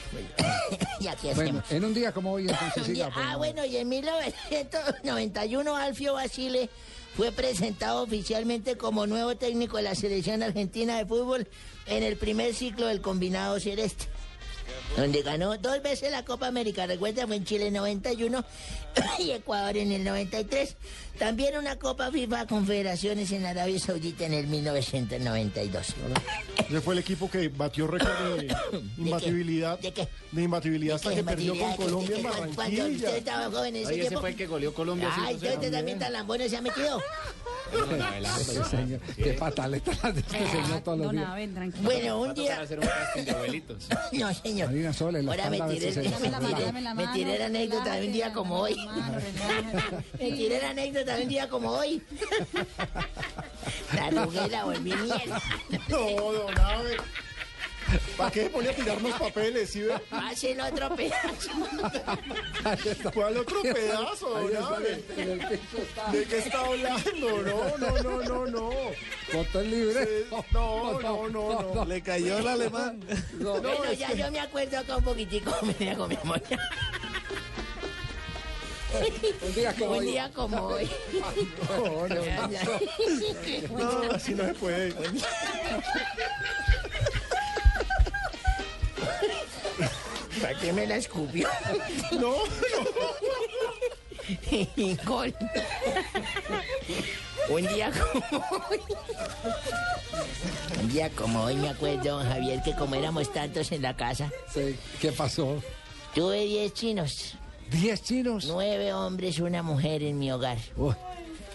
[1.01, 1.71] y aquí Bueno, hacemos.
[1.71, 3.09] en un día como hoy entonces siga.
[3.13, 3.37] pues, ah, no.
[3.39, 6.69] bueno, y en 1991 Alfio Basile
[7.15, 11.47] fue presentado oficialmente como nuevo técnico de la selección argentina de fútbol
[11.87, 14.05] en el primer ciclo del combinado celeste.
[14.95, 18.43] Donde ganó dos veces la Copa América, recuerda, fue en Chile en 91
[19.19, 20.75] y Ecuador en el 93.
[21.19, 25.95] También una Copa FIFA Confederaciones en Arabia Saudita en el 1992.
[26.69, 28.55] Ese fue el equipo que batió récord de
[28.99, 29.79] imbatibilidad.
[29.79, 30.07] ¿De qué?
[30.31, 31.75] De imbatibilidad hasta ¿Qué que perdió con?
[31.75, 32.85] Colombia en ¿Qué- qué- cuando Barranquilla.
[33.07, 35.09] usted estaba joven en ese Oye, ese fue el que goleó Colombia.
[35.11, 35.29] Ay, 5-0.
[35.33, 37.01] entonces usted también tan lambón se ha metido.
[37.69, 38.47] Qué las
[39.67, 39.77] de
[40.21, 41.29] este señor todos los días.
[41.81, 42.61] Bueno, un día...
[42.61, 43.87] hacer un casting de abuelitos.
[44.13, 44.69] No, señor.
[44.69, 48.31] Ahora me tiré, me tiré- dame la me mano, tiré la anécdota de un día
[48.33, 48.75] como hoy.
[50.19, 52.01] Me tiré la anécdota de un día como hoy.
[53.93, 55.41] La arrugué y la volví mierda.
[55.89, 55.99] No,
[56.33, 56.97] don Abe.
[58.17, 59.69] ¿Para qué ponía a tirarnos papeles?
[59.69, 59.97] ¿sí ve?
[60.09, 61.51] Pase el otro pedazo.
[63.13, 65.03] ¿Cuál otro pedazo, don Abe?
[66.11, 67.11] ¿De qué está hablando?
[67.17, 68.69] No, no, no, no, no.
[69.33, 70.25] Botón libre.
[70.51, 71.85] No, no, no, no.
[71.85, 72.99] Le cayó el alemán.
[73.39, 76.59] No, Bueno, ya yo me acuerdo acá un poquitico, me tengo memoria.
[79.41, 80.05] Un día como Un hoy.
[80.05, 80.89] día como hoy.
[81.69, 82.15] No, no,
[84.07, 84.93] no, así no se puede.
[90.41, 91.47] ¿Para qué me la escupió?
[92.19, 92.35] No,
[95.05, 95.33] Gol.
[97.49, 98.79] Un día como hoy.
[100.81, 104.29] Un día como hoy me acuerdo, don Javier, que como éramos tantos en la casa,
[104.53, 105.61] Sí, ¿Qué pasó?
[106.13, 107.33] tuve 10 chinos,
[107.71, 108.45] ¿Diez chinos?
[108.47, 110.57] nueve hombres, una mujer en mi hogar.
[110.75, 110.93] Uy,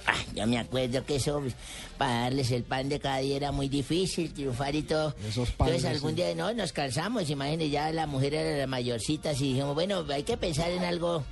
[0.06, 1.54] Ah, yo me acuerdo que eso, pues,
[1.96, 5.14] para darles el pan de cada día era muy difícil, triunfar y todo.
[5.28, 9.32] Esos panes, Entonces algún día no, nos cansamos, imagínense, ya la mujer era la mayorcita,
[9.32, 11.22] y dijimos, bueno, hay que pensar en algo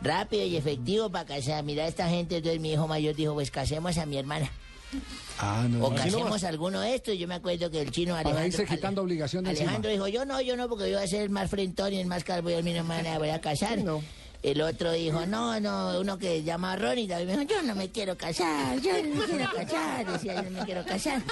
[0.00, 1.62] rápido y efectivo para casar.
[1.64, 4.50] Mira esta gente, entonces mi hijo mayor dijo, pues casemos a mi hermana.
[5.38, 5.84] Ah, no.
[5.86, 5.96] O no.
[5.96, 7.16] casemos a alguno de estos.
[7.16, 8.62] Yo me acuerdo que el chino Para Alejandro...
[8.62, 10.06] irse quitando obligación de Alejandro encima.
[10.06, 12.06] dijo, yo no, yo no, porque yo voy a ser el más frentón y el
[12.06, 13.78] más calvo y a mi hermana voy a casar.
[14.42, 17.88] El otro dijo, no, no, uno que llama Ronnie también me dijo, yo no me
[17.90, 21.22] quiero casar, yo no me quiero casar, decía, yo no me quiero casar.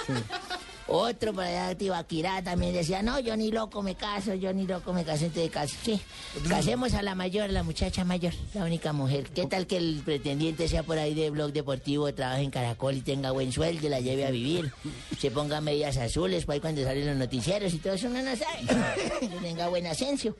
[0.89, 4.93] Otro por allá, Tibaquirá, también decía, no, yo ni loco me caso, yo ni loco
[4.93, 5.75] me caso, entonces caso.
[5.83, 5.99] Sí,
[6.47, 9.29] casemos a la mayor, la muchacha mayor, la única mujer.
[9.29, 13.01] ¿Qué tal que el pretendiente sea por ahí de blog deportivo, trabaje en Caracol y
[13.01, 14.71] tenga buen sueldo, y la lleve a vivir,
[15.19, 18.35] se ponga medias azules, para ahí cuando salen los noticieros y todo eso, uno no
[18.37, 20.37] sabe, que tenga buen ascenso.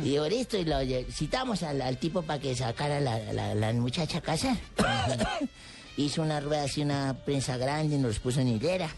[0.00, 0.76] Y digo, listo, y lo
[1.10, 4.56] citamos al, tipo para que sacara la, la, la muchacha a casa.
[6.00, 8.88] Hizo una rueda así, una prensa grande, y nos puso en hilera.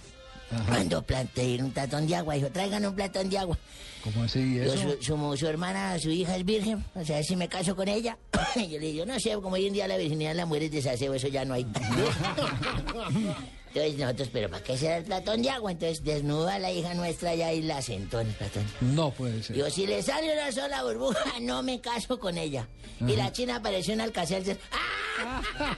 [0.68, 3.58] Cuando planteé un platón de agua, dijo, traigan un platón de agua.
[4.04, 4.96] ¿Cómo así Yo, eso?
[5.00, 8.18] su, su, su hermana, su hija es virgen, o sea, si me caso con ella.
[8.56, 11.14] yo le digo, no sé, como hoy en día la virginidad la mujer es desaseo,
[11.14, 11.66] eso ya no hay.
[13.74, 15.72] Entonces nosotros, pero ¿para qué será el platón de agua?
[15.72, 18.64] Entonces desnuda a la hija nuestra ya y la sentó en el platón.
[18.82, 19.56] No puede ser.
[19.56, 22.68] Digo, si le sale una sola burbuja, no me caso con ella.
[23.00, 24.44] Y la china apareció en Alcacer.
[24.44, 25.42] dice, ¡Ah!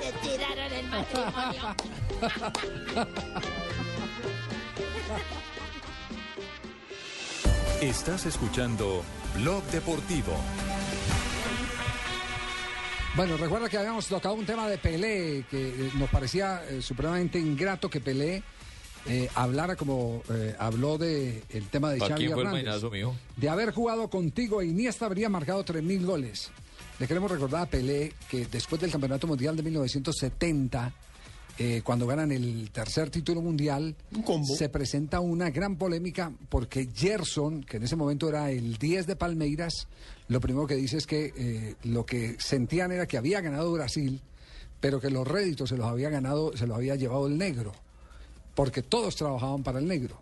[0.00, 1.76] Le tiraron el matrimonio.
[7.82, 9.02] Estás escuchando
[9.34, 10.32] Blog Deportivo.
[13.14, 17.38] Bueno, recuerda que habíamos tocado un tema de Pelé, que eh, nos parecía eh, supremamente
[17.38, 18.42] ingrato que Pelé
[19.06, 22.82] eh, hablara como eh, habló de el tema de ¿Para Xavi Hernández.
[23.36, 26.50] De haber jugado contigo, Iniesta habría marcado 3.000 goles.
[27.00, 30.92] Le queremos recordar a Pelé que después del Campeonato Mundial de 1970,
[31.58, 33.96] eh, cuando ganan el tercer título mundial,
[34.56, 39.16] se presenta una gran polémica porque Gerson, que en ese momento era el 10 de
[39.16, 39.88] Palmeiras,
[40.32, 44.20] lo primero que dice es que eh, lo que sentían era que había ganado Brasil,
[44.80, 47.72] pero que los réditos se los había ganado, se los había llevado el negro,
[48.54, 50.18] porque todos trabajaban para el negro.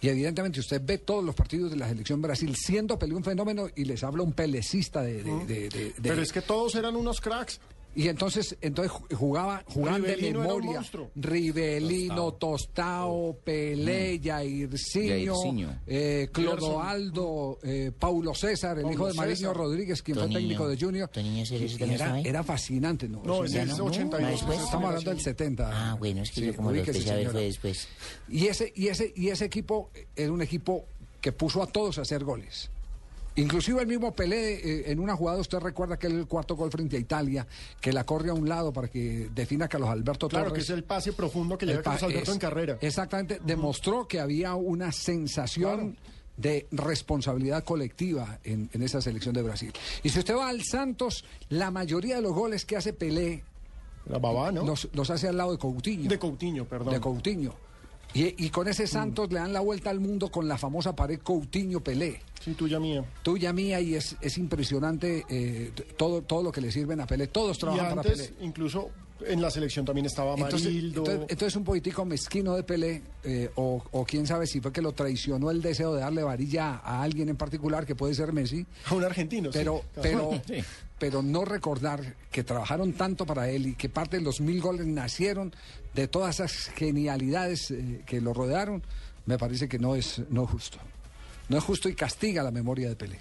[0.00, 3.68] Y evidentemente usted ve todos los partidos de la selección Brasil siendo Pelé un fenómeno
[3.76, 5.22] y les habla un pelecista de...
[5.22, 7.60] de- de- de- de- Pero es que todos eran unos cracks.
[7.94, 10.82] Y entonces, entonces ju- jugaba, jugaban de Rivelino memoria.
[11.14, 15.80] Rivelino, Tostao, Pelé, Jairzinho, Jairzinho.
[15.86, 19.56] eh, Clodoaldo, eh, Paulo César, el Paulo hijo de Mariño César.
[19.56, 21.10] Rodríguez, quien fue técnico de Junior.
[21.14, 23.22] Era, era fascinante, ¿no?
[23.24, 23.84] No, O sea, ese es ¿no?
[23.86, 24.30] 82.
[24.30, 24.60] después.
[24.60, 25.70] Estamos hablando del 70.
[25.72, 27.30] Ah, bueno, es que Sí, yo como lo empecé a ver señora.
[27.32, 27.88] fue después.
[28.28, 30.84] Y ese, y ese, y ese equipo era un equipo
[31.20, 32.70] que puso a todos a hacer goles.
[33.36, 36.96] Inclusive el mismo Pelé, eh, en una jugada, usted recuerda que el cuarto gol frente
[36.96, 37.46] a Italia,
[37.80, 40.64] que la corre a un lado para que defina a Carlos Alberto Claro, Torres.
[40.66, 42.78] que es el pase profundo que pa- Carlos Alberto es- en carrera.
[42.80, 45.96] Exactamente, demostró que había una sensación
[46.36, 49.72] de responsabilidad colectiva en, en esa selección de Brasil.
[50.02, 53.44] Y si usted va al Santos, la mayoría de los goles que hace Pelé
[54.06, 54.64] La babá, ¿no?
[54.64, 56.08] los, los hace al lado de Coutinho.
[56.08, 56.94] De Coutinho, perdón.
[56.94, 57.54] De Coutinho.
[58.14, 61.18] Y, y con ese Santos le dan la vuelta al mundo con la famosa pared
[61.20, 62.20] Coutinho-Pelé.
[62.44, 63.04] Sí, tuya mía.
[63.22, 67.28] Tuya mía y es, es impresionante eh, todo, todo lo que le sirven a Pelé.
[67.28, 68.44] Todos Y trabajan para antes, Pelé.
[68.44, 68.90] incluso
[69.24, 71.00] en la selección también estaba Entonces, Amarildo.
[71.02, 74.82] entonces, entonces un político mezquino de Pelé, eh, o, o quién sabe si fue que
[74.82, 78.66] lo traicionó el deseo de darle varilla a alguien en particular, que puede ser Messi.
[78.86, 79.58] A un argentino, sí.
[79.58, 80.30] Pero, pero,
[81.02, 84.86] pero no recordar que trabajaron tanto para él y que parte de los mil goles
[84.86, 85.52] nacieron
[85.94, 88.84] de todas esas genialidades eh, que lo rodearon,
[89.26, 90.78] me parece que no es, no justo.
[91.48, 93.18] No es justo y castiga la memoria de Pelé.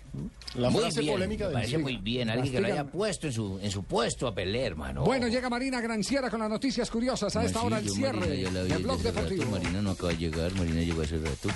[0.56, 2.30] La muy frase bien, polémica me de parece muy bien.
[2.30, 5.04] Alguien que lo haya puesto en su, en su puesto a Pelé, hermano.
[5.04, 8.28] Bueno, llega Marina Granciera con las noticias curiosas a esta Marcillo, hora el cierre
[8.68, 9.44] del blog deportivo.
[9.44, 9.52] rato.
[9.52, 11.50] Marina no acaba de llegar, Marina llegó hace rato.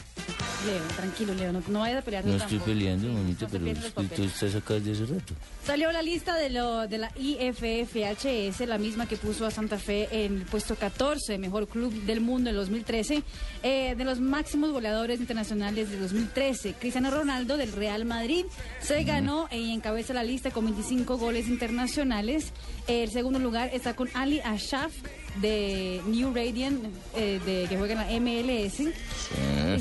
[0.65, 2.65] Leo, tranquilo, Leo, no, no vayas a pelear No estoy tampoco.
[2.71, 5.33] peleando, mamita, No pero tú estás acá desde hace rato.
[5.63, 10.07] Salió la lista de, lo, de la IFFHS, la misma que puso a Santa Fe
[10.25, 13.21] en el puesto 14, mejor club del mundo en 2013,
[13.63, 16.54] eh, de los máximos goleadores internacionales de 2013.
[16.79, 18.45] Cristiano Ronaldo del Real Madrid
[18.81, 22.51] se ganó y encabeza la lista con 25 goles internacionales.
[22.87, 24.93] El segundo lugar está con Ali Ashaf
[25.41, 28.93] de New Radiant, eh, de, que juega en la MLS.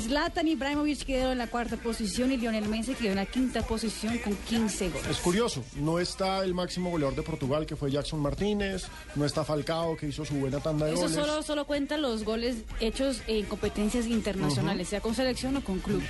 [0.01, 4.17] Zlatan Ibrahimovic quedó en la cuarta posición y Lionel Messi quedó en la quinta posición
[4.19, 5.07] con 15 goles.
[5.07, 9.45] Es curioso, no está el máximo goleador de Portugal, que fue Jackson Martínez, no está
[9.45, 11.15] Falcao, que hizo su buena tanda de Eso goles.
[11.15, 16.03] solo, solo cuenta los goles hechos en competencias internacionales, sea con selección o con club.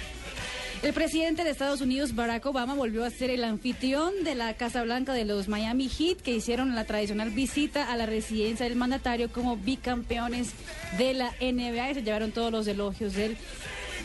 [0.86, 4.84] El presidente de Estados Unidos, Barack Obama, volvió a ser el anfitrión de la Casa
[4.84, 9.32] Blanca de los Miami Heat, que hicieron la tradicional visita a la residencia del mandatario
[9.32, 10.52] como bicampeones
[11.00, 13.36] de la NBA y se llevaron todos los elogios del,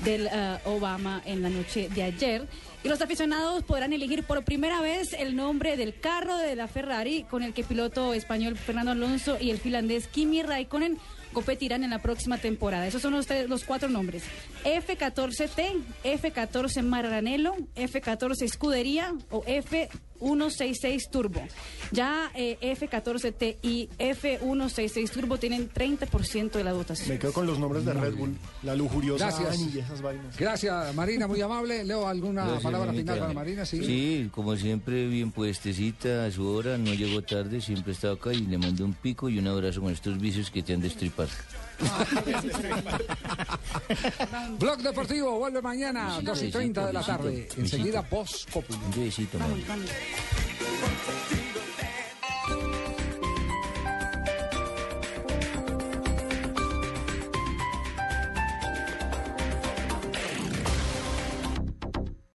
[0.07, 2.49] del ah, Obama en la noche de ayer.
[2.83, 7.25] Y los aficionados podrán elegir por primera vez el nombre del carro de la Ferrari
[7.25, 10.97] con el que piloto español Fernando Alonso y el finlandés Kimi Raikkonen
[11.33, 12.87] competirán en la próxima temporada.
[12.87, 14.23] Esos son los, tres- los cuatro nombres.
[14.65, 19.43] F14T, F14 Maranello, F14 Escudería o
[20.21, 21.41] F166 Turbo.
[21.93, 27.09] Ya eh, F14T y F166 Turbo tienen 30% de la votación.
[27.09, 29.55] Me quedo con los nombres de Red Bull, la lujuriosa Gracias.
[29.55, 30.37] Ani y esas vainas.
[30.37, 31.85] Gracias, Marina, muy amable.
[31.85, 33.65] Leo, ¿alguna Gracias, palabra final para Marina?
[33.65, 33.85] Sí.
[33.85, 38.41] Sí, como siempre, bien puestecita a su hora, no llegó tarde, siempre estaba acá y
[38.41, 41.29] le mando un pico y un abrazo con estos vicios que te han de estripar.
[44.59, 47.49] Blog Deportivo vuelve mañana, 2 y 30 de la tarde.
[47.57, 48.79] Enseguida, post Populi.